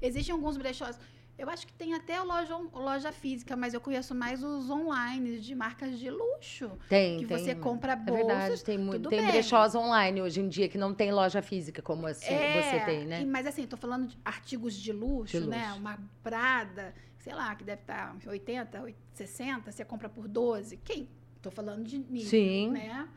Existem 0.00 0.32
alguns 0.32 0.56
brechós. 0.56 0.98
Eu 1.40 1.48
acho 1.48 1.66
que 1.66 1.72
tem 1.72 1.94
até 1.94 2.20
loja, 2.20 2.54
loja 2.74 3.10
física, 3.10 3.56
mas 3.56 3.72
eu 3.72 3.80
conheço 3.80 4.14
mais 4.14 4.44
os 4.44 4.68
online 4.68 5.38
de 5.40 5.54
marcas 5.54 5.98
de 5.98 6.10
luxo. 6.10 6.70
Tem, 6.86 7.18
que 7.18 7.24
tem. 7.26 7.38
você 7.38 7.54
compra 7.54 7.92
É 7.94 7.96
bolsas. 7.96 8.26
verdade, 8.26 8.62
tem, 8.64 8.76
muito, 8.76 9.08
tem 9.08 9.20
bem. 9.22 9.30
brechós 9.30 9.74
online 9.74 10.20
hoje 10.20 10.38
em 10.42 10.48
dia 10.50 10.68
que 10.68 10.76
não 10.76 10.92
tem 10.92 11.10
loja 11.10 11.40
física 11.40 11.80
como 11.80 12.06
assim, 12.06 12.26
É, 12.34 12.62
você 12.62 12.80
tem, 12.84 13.06
né? 13.06 13.22
e- 13.22 13.24
mas 13.24 13.46
assim, 13.46 13.66
tô 13.66 13.78
falando 13.78 14.08
de 14.08 14.18
artigos 14.22 14.74
de 14.74 14.92
luxo, 14.92 15.40
De 15.40 15.46
né? 15.46 15.68
luxo. 15.68 15.80
Uma 15.80 15.98
Prada, 16.22 16.94
sei 17.18 17.34
lá, 17.34 17.54
que 17.54 17.64
deve 17.64 17.80
estar 17.80 18.14
80, 18.26 18.94
60, 19.14 19.72
você 19.72 19.82
compra 19.82 20.10
por 20.10 20.28
12. 20.28 20.76
Quem? 20.76 21.08
Tô 21.40 21.50
falando 21.50 21.84
de 21.84 21.96
nível, 21.96 22.28
Sim. 22.28 22.68
né? 22.70 23.08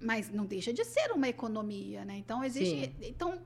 Mas 0.00 0.30
não 0.30 0.46
deixa 0.46 0.72
de 0.72 0.84
ser 0.86 1.12
uma 1.12 1.28
economia, 1.28 2.02
né? 2.04 2.16
Então 2.16 2.42
existe, 2.42 2.92
então 3.02 3.38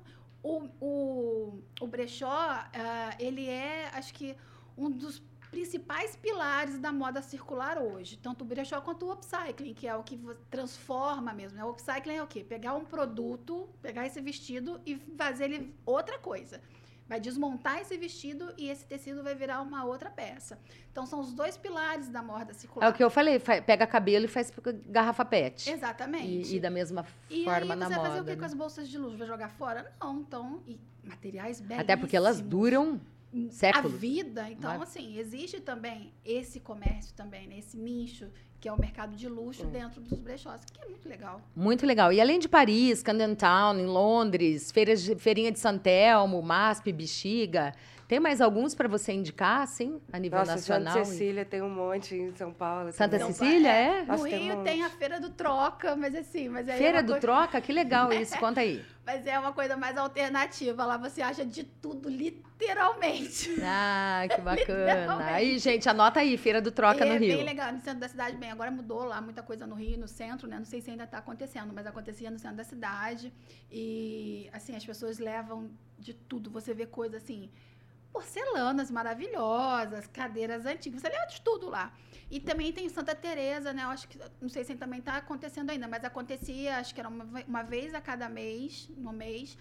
o, 0.46 0.70
o, 0.80 1.62
o 1.80 1.86
brechó, 1.88 2.28
ah, 2.30 3.16
ele 3.18 3.48
é, 3.48 3.90
acho 3.92 4.14
que 4.14 4.36
um 4.78 4.88
dos 4.88 5.20
principais 5.50 6.14
pilares 6.14 6.78
da 6.78 6.92
moda 6.92 7.20
circular 7.20 7.78
hoje, 7.78 8.16
tanto 8.16 8.42
o 8.42 8.44
brechó 8.44 8.80
quanto 8.80 9.06
o 9.06 9.12
upcycling, 9.12 9.74
que 9.74 9.88
é 9.88 9.96
o 9.96 10.04
que 10.04 10.18
transforma 10.50 11.32
mesmo. 11.32 11.58
Né? 11.58 11.64
O 11.64 11.70
upcycling 11.70 12.16
é 12.16 12.22
o 12.22 12.26
quê? 12.26 12.44
Pegar 12.44 12.74
um 12.74 12.84
produto, 12.84 13.68
pegar 13.82 14.06
esse 14.06 14.20
vestido 14.20 14.80
e 14.86 14.96
fazer 15.16 15.50
ele 15.50 15.74
outra 15.84 16.18
coisa. 16.18 16.60
Vai 17.08 17.20
desmontar 17.20 17.80
esse 17.80 17.96
vestido 17.96 18.52
e 18.58 18.68
esse 18.68 18.84
tecido 18.84 19.22
vai 19.22 19.34
virar 19.34 19.60
uma 19.62 19.84
outra 19.84 20.10
peça. 20.10 20.58
Então 20.90 21.06
são 21.06 21.20
os 21.20 21.32
dois 21.32 21.56
pilares 21.56 22.08
da 22.08 22.20
moda 22.20 22.52
circular. 22.52 22.86
É 22.86 22.90
o 22.90 22.92
que 22.92 23.04
eu 23.04 23.08
falei, 23.10 23.38
fa- 23.38 23.62
pega 23.62 23.86
cabelo 23.86 24.24
e 24.24 24.28
faz 24.28 24.52
garrafa 24.86 25.24
pet. 25.24 25.70
Exatamente. 25.70 26.52
E, 26.52 26.56
e 26.56 26.60
da 26.60 26.68
mesma 26.70 27.06
E 27.30 27.44
forma 27.44 27.74
aí 27.74 27.78
na 27.78 27.86
você 27.86 27.94
vai 27.94 27.98
moda. 27.98 28.08
fazer 28.10 28.20
o 28.20 28.24
que 28.24 28.30
né? 28.30 28.36
com 28.36 28.44
as 28.44 28.54
bolsas 28.54 28.88
de 28.88 28.98
luxo? 28.98 29.16
Vai 29.18 29.26
jogar 29.28 29.50
fora? 29.50 29.92
Não, 30.00 30.18
então, 30.20 30.62
e 30.66 30.80
materiais 31.04 31.60
belíssimos. 31.60 31.84
Até 31.84 31.96
porque 31.96 32.16
elas 32.16 32.40
duram 32.40 33.00
séculos. 33.50 33.94
A 33.94 33.96
vida, 33.96 34.50
então, 34.50 34.70
Mas- 34.78 34.82
assim, 34.88 35.18
existe 35.18 35.60
também 35.60 36.12
esse 36.24 36.60
comércio 36.60 37.14
também, 37.14 37.46
né? 37.46 37.58
Esse 37.58 37.76
nicho, 37.76 38.26
que 38.60 38.68
é 38.68 38.72
o 38.72 38.80
mercado 38.80 39.14
de 39.14 39.28
luxo 39.28 39.66
Hum. 39.66 39.70
dentro 39.70 40.00
dos 40.00 40.18
brechós, 40.18 40.60
que 40.64 40.80
é 40.82 40.88
muito 40.88 41.08
legal. 41.08 41.40
Muito 41.54 41.86
legal. 41.86 42.12
E 42.12 42.20
além 42.20 42.38
de 42.38 42.48
Paris, 42.48 43.02
Camden 43.02 43.34
Town, 43.34 43.78
em 43.78 43.86
Londres, 43.86 44.70
feiras 44.72 45.02
de- 45.02 45.14
feirinha 45.16 45.52
de 45.52 45.58
Santelmo, 45.58 46.40
MASP, 46.42 46.92
Bexiga, 46.92 47.72
tem 48.08 48.20
mais 48.20 48.40
alguns 48.40 48.74
para 48.74 48.86
você 48.88 49.12
indicar, 49.12 49.62
assim, 49.62 50.00
a 50.12 50.18
nível 50.18 50.38
Nossa, 50.38 50.52
nacional? 50.52 50.92
Santa 50.92 51.04
Cecília 51.06 51.44
tem 51.44 51.60
um 51.62 51.68
monte 51.70 52.14
em 52.14 52.34
São 52.36 52.52
Paulo. 52.52 52.92
Santa 52.92 53.18
também. 53.18 53.32
Cecília, 53.34 53.68
é? 53.68 54.00
No 54.02 54.06
Nossa, 54.08 54.24
tem 54.28 54.38
Rio 54.44 54.58
um 54.60 54.64
tem, 54.64 54.82
a. 54.84 54.90
Feira 54.90 55.20
do 55.20 55.30
Troca, 55.30 55.94
mas 55.96 56.14
assim, 56.14 56.48
mas 56.48 56.68
aí 56.68 56.76
é 56.76 56.78
Feira 56.78 56.98
uma 56.98 57.02
do 57.02 57.12
coisa- 57.12 57.20
Troca, 57.20 57.60
que 57.60 57.72
legal 57.72 58.12
isso, 58.14 58.38
conta 58.38 58.60
aí. 58.60 58.84
Mas 59.04 59.26
é 59.26 59.38
uma 59.38 59.52
coisa 59.52 59.76
mais 59.76 59.96
alternativa. 59.96 60.84
Lá 60.84 60.96
você 60.96 61.22
acha 61.22 61.44
de 61.44 61.62
tudo, 61.64 62.08
literalmente. 62.08 63.54
Ah, 63.62 64.24
que 64.28 64.40
bacana. 64.42 65.24
Aí, 65.26 65.58
gente, 65.58 65.88
anota 65.88 66.20
aí, 66.20 66.36
Feira 66.36 66.60
do 66.60 66.70
Troca 66.70 67.04
é 67.04 67.12
no 67.12 67.18
Rio. 67.18 67.36
bem 67.36 67.44
legal. 67.44 67.72
No 67.72 67.80
centro 67.80 68.00
da 68.00 68.08
cidade, 68.08 68.36
bem, 68.36 68.50
agora 68.50 68.70
mudou 68.70 69.04
lá 69.04 69.20
muita 69.20 69.42
coisa 69.42 69.66
no 69.66 69.74
Rio, 69.74 69.98
no 69.98 70.08
centro, 70.08 70.48
né? 70.48 70.58
Não 70.58 70.64
sei 70.64 70.80
se 70.80 70.90
ainda 70.90 71.04
está 71.04 71.18
acontecendo, 71.18 71.72
mas 71.74 71.86
acontecia 71.86 72.30
no 72.30 72.38
centro 72.38 72.56
da 72.56 72.64
cidade. 72.64 73.32
E, 73.70 74.48
assim, 74.52 74.74
as 74.74 74.84
pessoas 74.84 75.18
levam 75.18 75.70
de 75.98 76.12
tudo. 76.14 76.50
Você 76.50 76.74
vê 76.74 76.86
coisa 76.86 77.16
assim, 77.18 77.50
porcelanas 78.16 78.90
maravilhosas, 78.90 80.06
cadeiras 80.06 80.64
antigas, 80.64 81.02
você 81.02 81.08
leva 81.10 81.26
de 81.26 81.42
tudo 81.42 81.68
lá. 81.68 81.92
E 82.30 82.40
também 82.40 82.72
tem 82.72 82.88
Santa 82.88 83.14
Teresa, 83.14 83.74
né? 83.74 83.84
Eu 83.84 83.90
acho 83.90 84.08
que 84.08 84.18
não 84.40 84.48
sei 84.48 84.64
se 84.64 84.74
também 84.74 85.00
está 85.00 85.18
acontecendo 85.18 85.68
ainda, 85.68 85.86
mas 85.86 86.02
acontecia, 86.02 86.78
acho 86.78 86.94
que 86.94 87.00
era 87.00 87.10
uma, 87.10 87.24
uma 87.46 87.62
vez 87.62 87.92
a 87.92 88.00
cada 88.00 88.26
mês, 88.26 88.88
no 88.96 89.12
mês, 89.12 89.58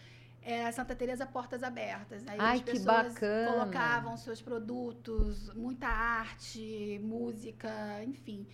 era 0.47 0.71
Santa 0.71 0.95
Teresa 0.95 1.25
Portas 1.25 1.63
Abertas. 1.63 2.23
Aí 2.27 2.37
Ai, 2.39 2.57
as 2.57 2.63
que 2.63 2.71
pessoas 2.71 3.13
bacana. 3.13 3.51
colocavam 3.51 4.15
seus 4.15 4.41
produtos, 4.41 5.51
muita 5.55 5.87
arte, 5.87 6.99
música, 7.03 7.69
enfim. 8.03 8.45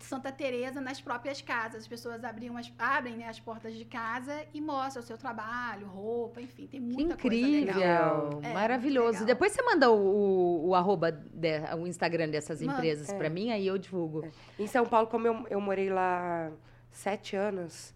Santa 0.00 0.32
Teresa 0.32 0.80
nas 0.80 1.00
próprias 1.00 1.42
casas, 1.42 1.82
as 1.82 1.86
pessoas 1.88 2.24
abriam 2.24 2.56
as, 2.56 2.72
abrem 2.78 3.16
né, 3.16 3.28
as 3.28 3.38
portas 3.38 3.74
de 3.74 3.84
casa 3.84 4.44
e 4.54 4.60
mostram 4.60 5.02
o 5.02 5.06
seu 5.06 5.18
trabalho, 5.18 5.86
roupa, 5.86 6.40
enfim, 6.40 6.66
tem 6.66 6.80
Que 6.80 6.86
muita 6.94 7.14
incrível, 7.14 7.74
coisa 7.74 7.78
legal. 7.78 8.40
É, 8.42 8.52
maravilhoso. 8.54 9.12
legal. 9.12 9.26
Depois 9.26 9.52
você 9.52 9.62
manda 9.62 9.90
o, 9.90 9.96
o, 9.96 10.68
o 10.68 10.74
arroba, 10.74 11.12
de- 11.12 11.60
o 11.78 11.86
Instagram 11.86 12.28
dessas 12.30 12.62
empresas 12.62 13.10
É. 13.10 13.18
pra 13.18 13.28
mim, 13.28 13.50
aí 13.50 13.66
eu 13.66 13.76
divulgo. 13.76 14.26
Em 14.58 14.66
São 14.66 14.86
Paulo, 14.86 15.08
como 15.08 15.26
eu, 15.26 15.46
eu 15.50 15.60
morei 15.60 15.90
lá 15.90 16.50
sete 16.90 17.36
anos, 17.36 17.93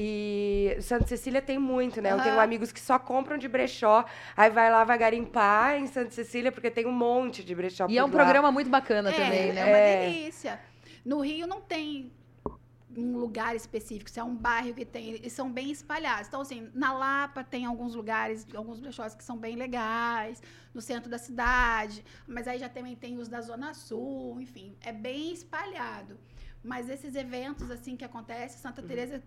e 0.00 0.76
Santa 0.80 1.08
Cecília 1.08 1.42
tem 1.42 1.58
muito, 1.58 2.00
né? 2.00 2.12
Eu 2.12 2.22
tenho 2.22 2.38
amigos 2.38 2.70
que 2.70 2.78
só 2.78 3.00
compram 3.00 3.36
de 3.36 3.48
brechó, 3.48 4.04
aí 4.36 4.48
vai 4.48 4.70
lá, 4.70 4.84
vai 4.84 4.96
garimpar 4.96 5.74
em 5.76 5.88
Santa 5.88 6.12
Cecília, 6.12 6.52
porque 6.52 6.70
tem 6.70 6.86
um 6.86 6.92
monte 6.92 7.42
de 7.42 7.52
brechó 7.52 7.88
E 7.88 7.98
é 7.98 8.04
um 8.04 8.06
lá. 8.06 8.12
programa 8.12 8.52
muito 8.52 8.70
bacana 8.70 9.10
é, 9.10 9.12
também, 9.12 9.48
é 9.48 9.52
né? 9.52 9.64
uma 9.64 9.76
É. 9.76 10.10
delícia. 10.10 10.60
No 11.04 11.20
Rio 11.20 11.48
não 11.48 11.60
tem 11.60 12.12
um 12.96 13.16
lugar 13.18 13.56
específico, 13.56 14.08
se 14.08 14.20
é 14.20 14.22
um 14.24 14.36
bairro 14.36 14.72
que 14.72 14.84
tem, 14.84 15.10
eles 15.14 15.32
são 15.32 15.50
bem 15.50 15.68
espalhados. 15.72 16.28
Então, 16.28 16.42
assim, 16.42 16.70
na 16.72 16.92
Lapa 16.92 17.42
tem 17.42 17.66
alguns 17.66 17.96
lugares, 17.96 18.46
alguns 18.54 18.78
brechós 18.78 19.16
que 19.16 19.24
são 19.24 19.36
bem 19.36 19.56
legais, 19.56 20.40
no 20.72 20.80
centro 20.80 21.10
da 21.10 21.18
cidade, 21.18 22.04
mas 22.24 22.46
aí 22.46 22.60
já 22.60 22.68
também 22.68 22.94
tem 22.94 23.18
os 23.18 23.26
da 23.28 23.40
Zona 23.40 23.74
Sul, 23.74 24.40
enfim, 24.40 24.76
é 24.80 24.92
bem 24.92 25.32
espalhado. 25.32 26.16
Mas 26.62 26.88
esses 26.88 27.14
eventos, 27.16 27.68
assim, 27.70 27.96
que 27.96 28.04
acontecem, 28.04 28.58
Santa 28.58 28.82
Teresa 28.82 29.22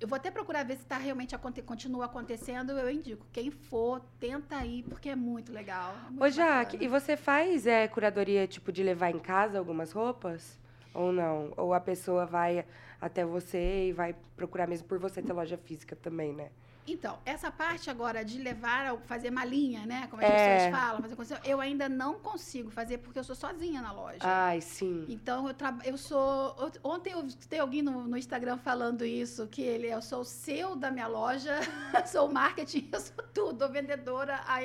eu 0.00 0.08
vou 0.08 0.16
até 0.16 0.30
procurar 0.30 0.64
ver 0.64 0.76
se 0.78 0.86
tá 0.86 0.96
realmente 0.96 1.34
aconte 1.34 1.60
continua 1.62 2.06
acontecendo, 2.06 2.72
eu 2.72 2.90
indico. 2.90 3.26
Quem 3.32 3.50
for, 3.50 4.00
tenta 4.18 4.64
ir, 4.64 4.82
porque 4.84 5.10
é 5.10 5.16
muito 5.16 5.52
legal. 5.52 5.94
é 6.06 6.10
muito 6.10 6.22
Ô, 6.24 6.28
Jaque, 6.30 6.76
bacana. 6.78 6.84
e 6.84 6.88
você 6.88 7.16
faz 7.16 7.66
é, 7.66 7.86
curadoria, 7.86 8.46
tipo, 8.46 8.72
de 8.72 8.82
levar 8.82 9.10
em 9.10 9.18
casa 9.18 9.58
algumas 9.58 9.92
roupas? 9.92 10.58
Ou 10.94 11.12
não? 11.12 11.52
Ou 11.56 11.74
a 11.74 11.80
pessoa 11.80 12.24
vai 12.24 12.64
até 13.00 13.24
você 13.24 13.88
e 13.88 13.92
vai 13.92 14.14
procurar 14.36 14.66
mesmo 14.66 14.88
por 14.88 14.98
você 14.98 15.22
ter 15.22 15.32
loja 15.32 15.56
física 15.58 15.94
também, 15.94 16.32
né? 16.32 16.50
Então, 16.92 17.18
essa 17.24 17.50
parte 17.50 17.88
agora 17.88 18.24
de 18.24 18.38
levar, 18.38 18.96
fazer 19.06 19.30
malinha, 19.30 19.86
né? 19.86 20.08
Como 20.10 20.20
as 20.22 20.28
É. 20.28 20.56
pessoas 20.66 20.80
falam, 20.80 21.00
fazer 21.02 21.14
eu 21.44 21.60
ainda 21.60 21.88
não 21.88 22.14
consigo 22.14 22.68
fazer 22.70 22.98
porque 22.98 23.18
eu 23.18 23.24
sou 23.24 23.36
sozinha 23.36 23.80
na 23.80 23.92
loja. 23.92 24.18
Ai, 24.22 24.60
sim. 24.60 25.06
Então, 25.08 25.48
eu, 25.48 25.54
eu 25.84 25.96
sou. 25.96 26.56
Ontem 26.82 27.12
eu 27.12 27.26
tem 27.48 27.60
alguém 27.60 27.82
no, 27.82 28.02
no 28.08 28.16
Instagram 28.16 28.56
falando 28.58 29.04
isso, 29.04 29.46
que 29.46 29.62
ele, 29.62 29.86
eu 29.86 30.02
sou 30.02 30.22
o 30.22 30.24
seu 30.24 30.74
da 30.74 30.90
minha 30.90 31.06
loja, 31.06 31.54
sou 32.06 32.28
o 32.28 32.32
marketing, 32.32 32.88
eu 32.92 33.00
sou 33.00 33.24
tudo, 33.32 33.68
vendedora, 33.68 34.40
a, 34.46 34.58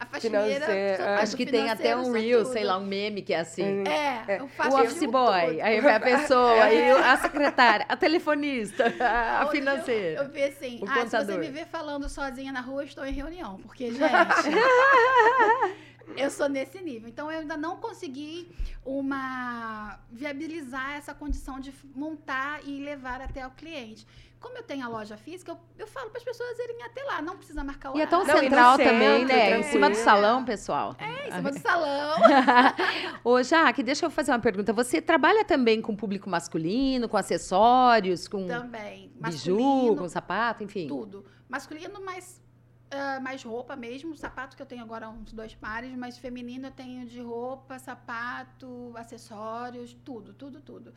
a, 0.00 0.06
faxineira. 0.06 0.64
É. 0.66 1.18
Acho 1.20 1.36
que 1.36 1.44
tem 1.46 1.68
até 1.70 1.96
um 1.96 2.12
reel, 2.12 2.42
tudo. 2.42 2.52
sei 2.52 2.64
lá, 2.64 2.78
um 2.78 2.84
meme 2.86 3.22
que 3.22 3.32
é 3.34 3.40
assim. 3.40 3.84
É, 3.86 4.40
eu 4.40 4.48
faço 4.48 4.76
O 4.76 4.80
office 4.80 4.98
tudo. 5.00 5.12
boy, 5.12 5.60
aí 5.60 5.80
vai 5.80 5.94
a 5.94 6.00
pessoa, 6.00 6.62
aí 6.64 6.90
a 7.12 7.16
secretária, 7.18 7.86
a 7.88 7.96
telefonista, 7.96 8.84
a 9.00 9.40
Hoje 9.40 9.46
eu- 9.46 9.50
financeira. 9.50 10.22
Eu, 10.22 10.28
vi 10.30 10.42
assim, 10.44 10.80
ah, 10.86 10.86
se 10.86 10.94
você 10.94 11.00
contador. 11.16 11.38
me 11.38 11.48
ver 11.50 11.66
falando 11.66 12.08
sozinha 12.08 12.52
na 12.52 12.60
rua, 12.60 12.82
eu 12.82 12.86
estou 12.86 13.04
em 13.04 13.12
reunião. 13.12 13.58
Porque, 13.58 13.90
gente, 13.90 13.98
eu 16.16 16.30
sou 16.30 16.48
nesse 16.48 16.80
nível. 16.80 17.08
Então, 17.08 17.30
eu 17.30 17.40
ainda 17.40 17.56
não 17.56 17.76
consegui 17.76 18.50
uma 18.84 19.98
viabilizar 20.10 20.96
essa 20.96 21.14
condição 21.14 21.60
de 21.60 21.72
montar 21.94 22.60
e 22.64 22.82
levar 22.82 23.20
até 23.20 23.46
o 23.46 23.50
cliente. 23.50 24.06
Como 24.40 24.56
eu 24.56 24.62
tenho 24.62 24.84
a 24.84 24.88
loja 24.88 25.16
física, 25.16 25.50
eu, 25.50 25.58
eu 25.78 25.86
falo 25.86 26.10
para 26.10 26.18
as 26.18 26.24
pessoas 26.24 26.58
irem 26.60 26.82
até 26.84 27.02
lá. 27.02 27.20
Não 27.20 27.36
precisa 27.36 27.64
marcar 27.64 27.92
o 27.92 27.98
E 27.98 28.02
é 28.02 28.06
tão 28.06 28.24
Não, 28.24 28.38
central 28.38 28.76
centro, 28.76 28.92
também, 28.92 29.24
né? 29.24 29.46
Em 29.46 29.48
tranquilo. 29.48 29.72
cima 29.72 29.90
do 29.90 29.96
salão, 29.96 30.44
pessoal. 30.44 30.94
É, 30.98 31.28
em 31.28 31.32
cima 31.32 31.50
do 31.50 31.58
salão. 31.58 32.16
Ô, 33.24 33.42
Jaque, 33.42 33.82
deixa 33.82 34.06
eu 34.06 34.10
fazer 34.10 34.30
uma 34.30 34.38
pergunta. 34.38 34.72
Você 34.72 35.00
trabalha 35.02 35.44
também 35.44 35.82
com 35.82 35.96
público 35.96 36.30
masculino, 36.30 37.08
com 37.08 37.16
acessórios, 37.16 38.28
com 38.28 38.46
Também. 38.46 39.12
biju, 39.20 39.96
com 39.96 40.08
sapato, 40.08 40.62
enfim? 40.62 40.86
Tudo. 40.86 41.24
Masculino, 41.48 42.00
mais, 42.04 42.40
ah, 42.90 43.18
mais 43.20 43.42
roupa 43.42 43.74
mesmo. 43.74 44.16
Sapato 44.16 44.56
que 44.56 44.62
eu 44.62 44.66
tenho 44.66 44.82
agora 44.82 45.08
uns 45.08 45.32
dois 45.32 45.54
pares, 45.54 45.92
mas 45.96 46.16
feminino 46.16 46.68
eu 46.68 46.70
tenho 46.72 47.06
de 47.06 47.20
roupa, 47.20 47.78
sapato, 47.78 48.92
acessórios, 48.96 49.94
tudo, 50.04 50.32
tudo, 50.32 50.60
tudo. 50.60 50.94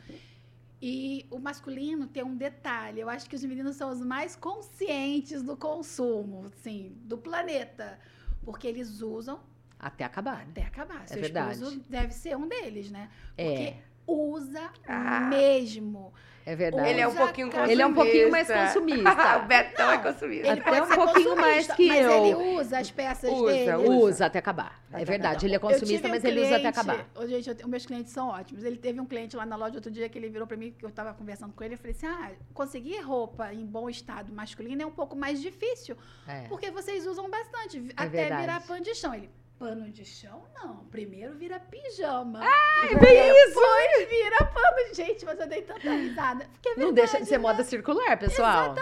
E 0.84 1.26
o 1.30 1.38
masculino 1.38 2.08
tem 2.08 2.24
um 2.24 2.34
detalhe. 2.36 3.00
Eu 3.00 3.08
acho 3.08 3.30
que 3.30 3.36
os 3.36 3.44
meninos 3.44 3.76
são 3.76 3.90
os 3.90 4.00
mais 4.00 4.34
conscientes 4.34 5.40
do 5.40 5.56
consumo, 5.56 6.46
assim, 6.46 6.92
do 7.04 7.16
planeta. 7.16 7.98
Porque 8.44 8.66
eles 8.66 9.00
usam 9.00 9.38
Até 9.78 10.02
acabar. 10.04 10.42
até 10.42 10.64
acabar. 10.64 11.06
Seu 11.06 11.20
verdade. 11.20 11.52
esposo 11.54 11.84
deve 11.88 12.12
ser 12.12 12.36
um 12.36 12.48
deles, 12.48 12.90
né? 12.90 13.08
É, 13.36 13.46
Porque 13.46 13.76
usa 14.06 14.70
Ah. 14.88 15.20
mesmo. 15.28 16.12
é 16.44 16.56
verdade. 16.56 16.88
Ele 16.88 17.00
é 17.00 17.06
um 17.06 17.14
pouquinho 17.14 17.46
consumista. 17.46 17.72
Ele 17.72 17.82
é 17.82 17.86
um 17.86 17.94
pouquinho 17.94 18.30
mais 18.32 18.48
consumista. 18.48 19.10
o 19.38 19.46
Betão 19.46 19.90
é 19.92 19.96
Não, 19.96 20.02
consumista. 20.02 20.48
Ele 20.48 20.60
Até 20.60 20.82
um 20.82 20.86
ser 20.86 20.94
pouquinho 20.96 21.36
mais 21.36 21.66
que 21.72 21.86
mas 21.86 22.04
eu. 22.04 22.24
ele 22.26 22.34
usa 22.58 22.78
as 22.80 22.90
peças 22.90 23.30
Usa, 23.32 23.52
dele. 23.52 23.76
usa. 23.76 23.88
Usa 23.92 24.26
até 24.26 24.38
acabar. 24.40 24.82
É 24.92 24.96
Até 24.96 25.04
verdade. 25.04 25.46
Ele 25.46 25.54
é 25.54 25.58
consumista, 25.60 25.86
tive 25.94 26.08
um 26.08 26.10
mas 26.10 26.24
ele 26.24 26.40
usa 26.40 26.48
até 26.56 26.72
cliente- 26.72 26.78
acabar. 26.80 27.28
Gente, 27.28 27.48
eu 27.62 27.68
meus 27.68 27.86
clientes 27.86 28.12
são 28.12 28.28
ótimos. 28.28 28.64
Ele 28.64 28.76
teve 28.76 29.00
um 29.00 29.06
cliente 29.06 29.36
lá 29.36 29.46
na 29.46 29.54
loja 29.54 29.76
outro 29.76 29.90
dia 29.90 30.08
que 30.08 30.18
ele 30.18 30.28
virou 30.28 30.46
pra 30.48 30.56
mim, 30.56 30.74
que 30.76 30.84
eu 30.84 30.90
tava 30.90 31.14
conversando 31.14 31.52
com 31.52 31.62
ele, 31.62 31.74
eu 31.74 31.78
falei 31.78 31.92
assim: 31.92 32.06
ah, 32.06 32.32
conseguir 32.52 32.98
roupa 33.02 33.54
em 33.54 33.64
bom 33.64 33.88
estado 33.88 34.32
masculino 34.32 34.82
é 34.82 34.86
um 34.86 34.90
pouco 34.90 35.14
mais 35.14 35.40
difícil, 35.40 35.96
É. 36.26 36.48
porque 36.48 36.72
vocês 36.72 37.06
usam 37.06 37.30
bastante, 37.30 37.78
É 37.78 37.92
até 37.96 38.08
verdade. 38.08 38.40
virar 38.40 38.60
pandichão. 38.66 39.14
Ele, 39.14 39.30
pano 39.62 39.88
de 39.92 40.04
chão, 40.04 40.42
não. 40.56 40.78
Primeiro 40.86 41.34
vira 41.36 41.60
pijama. 41.60 42.40
Ah, 42.42 42.86
é 42.90 42.94
bem 42.96 43.16
isso! 43.46 43.54
Depois 43.60 44.08
vira 44.08 44.44
pano. 44.46 44.94
Gente, 44.94 45.24
mas 45.24 45.38
eu 45.38 45.46
dei 45.46 45.62
tanta 45.62 45.88
risada. 45.94 46.46
Porque 46.52 46.68
é 46.70 46.76
Não 46.76 46.92
deixa 46.92 47.12
de 47.12 47.24
verdade, 47.24 47.26
ser 47.28 47.38
né? 47.38 47.42
moda 47.42 47.62
circular, 47.64 48.18
pessoal. 48.18 48.74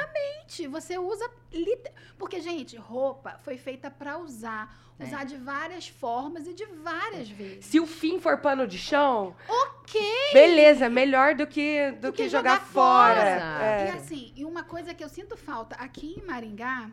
Gente, 0.43 0.67
você 0.69 0.97
usa. 0.99 1.31
liter- 1.53 1.93
Porque, 2.19 2.41
gente, 2.41 2.77
roupa 2.79 3.39
foi 3.45 3.59
feita 3.59 3.91
pra 3.91 4.17
usar. 4.19 4.75
É. 4.99 5.05
Usar 5.05 5.25
de 5.25 5.37
várias 5.37 5.89
formas 5.89 6.47
e 6.47 6.53
de 6.55 6.65
várias 6.67 7.29
vezes. 7.29 7.65
Se 7.67 7.79
o 7.81 7.87
fim 7.87 8.19
for 8.21 8.39
pano 8.39 8.67
de 8.67 8.77
chão, 8.79 9.35
Ok! 9.49 10.01
beleza, 10.33 10.89
melhor 10.91 11.35
do 11.35 11.47
que, 11.47 11.91
do, 11.93 12.09
Do 12.09 12.13
que, 12.13 12.25
que 12.25 12.29
jogar, 12.29 12.57
jogar 12.57 12.67
fora. 12.67 13.15
fora. 13.15 13.65
É. 13.65 13.87
E 13.87 13.91
assim, 13.97 14.33
e 14.37 14.45
uma 14.45 14.63
coisa 14.63 14.93
que 14.95 15.03
eu 15.05 15.09
sinto 15.09 15.37
falta 15.39 15.75
aqui 15.77 16.17
em 16.19 16.27
Maringá 16.27 16.91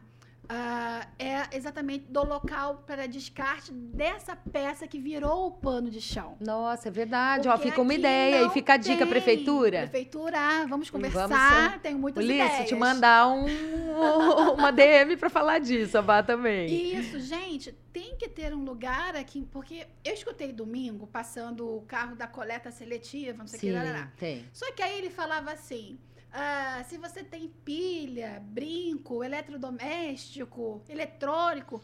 ah, 0.50 1.06
é 1.20 1.56
exatamente 1.56 2.06
do 2.10 2.24
local 2.24 2.84
para 2.88 3.08
descarte 3.08 3.72
dessa 3.72 4.36
peça 4.36 4.88
que 4.88 5.00
virou 5.00 5.48
o 5.48 5.52
pano 5.52 5.90
de 5.90 6.00
chão. 6.00 6.38
Nossa, 6.40 6.88
é 6.88 6.92
verdade. 6.92 7.50
Ó, 7.50 7.58
fica 7.58 7.82
uma 7.82 7.94
ideia. 7.94 8.46
E 8.46 8.50
fica 8.52 8.74
a 8.74 8.78
dica, 8.78 9.00
tem. 9.00 9.08
prefeitura. 9.08 9.80
Prefeitura, 9.82 10.66
vamos 10.68 10.90
conversar, 10.90 11.28
Vamos, 11.28 11.82
tenho 11.82 12.00
muitas 12.00 12.24
Ulisses, 12.24 12.46
ideias. 12.48 12.70
te 12.70 12.76
mandar 12.76 13.28
um, 13.28 13.46
uma 14.54 14.72
DM 14.72 15.18
pra 15.18 15.30
falar 15.30 15.60
disso, 15.60 15.98
a 15.98 16.02
Bá 16.02 16.24
também. 16.24 16.68
Isso, 16.98 17.20
gente, 17.20 17.74
tem 17.92 18.16
que 18.16 18.30
ter 18.30 18.54
um 18.54 18.64
lugar 18.64 19.16
aqui, 19.16 19.46
porque 19.52 19.86
eu 20.04 20.14
escutei 20.14 20.54
domingo 20.54 21.08
passando 21.08 21.68
o 21.68 21.82
carro 21.82 22.16
da 22.16 22.28
coleta 22.28 22.72
seletiva, 22.72 23.40
não 23.40 23.48
sei 23.48 23.58
o 23.58 23.62
que, 23.62 23.68
Sim, 23.68 23.74
larará. 23.74 24.12
tem. 24.18 24.46
Só 24.54 24.72
que 24.72 24.82
aí 24.82 24.98
ele 24.98 25.10
falava 25.10 25.52
assim: 25.52 26.00
ah, 26.40 26.84
se 26.84 27.00
você 27.00 27.24
tem 27.24 27.48
pilha, 27.66 28.40
brinco, 28.46 29.24
eletrodoméstico, 29.24 30.84
eletrônico, 30.88 31.82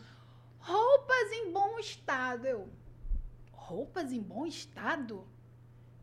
roupas 0.60 1.32
em 1.32 1.51
bom 1.51 1.80
estado. 1.80 2.45
Eu, 2.45 2.70
roupas 3.51 4.12
em 4.12 4.22
bom 4.22 4.45
estado? 4.45 5.28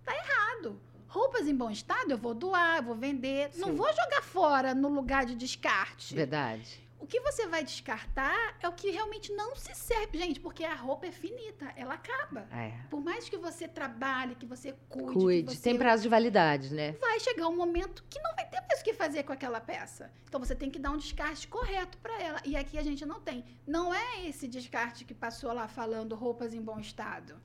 Tá 0.04 0.12
errado. 0.16 0.80
Roupas 1.06 1.46
em 1.46 1.54
bom 1.54 1.70
estado 1.70 2.10
eu 2.10 2.18
vou 2.18 2.34
doar, 2.34 2.78
eu 2.78 2.82
vou 2.82 2.96
vender. 2.96 3.52
Não 3.54 3.68
Sim. 3.68 3.76
vou 3.76 3.88
jogar 3.88 4.22
fora 4.22 4.74
no 4.74 4.88
lugar 4.88 5.24
de 5.24 5.36
descarte. 5.36 6.12
Verdade. 6.12 6.79
O 7.00 7.06
que 7.06 7.18
você 7.20 7.46
vai 7.46 7.64
descartar 7.64 8.56
é 8.60 8.68
o 8.68 8.72
que 8.72 8.90
realmente 8.90 9.32
não 9.32 9.56
se 9.56 9.74
serve. 9.74 10.18
Gente, 10.18 10.38
porque 10.38 10.64
a 10.64 10.74
roupa 10.74 11.06
é 11.06 11.12
finita, 11.12 11.72
ela 11.74 11.94
acaba. 11.94 12.46
É. 12.52 12.72
Por 12.90 13.00
mais 13.00 13.28
que 13.28 13.38
você 13.38 13.66
trabalhe, 13.66 14.34
que 14.34 14.44
você 14.44 14.74
cuide, 14.88 15.12
Cuide. 15.12 15.56
você 15.56 15.62
Tem 15.62 15.78
prazo 15.78 16.02
de 16.02 16.08
validade, 16.10 16.74
né? 16.74 16.92
vai 17.00 17.18
chegar 17.18 17.48
um 17.48 17.56
momento 17.56 18.04
que 18.10 18.20
não 18.20 18.34
vai 18.36 18.46
ter 18.48 18.60
mais 18.68 18.80
o 18.80 18.84
que 18.84 18.92
fazer 18.92 19.22
com 19.22 19.32
aquela 19.32 19.60
peça. 19.60 20.12
Então 20.24 20.38
você 20.38 20.54
tem 20.54 20.70
que 20.70 20.78
dar 20.78 20.90
um 20.90 20.98
descarte 20.98 21.48
correto 21.48 21.96
para 21.98 22.20
ela. 22.22 22.40
E 22.44 22.54
aqui 22.54 22.76
a 22.76 22.82
gente 22.82 23.06
não 23.06 23.18
tem. 23.20 23.44
Não 23.66 23.94
é 23.94 24.26
esse 24.26 24.46
descarte 24.46 25.04
que 25.04 25.14
passou 25.14 25.52
lá 25.52 25.66
falando 25.66 26.14
roupas 26.14 26.52
em 26.52 26.60
bom 26.60 26.78
estado. 26.78 27.40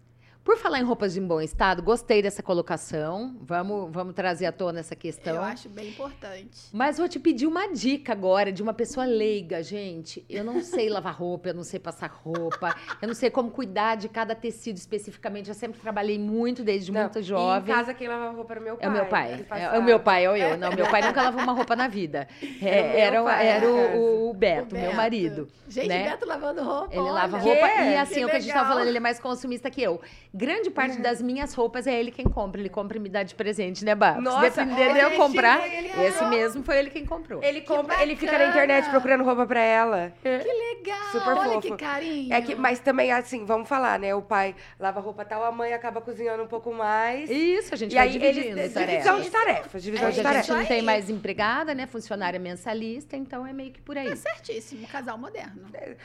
Por 0.46 0.58
falar 0.60 0.80
em 0.80 0.84
roupas 0.84 1.18
em 1.18 1.26
bom 1.26 1.42
estado, 1.42 1.82
gostei 1.82 2.22
dessa 2.22 2.44
colocação. 2.44 3.36
Vamos, 3.42 3.92
vamos 3.92 4.14
trazer 4.14 4.46
à 4.46 4.52
tona 4.52 4.80
essa 4.80 4.96
questão. 4.96 5.38
Eu 5.38 5.42
acho 5.42 5.68
bem 5.68 5.90
importante. 5.90 6.70
Mas 6.72 7.00
vou 7.00 7.10
te 7.10 7.20
pedir 7.20 7.48
uma 7.48 7.68
dica 7.74 8.12
agora 8.12 8.52
de 8.52 8.62
uma 8.62 8.72
pessoa 8.72 9.08
leiga, 9.08 9.64
gente. 9.64 10.24
Eu 10.30 10.44
não 10.44 10.62
sei 10.62 10.88
lavar 10.88 11.16
roupa, 11.16 11.50
eu 11.50 11.56
não 11.56 11.64
sei 11.64 11.80
passar 11.80 12.12
roupa, 12.24 12.76
eu 13.02 13.08
não 13.08 13.16
sei 13.16 13.32
como 13.32 13.50
cuidar 13.50 13.96
de 13.96 14.08
cada 14.08 14.36
tecido 14.36 14.78
especificamente. 14.78 15.48
Eu 15.50 15.56
sempre 15.56 15.80
trabalhei 15.82 16.20
muito 16.20 16.64
desde 16.64 16.92
Não, 16.92 17.02
muito 17.02 17.18
e 17.18 17.24
jovem. 17.24 17.74
Em 17.74 17.76
casa 17.76 17.92
quem 17.96 18.08
lavava 18.08 18.36
roupa 18.38 18.54
era 18.54 18.60
o 18.62 18.64
meu 18.64 18.76
pai. 18.78 18.86
É 18.86 18.88
o 18.88 18.92
meu 18.94 19.06
pai. 19.08 19.46
É, 19.64 19.80
o 19.80 19.84
meu 19.84 20.00
pai, 20.00 20.28
ou 20.28 20.38
eu. 20.38 20.58
Não, 20.60 20.72
meu 20.74 20.88
pai 20.92 21.02
nunca 21.02 21.24
lavou 21.24 21.42
uma 21.42 21.54
roupa 21.54 21.76
na 21.76 21.88
vida. 21.88 22.28
É, 22.62 23.02
Era 23.02 23.16
era 23.18 23.68
o- 23.68 23.74
o, 23.76 23.80
é. 23.80 24.30
o 24.30 24.34
Beto, 24.36 24.76
meu 24.76 24.84
Beto. 24.86 24.96
marido. 24.96 25.48
Gente, 25.68 25.88
né? 25.88 26.04
Beto 26.12 26.28
lavando 26.28 26.62
roupa. 26.64 26.94
Ele 26.94 27.02
lava 27.10 27.38
olha. 27.38 27.44
roupa 27.44 27.68
Que? 27.68 27.82
e 27.82 27.96
assim, 27.98 28.14
Que 28.16 28.26
o 28.26 28.30
que 28.30 28.36
a 28.36 28.40
gente 28.40 28.50
tava 28.50 28.60
legal. 28.62 28.74
falando, 28.76 28.88
ele 28.90 28.98
é 28.98 29.02
mais 29.02 29.20
consumista 29.20 29.72
que 29.72 29.82
eu. 29.82 30.00
Grande 30.36 30.70
parte 30.70 31.00
das 31.00 31.22
minhas 31.22 31.54
roupas 31.54 31.88
é 31.88 31.98
ele 31.98 32.12
quem 32.12 32.26
compra. 32.26 32.60
Ele 32.60 32.68
compra 32.68 32.98
e 32.98 33.00
me 33.00 33.08
dá 33.08 33.24
de 33.24 33.34
presente, 33.34 33.86
né, 33.86 33.96
Bá? 33.96 34.16
Se 34.16 34.20
Nossa, 34.22 34.42
depender 34.66 34.92
de 34.94 35.00
eu 35.00 35.12
comprar, 35.12 35.66
ele 35.66 35.88
esse 36.06 36.26
mesmo 36.26 36.62
foi 36.62 36.78
ele 36.78 36.90
quem 36.90 37.06
comprou. 37.06 37.42
Ele 37.42 37.62
Que 37.62 37.68
compra, 37.68 38.02
ele 38.04 38.18
fica 38.18 38.38
na 38.38 38.48
internet 38.48 38.90
procurando 38.90 39.24
roupa 39.24 39.46
pra 39.46 39.62
ela. 39.62 40.12
Legal, 40.26 40.98
Super 41.14 41.38
olha 41.38 41.54
fofo. 41.54 41.62
que 41.62 41.78
carinho. 41.78 42.34
É 42.34 42.42
que, 42.42 42.54
mas 42.54 42.80
também, 42.80 43.14
assim, 43.14 43.46
vamos 43.46 43.70
falar, 43.70 43.98
né? 43.98 44.14
O 44.14 44.22
pai 44.22 44.54
lava 44.78 45.00
roupa 45.00 45.24
tal, 45.24 45.42
a 45.44 45.52
mãe 45.54 45.74
acaba 45.74 46.02
cozinhando 46.02 46.44
um 46.44 46.48
pouco 46.48 46.74
mais. 46.74 47.30
Isso, 47.30 47.74
a 47.74 47.78
gente 47.78 47.94
E 47.94 47.96
vai 47.96 48.08
aí, 48.08 48.12
dividindo 48.12 48.60
eles, 48.60 48.74
tarefas. 48.74 48.92
divisão 49.04 49.22
de 49.22 49.30
tarefas, 49.32 49.84
divisão 49.84 50.08
É, 50.10 50.12
de 50.12 50.20
a 50.20 50.24
gente 50.24 50.32
tarefas. 50.32 50.58
não 50.58 50.66
tem 50.66 50.82
mais 50.82 51.10
empregada, 51.10 51.74
né? 51.74 51.88
Funcionária 51.88 52.40
mensalista, 52.40 53.16
então 53.16 53.48
é 53.48 53.54
meio 53.54 53.72
que 53.72 53.82
por 53.82 53.98
aí. 53.98 54.10
Tá 54.10 54.16
certíssimo, 54.18 54.86
casal 54.88 55.18
moderno. 55.18 55.62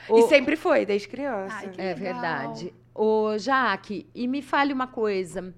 O- 0.08 0.18
E 0.18 0.22
sempre 0.28 0.54
foi, 0.54 0.86
desde 0.86 1.08
criança. 1.08 1.56
Ai, 1.58 1.68
que 1.68 1.80
É 1.80 1.94
verdade. 1.94 2.72
Ô, 2.94 3.38
Jaque, 3.38 4.08
e 4.14 4.26
me 4.26 4.42
fale 4.42 4.72
uma 4.72 4.86
coisa. 4.86 5.54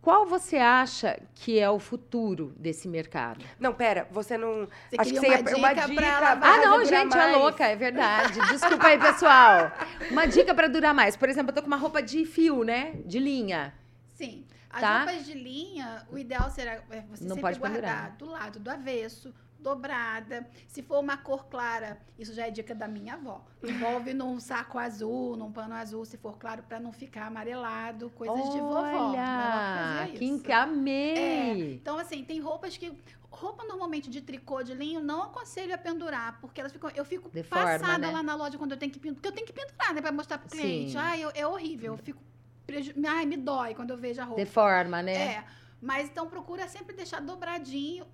Qual 0.00 0.24
você 0.24 0.56
acha 0.56 1.20
que 1.34 1.58
é 1.58 1.68
o 1.68 1.78
futuro 1.78 2.54
desse 2.56 2.88
mercado? 2.88 3.44
Não, 3.58 3.74
pera, 3.74 4.06
você 4.10 4.38
não. 4.38 4.66
Você 4.88 4.96
acho 4.96 5.10
que 5.12 5.18
você 5.20 5.26
uma 5.26 5.34
ia 5.34 5.42
dica 5.42 5.56
uma 5.58 5.70
pra 5.74 5.86
dica 5.86 6.04
ela- 6.04 6.36
pra 6.36 6.48
Ah, 6.54 6.56
não, 6.58 6.84
gente, 6.84 6.94
é 7.14 7.18
mais. 7.18 7.36
louca, 7.36 7.64
é 7.66 7.76
verdade. 7.76 8.38
Desculpa 8.48 8.86
aí, 8.86 8.98
pessoal. 8.98 9.70
Uma 10.10 10.24
dica 10.26 10.54
pra 10.54 10.68
durar 10.68 10.94
mais. 10.94 11.16
Por 11.16 11.28
exemplo, 11.28 11.50
eu 11.50 11.54
tô 11.54 11.60
com 11.60 11.66
uma 11.66 11.76
roupa 11.76 12.00
de 12.00 12.24
fio, 12.24 12.62
né? 12.64 12.94
De 13.04 13.18
linha. 13.18 13.74
Sim. 14.14 14.46
As 14.70 14.80
Tá? 14.80 14.98
roupas 15.04 15.26
de 15.26 15.34
linha, 15.34 16.06
o 16.10 16.16
ideal 16.16 16.48
será 16.50 16.72
é, 16.90 17.00
você 17.10 17.24
Não 17.24 17.30
sempre 17.36 17.40
pode 17.40 17.58
guardar 17.58 17.80
pendurar. 17.80 18.16
do 18.16 18.26
lado 18.26 18.58
do 18.60 18.70
avesso, 18.70 19.34
dobrada. 19.58 20.48
Se 20.66 20.82
for 20.82 20.98
uma 21.00 21.16
cor 21.16 21.46
clara, 21.46 21.98
isso 22.18 22.32
já 22.32 22.46
é 22.46 22.50
dica 22.50 22.74
da 22.74 22.86
minha 22.88 23.14
avó. 23.14 23.44
Envolve 23.62 24.14
num 24.14 24.38
saco 24.40 24.78
azul, 24.78 25.36
num 25.36 25.50
pano 25.52 25.74
azul, 25.74 26.04
se 26.04 26.16
for 26.16 26.38
claro, 26.38 26.62
para 26.62 26.78
não 26.80 26.92
ficar 26.92 27.26
amarelado, 27.26 28.10
coisas 28.10 28.50
de 28.50 28.58
vovó. 28.60 28.80
Olha, 29.10 30.08
que 30.16 30.24
encamei. 30.24 31.74
Então, 31.74 31.98
assim, 31.98 32.24
tem 32.24 32.40
roupas 32.40 32.76
que. 32.76 32.92
Roupa 33.30 33.62
normalmente 33.64 34.08
de 34.08 34.22
tricô 34.22 34.62
de 34.62 34.72
linho, 34.74 35.00
não 35.00 35.22
aconselho 35.24 35.74
a 35.74 35.78
pendurar, 35.78 36.40
porque 36.40 36.60
elas 36.60 36.72
ficam. 36.72 36.90
Eu 36.94 37.04
fico 37.04 37.28
Deforma, 37.28 37.64
passada 37.64 37.98
né? 38.06 38.10
lá 38.10 38.22
na 38.22 38.34
loja 38.34 38.56
quando 38.56 38.72
eu 38.72 38.78
tenho 38.78 38.90
que 38.90 38.98
pendurar. 38.98 39.16
Porque 39.20 39.28
eu 39.28 39.32
tenho 39.32 39.46
que 39.46 39.52
pendurar, 39.52 39.94
né? 39.94 40.00
Pra 40.00 40.10
mostrar 40.10 40.38
pro 40.38 40.48
cliente. 40.48 40.92
Sim. 40.92 40.96
Ai, 40.98 41.22
eu- 41.22 41.30
é 41.34 41.46
horrível. 41.46 41.92
Eu 41.92 41.98
fico. 41.98 42.22
preju- 42.66 42.94
Ai, 43.06 43.26
me 43.26 43.36
dói 43.36 43.74
quando 43.74 43.90
eu 43.90 43.96
vejo 43.98 44.20
a 44.20 44.24
roupa. 44.24 44.40
Deforma, 44.40 45.02
né? 45.02 45.12
É, 45.36 45.44
mas 45.80 46.08
então 46.08 46.26
procura 46.26 46.66
sempre 46.68 46.96
deixar 46.96 47.20
dobradinho. 47.20 48.06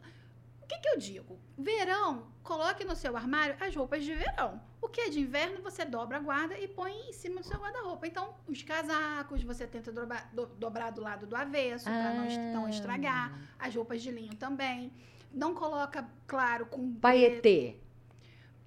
O 0.74 0.76
que, 0.76 0.80
que 0.80 0.88
eu 0.88 0.98
digo? 0.98 1.38
Verão, 1.56 2.26
coloque 2.42 2.84
no 2.84 2.96
seu 2.96 3.16
armário 3.16 3.56
as 3.60 3.74
roupas 3.74 4.04
de 4.04 4.12
verão. 4.14 4.60
O 4.82 4.88
que 4.88 5.02
é 5.02 5.08
de 5.08 5.20
inverno, 5.20 5.62
você 5.62 5.84
dobra, 5.84 6.18
guarda 6.18 6.58
e 6.58 6.66
põe 6.66 6.92
em 7.08 7.12
cima 7.12 7.40
do 7.40 7.46
seu 7.46 7.58
guarda-roupa. 7.58 8.06
Então, 8.06 8.34
os 8.48 8.60
casacos, 8.62 9.42
você 9.42 9.66
tenta 9.66 9.92
dobrar, 9.92 10.28
do- 10.34 10.46
dobrar 10.46 10.90
do 10.90 11.00
lado 11.00 11.26
do 11.26 11.36
avesso, 11.36 11.84
para 11.84 12.12
não, 12.14 12.52
não 12.52 12.66
Ah. 12.66 12.70
estragar. 12.70 13.38
As 13.58 13.74
roupas 13.74 14.02
de 14.02 14.10
linho 14.10 14.34
também. 14.34 14.92
Não 15.32 15.54
coloca, 15.54 16.06
claro, 16.26 16.66
com... 16.66 16.92
Paetê. 16.96 17.76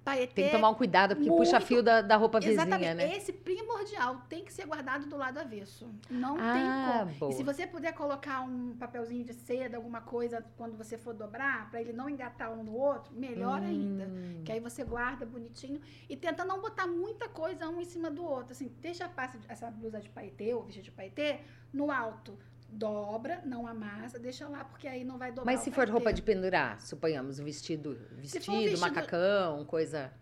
Paetê. 0.08 0.32
Tem 0.34 0.44
que 0.46 0.50
tomar 0.50 0.70
um 0.70 0.74
cuidado, 0.74 1.14
porque 1.14 1.28
muito- 1.28 1.44
puxa 1.44 1.60
fio 1.60 1.82
da, 1.82 2.00
da 2.00 2.16
roupa 2.16 2.38
Exatamente. 2.38 2.78
vizinha, 2.78 2.94
né? 2.94 3.16
Esse 3.16 3.32
primordial 3.32 4.22
tem 4.28 4.44
que 4.44 4.52
ser 4.52 4.66
guardado 4.66 5.06
do 5.06 5.16
lado 5.16 5.38
avesso. 5.38 5.88
Não 6.10 6.36
Ah, 6.40 7.04
tem 7.06 7.18
como. 7.18 7.32
E 7.32 7.34
se 7.34 7.42
você 7.42 7.66
puder 7.66 7.92
colocar 7.92 8.42
um 8.42 8.74
papelzinho 8.78 9.24
de 9.24 9.34
seda, 9.34 9.76
alguma 9.76 10.00
coisa, 10.00 10.44
quando 10.56 10.76
você 10.76 10.96
for 10.96 11.14
dobrar, 11.14 11.70
para 11.70 11.80
ele 11.80 11.92
não 11.92 12.08
engatar 12.08 12.52
um 12.52 12.62
no 12.64 12.74
outro, 12.74 13.12
melhor 13.14 13.60
ainda. 13.62 14.04
Hum. 14.06 14.42
Que 14.44 14.52
aí 14.52 14.60
você 14.60 14.84
guarda 14.84 15.26
bonitinho 15.26 15.80
e 16.08 16.16
tenta 16.16 16.44
não 16.44 16.60
botar 16.60 16.86
muita 16.86 17.28
coisa 17.28 17.68
um 17.68 17.80
em 17.80 17.84
cima 17.84 18.10
do 18.10 18.24
outro. 18.24 18.52
Assim, 18.52 18.72
deixa 18.80 19.04
a 19.04 19.08
pasta, 19.08 19.38
essa 19.48 19.70
blusa 19.70 20.00
de 20.00 20.08
paetê 20.08 20.54
ou 20.54 20.62
vestido 20.64 20.84
de 20.84 20.90
paetê 20.90 21.40
no 21.72 21.90
alto. 21.90 22.38
Dobra, 22.68 23.40
não 23.44 23.66
amassa, 23.66 24.18
deixa 24.18 24.46
lá, 24.46 24.64
porque 24.64 24.86
aí 24.86 25.02
não 25.02 25.16
vai 25.18 25.30
dobrar. 25.32 25.46
Mas 25.52 25.60
se 25.60 25.70
for 25.70 25.88
roupa 25.88 26.12
de 26.12 26.20
pendurar, 26.22 26.80
suponhamos, 26.80 27.38
um 27.38 27.44
vestido, 27.44 27.98
vestido, 28.12 28.44
vestido- 28.52 28.78
macacão, 28.80 29.64
coisa. 29.64 30.12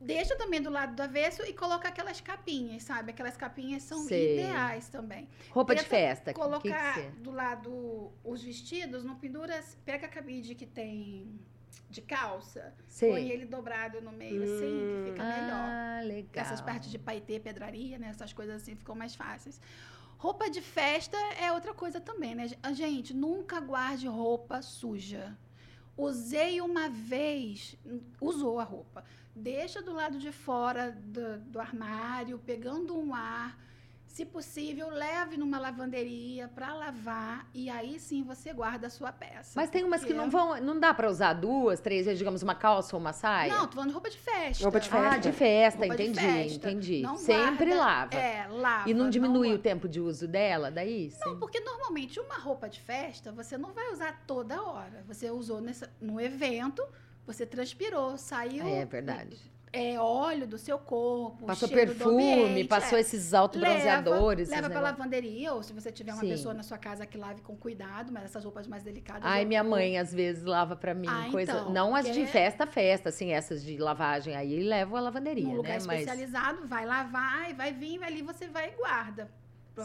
Deixa 0.00 0.36
também 0.36 0.62
do 0.62 0.70
lado 0.70 0.94
do 0.94 1.02
avesso 1.02 1.42
e 1.42 1.52
coloca 1.52 1.88
aquelas 1.88 2.20
capinhas, 2.20 2.84
sabe? 2.84 3.10
Aquelas 3.10 3.36
capinhas 3.36 3.82
são 3.82 3.98
Sei. 4.04 4.34
ideais 4.38 4.88
também. 4.88 5.28
Roupa 5.50 5.74
de 5.74 5.82
Tenta 5.82 5.90
festa. 5.96 6.32
que- 6.32 6.38
colocar 6.38 6.94
que 6.94 7.02
que 7.02 7.08
do 7.20 7.30
lado 7.32 8.12
os 8.22 8.42
vestidos, 8.42 9.02
não 9.02 9.16
pendura, 9.16 9.58
pega 9.84 10.06
a 10.06 10.08
cabide 10.08 10.54
que 10.54 10.66
tem 10.66 11.40
de 11.90 12.00
calça, 12.02 12.72
Sei. 12.86 13.10
põe 13.10 13.28
ele 13.30 13.46
dobrado 13.46 14.00
no 14.00 14.12
meio 14.12 14.42
assim, 14.44 15.02
que 15.04 15.10
fica 15.10 15.24
melhor. 15.24 15.68
Ah, 15.68 16.00
legal. 16.04 16.44
Essas 16.44 16.60
partes 16.60 16.90
de 16.90 16.98
paetê, 16.98 17.40
pedraria, 17.40 17.98
né? 17.98 18.08
Essas 18.10 18.32
coisas 18.32 18.62
assim 18.62 18.76
ficam 18.76 18.94
mais 18.94 19.14
fáceis. 19.16 19.60
Roupa 20.26 20.50
de 20.50 20.60
festa 20.60 21.16
é 21.40 21.52
outra 21.52 21.72
coisa 21.72 22.00
também, 22.00 22.34
né? 22.34 22.50
Ah, 22.60 22.72
Gente, 22.72 23.14
nunca 23.14 23.60
guarde 23.60 24.08
roupa 24.08 24.60
suja. 24.60 25.38
Usei 25.96 26.60
uma 26.60 26.88
vez, 26.88 27.76
usou 28.20 28.58
a 28.58 28.64
roupa. 28.64 29.04
Deixa 29.36 29.80
do 29.80 29.92
lado 29.92 30.18
de 30.18 30.32
fora 30.32 30.90
do, 30.90 31.38
do 31.38 31.60
armário, 31.60 32.40
pegando 32.40 32.98
um 32.98 33.14
ar. 33.14 33.56
Se 34.06 34.24
possível, 34.24 34.88
leve 34.88 35.36
numa 35.36 35.58
lavanderia 35.58 36.48
para 36.48 36.72
lavar 36.72 37.46
e 37.52 37.68
aí 37.68 38.00
sim 38.00 38.22
você 38.22 38.50
guarda 38.52 38.86
a 38.86 38.90
sua 38.90 39.12
peça. 39.12 39.52
Mas 39.54 39.68
tem 39.68 39.84
umas 39.84 40.02
que 40.04 40.14
não 40.14 40.30
vão. 40.30 40.58
Não 40.58 40.80
dá 40.80 40.94
pra 40.94 41.10
usar 41.10 41.34
duas, 41.34 41.80
três 41.80 42.06
vezes, 42.06 42.18
digamos, 42.18 42.42
uma 42.42 42.54
calça 42.54 42.96
ou 42.96 43.00
uma 43.00 43.12
saia? 43.12 43.52
Não, 43.52 43.66
tô 43.66 43.74
falando 43.74 43.88
de 43.88 43.92
roupa 43.92 44.08
de 44.08 44.16
festa. 44.16 44.64
Roupa 44.64 44.80
de 44.80 44.88
Ah, 44.88 44.92
festa. 45.02 45.18
de 45.18 45.32
festa, 45.32 45.78
Roupa 45.80 45.96
de 45.96 46.02
entendi, 46.04 46.20
festa. 46.20 46.70
entendi. 46.70 47.02
Não 47.02 47.16
Sempre 47.18 47.74
guarda- 47.74 47.84
lava. 47.84 48.14
É, 48.14 48.46
lava. 48.48 48.88
E 48.88 48.94
não 48.94 49.10
diminui 49.10 49.48
guarda. 49.48 49.60
o 49.60 49.62
tempo 49.62 49.86
de 49.88 50.00
uso 50.00 50.26
dela, 50.26 50.70
daí? 50.70 51.12
Não, 51.24 51.32
Sim. 51.34 51.38
porque 51.38 51.60
normalmente 51.60 52.18
uma 52.18 52.38
roupa 52.38 52.68
de 52.70 52.80
festa 52.80 53.30
você 53.32 53.58
não 53.58 53.72
vai 53.74 53.92
usar 53.92 54.22
toda 54.26 54.62
hora. 54.62 55.04
Você 55.06 55.30
usou 55.30 55.60
nessa, 55.60 55.92
no 56.00 56.18
evento, 56.18 56.82
você 57.26 57.44
transpirou, 57.44 58.16
saiu. 58.16 58.66
É 58.66 58.86
verdade. 58.86 59.36
É 59.72 59.98
óleo 60.00 60.46
do 60.46 60.56
seu 60.56 60.78
corpo, 60.78 61.44
Passou 61.44 61.68
perfume, 61.68 62.32
ambiente, 62.44 62.68
passou 62.68 62.96
é. 62.96 63.00
esses 63.02 63.34
autobronzeadores. 63.34 64.48
Leva, 64.48 64.62
leva 64.62 64.72
pra 64.72 64.80
lavanderia, 64.80 65.52
ou 65.52 65.62
se 65.62 65.72
você 65.72 65.92
tiver 65.92 66.12
uma 66.14 66.20
Sim. 66.22 66.28
pessoa 66.30 66.54
na 66.54 66.62
sua 66.62 66.78
casa 66.78 67.04
que 67.04 67.18
lave 67.18 67.42
com 67.42 67.54
cuidado, 67.56 68.10
mas 68.12 68.24
essas 68.24 68.42
roupas 68.44 68.66
mais 68.66 68.82
delicadas. 68.82 69.22
Ai, 69.24 69.42
eu- 69.44 69.48
minha 69.48 69.62
mãe 69.62 69.98
às 69.98 70.14
vezes 70.14 70.44
lava 70.44 70.76
pra 70.76 70.94
mim 70.94 71.08
Ah, 71.10 71.28
coisa. 71.30 71.52
então, 71.52 71.70
não 71.72 71.94
as 71.94 72.10
de 72.10 72.24
festa, 72.26 72.66
festa, 72.66 73.08
assim, 73.10 73.32
essas 73.32 73.62
de 73.62 73.76
lavagem 73.76 74.34
aí, 74.34 74.62
levo 74.62 74.96
a 74.96 75.00
lavanderia, 75.00 75.44
num 75.44 75.56
lugar 75.56 75.78
né? 75.78 75.84
Mas 75.86 76.00
especializado, 76.00 76.66
vai 76.66 76.86
lavar 76.86 77.50
e 77.50 77.52
vai 77.52 77.72
vir, 77.72 78.02
ali 78.02 78.22
você 78.22 78.46
vai 78.48 78.68
e 78.70 78.76
guarda. 78.76 79.30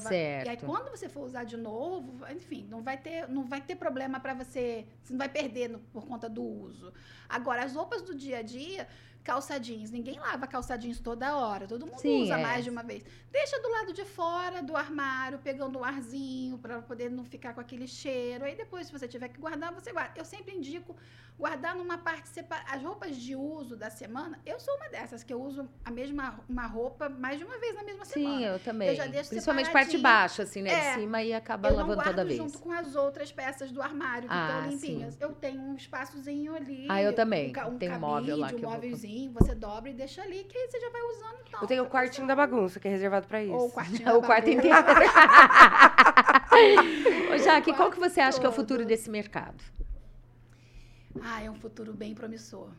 Certo. 0.07 0.45
E 0.47 0.49
aí, 0.51 0.55
quando 0.55 0.89
você 0.89 1.09
for 1.09 1.25
usar 1.25 1.43
de 1.43 1.57
novo, 1.57 2.25
enfim, 2.33 2.65
não 2.69 2.81
vai 2.81 2.95
ter, 2.97 3.27
não 3.27 3.43
vai 3.43 3.59
ter 3.59 3.75
problema 3.75 4.21
para 4.21 4.33
você. 4.33 4.85
Você 5.03 5.11
não 5.11 5.17
vai 5.17 5.27
perder 5.27 5.67
no- 5.67 5.79
por 5.79 6.05
conta 6.07 6.29
do 6.29 6.41
uso. 6.41 6.93
Agora, 7.27 7.63
as 7.65 7.75
roupas 7.75 8.01
do 8.01 8.15
dia 8.15 8.37
a 8.37 8.41
dia, 8.41 8.87
calça 9.23 9.59
jeans. 9.59 9.91
Ninguém 9.91 10.19
lava 10.19 10.47
calça 10.47 10.77
jeans 10.77 10.99
toda 10.99 11.35
hora. 11.35 11.67
Todo 11.67 11.85
mundo 11.85 11.99
Sim, 11.99 12.23
usa 12.23 12.37
é. 12.37 12.41
mais 12.41 12.63
de 12.63 12.69
uma 12.69 12.83
vez. 12.83 13.03
Deixa 13.31 13.59
do 13.61 13.69
lado 13.69 13.93
de 13.93 14.03
fora 14.05 14.61
do 14.61 14.75
armário, 14.75 15.39
pegando 15.39 15.79
um 15.79 15.83
arzinho, 15.83 16.57
para 16.57 16.81
poder 16.81 17.09
não 17.09 17.23
ficar 17.23 17.53
com 17.53 17.61
aquele 17.61 17.87
cheiro. 17.87 18.45
Aí 18.45 18.55
depois, 18.55 18.87
se 18.87 18.93
você 18.93 19.07
tiver 19.07 19.29
que 19.29 19.39
guardar, 19.39 19.73
você 19.73 19.91
guarda. 19.91 20.13
Eu 20.17 20.25
sempre 20.25 20.53
indico 20.55 20.95
guardar 21.37 21.75
numa 21.75 21.97
parte 21.97 22.29
separada. 22.29 22.71
As 22.71 22.83
roupas 22.83 23.15
de 23.15 23.35
uso 23.35 23.75
da 23.75 23.89
semana, 23.89 24.39
eu 24.45 24.59
sou 24.59 24.75
uma 24.75 24.89
dessas 24.89 25.23
que 25.23 25.33
eu 25.33 25.41
uso 25.41 25.67
a 25.83 25.89
mesma 25.89 26.39
uma 26.47 26.67
roupa 26.67 27.09
mais 27.09 27.39
de 27.39 27.43
uma 27.43 27.57
vez 27.57 27.73
na 27.73 27.83
mesma 27.83 28.05
sim, 28.05 28.13
semana. 28.23 28.45
eu 28.45 28.59
também. 28.59 28.89
Eu 28.89 28.95
já 28.95 29.07
deixo 29.07 29.29
Principalmente 29.29 29.71
parte 29.71 29.91
de 29.91 29.97
baixo, 29.97 30.41
assim, 30.43 30.61
né? 30.61 30.71
É. 30.71 30.93
De 30.93 31.01
cima 31.01 31.23
e 31.23 31.33
acaba 31.33 31.69
eu 31.69 31.71
não 31.71 31.77
lavando 31.79 31.95
guardo 31.95 32.09
toda 32.09 32.25
vez. 32.25 32.37
junto 32.37 32.59
com 32.59 32.71
as 32.71 32.95
outras 32.95 33.31
peças 33.31 33.71
do 33.71 33.81
armário 33.81 34.29
que 34.29 34.35
Ah, 34.35 34.47
estão 34.47 34.69
limpinhas. 34.69 35.17
Eu 35.19 35.31
tenho 35.33 35.61
um 35.61 35.75
espaçozinho 35.75 36.53
ali. 36.55 36.85
Ah, 36.89 37.01
eu 37.01 37.13
também. 37.13 37.51
Um, 37.57 37.69
um 37.69 37.77
Tem 37.77 37.91
um 37.91 37.99
móvel 37.99 38.37
lá 38.37 38.47
um 38.47 38.49
que 38.55 38.63
eu 38.63 38.69
você 39.33 39.53
dobra 39.55 39.89
e 39.89 39.93
deixa 39.93 40.21
ali, 40.21 40.43
que 40.43 40.57
aí 40.57 40.67
você 40.69 40.79
já 40.79 40.89
vai 40.89 41.01
usando. 41.01 41.35
Então, 41.47 41.61
Eu 41.61 41.67
tenho 41.67 41.83
o 41.83 41.87
quartinho 41.87 42.27
da 42.27 42.35
bagunça, 42.35 42.79
que 42.79 42.87
é 42.87 42.91
reservado 42.91 43.27
pra 43.27 43.43
isso. 43.43 43.53
Ou 43.53 43.67
o 43.67 43.71
quartinho 43.71 44.09
o 44.17 44.21
da 44.21 44.27
quarto 44.27 44.45
bagunça. 44.45 44.67
inteiro. 44.67 44.77
Ô, 47.33 47.37
Jaque, 47.37 47.73
qual 47.73 47.91
que 47.91 47.99
você 47.99 48.19
acha 48.21 48.39
que 48.39 48.45
é 48.45 48.49
o 48.49 48.51
todo. 48.51 48.61
futuro 48.61 48.85
desse 48.85 49.09
mercado? 49.09 49.63
Ah, 51.21 51.41
é 51.43 51.49
um 51.49 51.55
futuro 51.55 51.93
bem 51.93 52.13
promissor. 52.15 52.69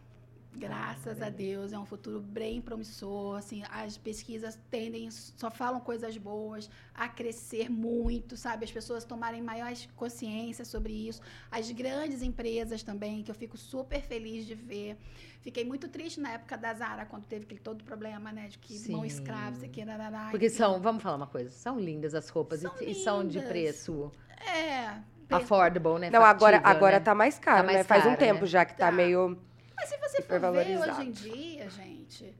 Graças 0.55 1.22
a 1.22 1.30
Deus, 1.30 1.72
é 1.72 1.78
um 1.78 1.86
futuro 1.86 2.20
bem 2.20 2.61
promissor. 2.61 3.38
Assim, 3.38 3.62
as 3.70 3.96
pesquisas 3.96 4.59
tendem, 4.70 5.11
só 5.11 5.50
falam 5.50 5.80
coisas 5.80 6.16
boas, 6.18 6.68
a 6.94 7.09
crescer 7.09 7.70
muito, 7.70 8.36
sabe? 8.36 8.64
As 8.64 8.70
pessoas 8.70 9.05
tomarem 9.05 9.40
maior 9.42 9.72
consciência 9.96 10.64
sobre 10.64 10.92
isso. 10.92 11.20
As 11.50 11.70
grandes 11.70 12.22
empresas 12.22 12.82
também, 12.82 13.22
que 13.22 13.30
eu 13.30 13.34
fico 13.34 13.57
super 13.57 14.03
feliz 14.03 14.46
de 14.46 14.55
ver. 14.55 14.96
Fiquei 15.40 15.64
muito 15.64 15.88
triste 15.88 16.20
na 16.20 16.32
época 16.32 16.57
da 16.57 16.72
Zara, 16.74 17.07
quando 17.07 17.24
teve 17.24 17.44
aquele 17.44 17.61
todo 17.61 17.82
problema, 17.82 18.30
né? 18.30 18.48
De 18.48 18.59
que 18.59 18.74
mão 18.90 19.00
Sim. 19.00 19.07
escrava, 19.07 19.57
isso 19.57 19.64
aqui, 19.64 19.84
narará, 19.84 20.28
Porque 20.30 20.50
são, 20.50 20.80
vamos 20.80 21.03
falar 21.03 21.16
uma 21.16 21.26
coisa, 21.26 21.50
são 21.50 21.80
lindas 21.80 22.14
as 22.14 22.28
roupas 22.28 22.61
São 22.61 22.72
e, 22.80 22.90
e 22.90 22.94
são 22.94 23.26
de 23.26 23.38
lindas. 23.38 23.48
preço 23.50 24.12
É. 24.46 25.00
affordable, 25.30 25.98
né? 25.98 26.11
Não, 26.11 26.22
agora, 26.22 26.59
Factível, 26.59 26.76
agora 26.76 26.98
né? 26.98 27.05
tá 27.05 27.14
mais 27.14 27.38
caro, 27.38 27.57
Tá 27.59 27.62
mais 27.64 27.78
né? 27.78 27.84
Faz 27.84 28.03
um 28.05 28.09
caro, 28.09 28.18
tempo 28.18 28.40
né? 28.42 28.46
já 28.46 28.64
que 28.66 28.74
tá, 28.76 28.86
Tá. 28.86 28.92
meio... 28.92 29.38
Mas 29.83 29.89
se 29.89 29.97
você 29.99 30.22
for 30.22 30.41
ver 30.53 30.78
hoje 30.78 31.03
em 31.03 31.11
dia, 31.11 31.68
gente, 31.70 32.33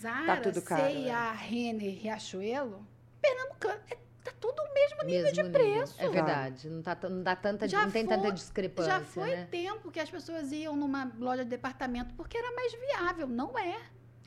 Zara, 0.00 0.36
Tá 0.36 0.36
tudo 0.40 0.62
caro, 0.62 0.82
C&A, 0.90 1.32
Renner, 1.32 1.98
Riachuelo, 2.00 2.86
Pernambucano, 3.20 3.78
é, 3.90 3.96
tá 4.24 4.32
tudo 4.40 4.58
o 4.62 4.72
mesmo 4.74 5.02
nível 5.04 5.22
Mesmo 5.24 5.32
de 5.34 5.42
nível. 5.42 5.52
preço. 5.60 5.94
É 5.98 6.08
verdade. 6.08 6.70
Não, 6.70 6.80
tá, 6.82 6.96
não, 7.02 7.22
dá 7.22 7.36
tanta, 7.36 7.68
Já 7.68 7.82
não 7.84 7.90
tem 7.90 8.06
foi- 8.06 8.16
tanta 8.16 8.32
discrepância, 8.32 8.90
Já 8.92 9.00
foi 9.04 9.36
né? 9.36 9.48
tempo 9.50 9.90
que 9.90 10.00
as 10.00 10.10
pessoas 10.10 10.50
iam 10.50 10.74
numa 10.76 11.12
loja 11.18 11.44
de 11.44 11.50
departamento 11.50 12.14
porque 12.14 12.38
era 12.38 12.54
mais 12.54 12.72
viável. 12.72 13.26
Não 13.26 13.58
é. 13.58 13.78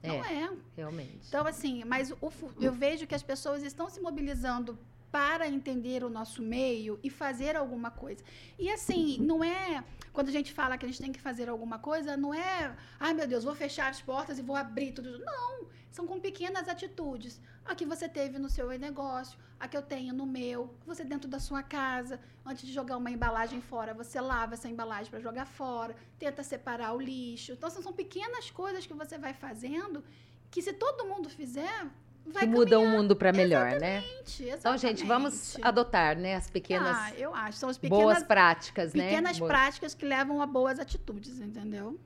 Não 0.04 0.24
é. 0.24 0.52
Realmente. 0.78 1.28
Então, 1.28 1.46
assim, 1.48 1.84
mas 1.84 2.12
o 2.12 2.32
eu 2.60 2.72
vejo 2.74 3.08
que 3.08 3.16
as 3.16 3.24
pessoas 3.24 3.64
estão 3.64 3.90
se 3.90 4.00
mobilizando 4.00 4.78
para 5.12 5.48
entender 5.48 6.04
o 6.04 6.10
nosso 6.10 6.42
meio 6.42 7.00
e 7.04 7.10
fazer 7.10 7.56
alguma 7.56 7.92
coisa. 7.92 8.24
E 8.58 8.70
assim, 8.72 9.18
não 9.20 9.44
é. 9.44 9.84
Quando 10.14 10.30
a 10.30 10.32
gente 10.32 10.54
fala 10.54 10.78
que 10.78 10.86
a 10.86 10.88
gente 10.88 11.02
tem 11.02 11.12
que 11.12 11.22
fazer 11.22 11.50
alguma 11.50 11.80
coisa, 11.80 12.18
não 12.18 12.34
é. 12.34 12.76
Ai, 13.00 13.14
meu 13.14 13.28
Deus, 13.28 13.44
vou 13.44 13.56
fechar 13.56 13.90
as 13.90 14.02
portas 14.02 14.40
e 14.40 14.42
vou 14.42 14.56
abrir 14.56 14.92
tudo. 14.92 15.20
Não. 15.20 15.68
São 15.90 16.08
com 16.08 16.20
pequenas 16.20 16.68
atitudes. 16.70 17.42
A 17.66 17.76
que 17.76 17.86
você 17.86 18.08
teve 18.08 18.40
no 18.40 18.50
seu 18.50 18.68
negócio, 18.80 19.38
a 19.60 19.68
que 19.68 19.78
eu 19.78 19.82
tenho 19.82 20.14
no 20.14 20.26
meu, 20.26 20.74
você 20.86 21.04
dentro 21.04 21.30
da 21.30 21.40
sua 21.40 21.62
casa. 21.62 22.20
Antes 22.46 22.66
de 22.66 22.74
jogar 22.74 22.98
uma 22.98 23.12
embalagem 23.12 23.62
fora, 23.62 23.94
você 23.94 24.20
lava 24.20 24.54
essa 24.54 24.70
embalagem 24.70 25.12
para 25.12 25.20
jogar 25.20 25.46
fora, 25.46 25.96
tenta 26.18 26.42
separar 26.44 26.94
o 26.94 27.02
lixo. 27.02 27.52
Então, 27.52 27.70
são 27.70 27.84
são 27.84 27.94
pequenas 27.94 28.50
coisas 28.50 28.86
que 28.86 28.94
você 28.94 29.18
vai 29.18 29.34
fazendo 29.34 30.04
que, 30.50 30.62
se 30.62 30.74
todo 30.74 31.06
mundo 31.06 31.30
fizer, 31.30 31.88
vai 32.26 32.44
que 32.44 32.50
muda 32.50 32.80
o 32.80 32.88
mundo 32.88 33.16
para 33.16 33.32
melhor, 33.32 33.72
né? 33.80 33.98
Exatamente, 34.04 34.44
Então, 34.60 34.78
gente, 34.78 35.04
vamos 35.06 35.34
exatamente. 35.34 35.68
adotar, 35.68 36.18
né? 36.18 36.36
As 36.36 36.50
pequenas 36.50 36.96
Ah, 36.98 37.12
eu 37.18 37.34
acho. 37.36 37.58
São 37.58 37.70
as 37.70 37.78
boas 37.78 38.00
pequenas, 38.00 38.24
práticas, 38.24 38.94
né? 38.94 39.04
pequenas 39.10 39.40
Boas- 39.40 39.52
práticas 39.52 39.94
que 39.94 40.06
levam 40.06 40.42
a 40.42 40.46
boas 40.46 40.80
atitudes, 40.80 41.40
entendeu? 41.40 42.00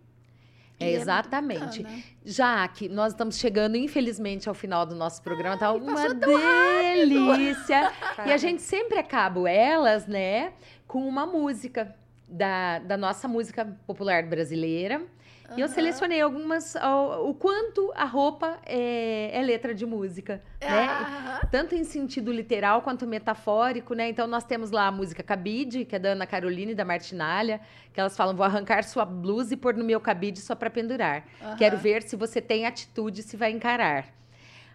É, 0.78 0.86
muito 0.90 1.02
exatamente. 1.02 1.84
bacana. 1.84 2.04
Já 2.26 2.68
que 2.68 2.90
nós 2.90 3.14
estamos 3.14 3.38
chegando, 3.38 3.78
infelizmente, 3.78 4.50
ao 4.50 4.56
final 4.56 4.86
do 4.86 4.94
nosso 4.94 5.22
programa, 5.22 5.58
tá 5.58 5.72
uma 5.72 5.94
passou 5.94 6.16
tão 6.20 6.38
delícia. 6.38 7.92
E 8.26 8.32
a 8.32 8.38
gente 8.38 8.62
sempre 8.62 8.98
acaba 9.00 9.50
elas, 9.50 10.06
né, 10.06 10.52
com 10.88 11.08
uma 11.08 11.26
música 11.26 11.96
da, 12.28 12.80
da 12.80 12.98
nossa 12.98 13.28
música 13.28 13.66
popular 13.88 14.24
brasileira. 14.24 15.02
E 15.56 15.62
eu 15.62 15.68
selecionei 15.68 16.22
algumas, 16.22 16.76
o, 16.76 17.30
o 17.30 17.34
quanto 17.34 17.92
a 17.96 18.06
roupa 18.06 18.58
é, 18.66 19.30
é 19.34 19.42
letra 19.42 19.74
de 19.74 19.86
música, 19.86 20.42
né? 20.60 20.88
Aham. 20.90 21.40
Tanto 21.52 21.76
em 21.76 21.84
sentido 21.84 22.32
literal 22.32 22.82
quanto 22.82 23.06
metafórico, 23.06 23.94
né? 23.94 24.10
Então 24.10 24.28
nós 24.28 24.44
temos 24.44 24.72
lá 24.72 24.88
a 24.88 24.92
música 24.92 25.22
Cabide, 25.22 25.86
que 25.86 25.96
é 25.96 26.00
da 26.00 26.10
Ana 26.10 26.26
Caroline 26.26 26.72
e 26.72 26.76
da 26.76 26.84
Martinalha, 26.84 27.62
que 27.94 28.00
elas 28.00 28.18
falam: 28.18 28.36
vou 28.36 28.46
arrancar 28.46 28.84
sua 28.84 29.06
blusa 29.06 29.54
e 29.54 29.58
pôr 29.58 29.76
no 29.76 29.86
meu 29.86 30.00
cabide 30.00 30.40
só 30.40 30.56
para 30.56 30.70
pendurar. 30.70 31.26
Aham. 31.42 31.56
Quero 31.58 31.78
ver 31.78 32.04
se 32.04 32.16
você 32.16 32.42
tem 32.42 32.66
atitude, 32.66 33.24
se 33.24 33.38
vai 33.38 33.52
encarar. 33.52 34.06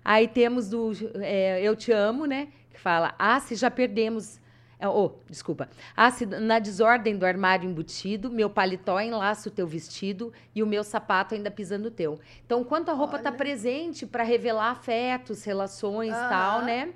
Aí 0.05 0.27
temos 0.29 0.71
do 0.71 0.93
é, 1.17 1.61
Eu 1.63 1.77
Te 1.77 1.93
Amo, 1.93 2.25
né? 2.27 2.49
Que 2.71 2.81
fala: 2.81 3.15
Ah, 3.19 3.39
se 3.41 3.55
já 3.55 3.71
perdemos. 3.71 4.40
Oh, 4.89 5.13
desculpa. 5.29 5.69
Ah, 5.97 6.11
se 6.11 6.25
na 6.25 6.59
desordem 6.59 7.17
do 7.17 7.27
armário 7.27 7.69
embutido, 7.69 8.31
meu 8.31 8.49
paletó 8.49 9.01
enlaça 9.01 9.49
o 9.49 9.53
teu 9.53 9.67
vestido 9.67 10.33
e 10.55 10.63
o 10.63 10.67
meu 10.67 10.83
sapato 10.83 11.35
ainda 11.35 11.51
pisando 11.51 11.89
o 11.89 11.91
teu. 11.91 12.19
Então, 12.47 12.65
quanto 12.65 12.91
a 12.91 12.95
roupa 12.95 13.19
está 13.19 13.31
presente 13.31 14.07
para 14.07 14.23
revelar 14.23 14.71
afetos, 14.71 15.45
relações 15.45 16.13
e 16.13 16.29
tal, 16.29 16.63
né? 16.63 16.95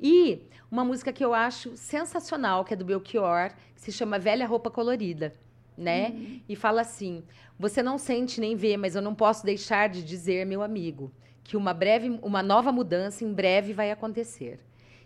E 0.00 0.42
uma 0.70 0.84
música 0.84 1.12
que 1.12 1.24
eu 1.24 1.32
acho 1.32 1.76
sensacional, 1.76 2.64
que 2.64 2.74
é 2.74 2.76
do 2.76 2.84
Belchior, 2.84 3.52
que 3.74 3.80
se 3.80 3.92
chama 3.92 4.18
Velha 4.18 4.46
Roupa 4.46 4.70
Colorida, 4.70 5.32
né? 5.76 6.12
Hum. 6.14 6.40
E 6.48 6.56
fala 6.56 6.80
assim: 6.80 7.22
Você 7.58 7.82
não 7.82 7.98
sente 7.98 8.40
nem 8.40 8.56
vê, 8.56 8.76
mas 8.76 8.94
eu 8.94 9.02
não 9.02 9.14
posso 9.14 9.44
deixar 9.44 9.88
de 9.88 10.02
dizer, 10.02 10.44
meu 10.44 10.62
amigo, 10.62 11.12
que 11.44 11.56
uma 11.56 11.72
breve, 11.72 12.18
uma 12.22 12.42
nova 12.42 12.72
mudança 12.72 13.24
em 13.24 13.32
breve 13.32 13.72
vai 13.72 13.90
acontecer. 13.90 14.58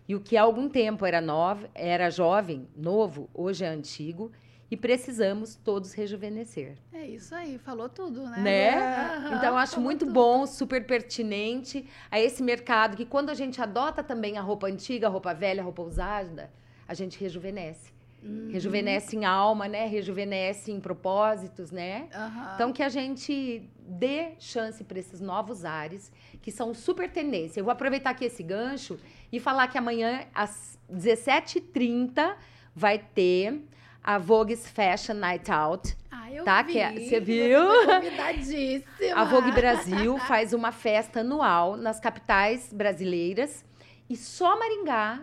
E 0.09 0.15
o 0.15 0.21
que 0.21 0.37
há 0.37 0.43
algum 0.43 0.69
tempo 0.69 1.05
era 1.05 1.21
nova, 1.21 1.69
era 1.75 2.11
jovem, 2.11 2.69
novo, 2.77 3.29
hoje 3.35 3.65
é 3.65 3.69
antigo, 3.69 4.31
e 4.71 4.77
precisamos 4.77 5.55
todos 5.55 5.93
rejuvenescer. 5.93 6.77
É 6.93 7.07
isso 7.07 7.35
aí, 7.35 7.57
falou 7.59 7.89
tudo, 7.89 8.23
né? 8.25 8.37
Né? 8.39 8.77
Aham, 8.79 9.37
Então, 9.37 9.49
eu 9.51 9.57
acho 9.57 9.81
muito 9.81 10.01
tudo. 10.01 10.13
bom, 10.13 10.47
super 10.47 10.85
pertinente 10.85 11.87
a 12.11 12.21
esse 12.21 12.43
mercado 12.43 12.97
que 12.97 13.05
quando 13.05 13.31
a 13.31 13.35
gente 13.35 13.61
adota 13.61 14.03
também 14.03 14.39
a 14.39 14.41
roupa 14.41 14.67
antiga, 14.67 15.07
a 15.07 15.11
roupa 15.11 15.33
velha, 15.33 15.61
a 15.61 15.65
roupa 15.65 15.83
usada, 15.83 16.51
a 16.87 16.95
gente 16.95 17.19
rejuvenesce. 17.19 17.95
Uhum. 18.23 18.49
Rejuvenesce 18.51 19.15
em 19.17 19.25
alma, 19.25 19.69
né? 19.69 19.87
Rejuvenesce 19.87 20.73
em 20.73 20.81
propósitos, 20.81 21.71
né? 21.71 22.09
Aham. 22.13 22.53
Então, 22.55 22.73
que 22.73 22.83
a 22.83 22.89
gente 22.89 23.71
dê 23.79 24.33
chance 24.41 24.83
para 24.83 24.99
esses 24.99 25.21
novos 25.21 25.65
ares, 25.65 26.11
que 26.43 26.51
são 26.51 26.75
super 26.75 27.09
tendência. 27.09 27.61
Eu 27.61 27.65
vou 27.65 27.73
aproveitar 27.73 28.11
aqui 28.11 28.25
esse 28.25 28.43
gancho 28.43 28.99
e 29.33 29.41
falar 29.41 29.69
que 29.69 29.77
amanhã, 29.79 30.25
às 30.35 30.79
17h30, 30.93 32.35
vai 32.75 32.99
ter 32.99 33.63
a 34.03 34.19
Vogue's 34.19 34.69
Fashion 34.69 35.15
Night 35.15 35.51
Out. 35.51 35.97
Ah, 36.11 36.31
eu 36.33 36.45
tá, 36.45 36.63
vi. 36.63 36.73
que 36.73 36.79
é- 36.79 36.93
você 36.93 37.21
viu? 37.21 37.61
convidadíssima. 37.87 38.85
A 39.15 39.25
Vogue 39.25 39.53
Brasil 39.53 40.19
faz 40.27 40.53
uma 40.53 40.71
festa 40.73 41.21
anual 41.21 41.77
nas 41.77 41.99
capitais 42.01 42.73
brasileiras 42.73 43.65
E 44.09 44.17
só 44.17 44.57
Maringá 44.59 45.21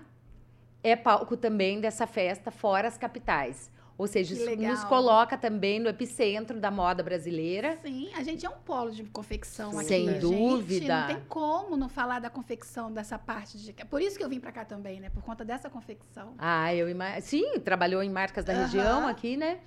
é 0.83 0.95
palco 0.97 1.37
também 1.37 1.79
dessa 1.79 2.05
festa, 2.05 2.51
fora 2.51 2.87
as 2.89 2.97
capitais. 2.97 3.71
Ou 3.97 4.07
seja, 4.07 4.35
Que 4.35 4.41
isso 4.41 4.61
nos 4.61 4.83
coloca 4.85 5.37
também 5.37 5.79
no 5.79 5.87
epicentro 5.87 6.59
da 6.59 6.71
moda 6.71 7.03
brasileira. 7.03 7.77
Sim, 7.83 8.09
a 8.15 8.23
gente 8.23 8.45
é 8.45 8.49
um 8.49 8.57
polo 8.65 8.91
de 8.91 9.03
confecção 9.03 9.77
aqui. 9.77 9.87
Sem 9.87 10.07
gente. 10.07 10.19
dúvida. 10.19 10.99
Não 11.01 11.07
tem 11.07 11.19
como 11.27 11.77
não 11.77 11.87
falar 11.87 12.19
da 12.19 12.29
confecção 12.29 12.91
dessa 12.91 13.19
parte 13.19 13.57
de. 13.57 13.73
Por 13.85 14.01
isso 14.01 14.17
que 14.17 14.23
eu 14.23 14.29
vim 14.29 14.39
pra 14.39 14.51
cá 14.51 14.65
também, 14.65 14.99
né? 14.99 15.09
Por 15.09 15.21
conta 15.21 15.45
dessa 15.45 15.69
confecção. 15.69 16.33
Ah, 16.39 16.73
eu 16.73 16.89
imagino. 16.89 17.21
Sim, 17.21 17.59
trabalhou 17.59 18.01
em 18.01 18.09
marcas 18.09 18.43
da 18.43 18.53
Aham. 18.53 18.61
região 18.63 19.07
aqui, 19.07 19.37
né? 19.37 19.59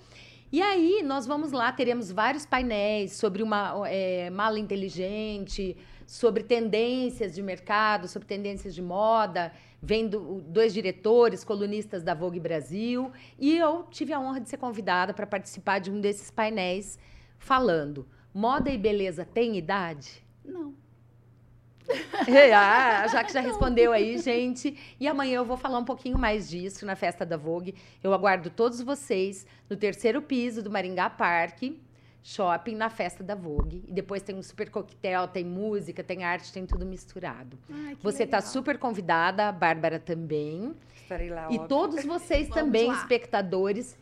E 0.51 0.63
aí, 0.63 1.03
nós 1.05 1.27
vamos 1.27 1.51
lá, 1.51 1.73
teremos 1.73 2.11
vários 2.11 2.47
painéis 2.47 3.13
sobre 3.13 3.43
uma 3.43 3.83
é, 3.89 4.31
mala 4.31 4.59
inteligente, 4.61 5.77
sobre 6.07 6.45
tendências 6.45 7.35
de 7.35 7.43
mercado, 7.43 8.07
sobre 8.07 8.29
tendências 8.29 8.75
de 8.75 8.81
moda. 8.81 9.53
Vem 9.83 10.09
do- 10.09 10.41
dois 10.43 10.73
diretores, 10.73 11.45
colunistas 11.45 12.03
da 12.03 12.15
Vogue 12.15 12.41
Brasil. 12.41 13.13
E 13.39 13.57
eu 13.59 13.85
tive 13.91 14.13
a 14.13 14.21
honra 14.21 14.41
de 14.41 14.49
ser 14.49 14.57
convidada 14.57 15.13
para 15.13 15.27
participar 15.27 15.81
de 15.81 15.91
um 15.91 16.01
desses 16.01 16.31
painéis 16.31 16.99
falando: 17.39 18.07
moda 18.33 18.71
e 18.71 18.79
beleza 18.79 19.25
têm 19.25 19.57
idade? 19.57 20.25
Não. 20.45 20.75
ah, 22.55 23.07
já 23.07 23.23
que 23.23 23.33
já 23.33 23.41
respondeu 23.41 23.93
aí, 23.93 24.19
gente. 24.19 24.77
E 24.99 25.07
amanhã 25.07 25.37
eu 25.37 25.45
vou 25.45 25.57
falar 25.57 25.79
um 25.79 25.85
pouquinho 25.85 26.19
mais 26.19 26.49
disso 26.49 26.85
na 26.85 26.97
festa 26.97 27.25
da 27.25 27.37
Vogue. 27.37 27.75
Eu 28.03 28.13
aguardo 28.13 28.51
todos 28.51 28.81
vocês 28.81 29.47
no 29.71 29.77
terceiro 29.77 30.21
piso 30.21 30.63
do 30.63 30.71
Maringá 30.71 31.09
Parque 31.09 31.81
Shopping 32.31 32.75
na 32.75 32.91
festa 32.91 33.23
da 33.23 33.37
Vogue. 33.37 33.85
E 33.87 33.93
depois 33.93 34.21
tem 34.21 34.35
um 34.35 34.43
super 34.43 34.69
coquetel, 34.69 35.29
tem 35.29 35.45
música, 35.45 36.03
tem 36.03 36.25
arte, 36.25 36.53
tem 36.53 36.67
tudo 36.67 36.85
misturado. 36.85 37.57
Ai, 37.71 37.97
Você 38.03 38.25
está 38.25 38.41
super 38.41 38.79
convidada, 38.79 39.47
a 39.49 39.53
Bárbara 39.53 40.01
também. 40.01 40.75
Estarei 41.03 41.31
lá, 41.31 41.43
E 41.43 41.55
óbvio. 41.55 41.69
todos 41.69 42.05
vocês 42.05 42.49
também, 42.51 42.89
lá. 42.89 42.95
espectadores. 42.95 43.97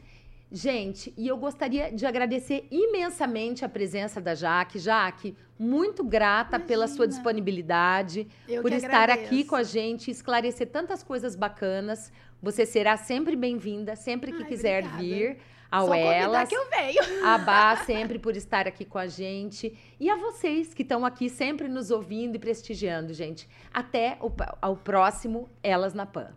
Gente, 0.51 1.13
e 1.19 1.29
eu 1.29 1.37
gostaria 1.37 1.93
de 1.93 2.07
agradecer 2.07 2.67
imensamente 2.71 3.63
a 3.63 3.69
presença 3.69 4.23
da 4.23 4.35
Jaque. 4.35 4.79
Jaque, 4.79 5.37
muito 5.59 6.03
grata 6.03 6.59
pela 6.59 6.87
sua 6.87 7.05
Imagina. 7.05 7.09
disponibilidade, 7.09 8.27
Eu 8.49 8.63
por 8.63 8.73
estar 8.73 9.11
aqui 9.11 9.23
agradeço. 9.25 9.49
com 9.51 9.57
a 9.57 9.63
gente, 9.63 10.11
esclarecer 10.11 10.69
tantas 10.71 11.03
coisas 11.03 11.37
bacanas. 11.37 12.11
Você 12.43 12.65
será 12.65 12.97
sempre 12.97 13.37
bem-vinda, 13.37 13.95
sempre 13.97 14.33
que 14.33 14.43
Ai, 14.45 14.49
quiser 14.49 14.85
obrigada. 14.85 15.03
vir 15.03 15.39
ao 15.75 15.89
Só 15.89 15.95
Elas. 15.95 16.49
que 16.49 16.55
eu 16.55 16.69
venho. 16.71 17.03
A 17.27 17.39
Bá 17.39 17.77
sempre 17.85 18.19
por 18.19 18.37
estar 18.37 18.67
aqui 18.67 18.85
com 18.85 18.99
a 18.99 19.07
gente. 19.07 19.77
E 19.99 20.09
a 20.09 20.17
vocês 20.17 20.73
que 20.73 20.83
estão 20.83 21.05
aqui 21.05 21.29
sempre 21.29 21.69
nos 21.69 21.91
ouvindo 21.91 22.37
e 22.37 22.39
prestigiando, 22.39 23.13
gente. 23.13 23.49
Até 23.73 24.17
o, 24.21 24.31
ao 24.63 24.77
próximo 24.77 25.49
Elas 25.63 25.95
na 25.95 26.07
Pan. 26.07 26.33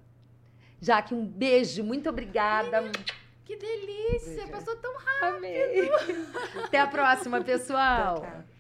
Jaque, 0.82 1.14
um 1.14 1.26
beijo, 1.26 1.84
muito 1.84 2.10
obrigada. 2.10 2.84
Que 3.46 3.56
delícia, 3.56 4.46
Beijo. 4.46 4.52
passou 4.52 4.76
tão 4.76 4.94
Amei. 5.22 5.90
Até 6.64 6.80
a 6.80 6.88
próxima, 6.88 7.42
pessoal. 7.42 8.22
Tchau. 8.22 8.57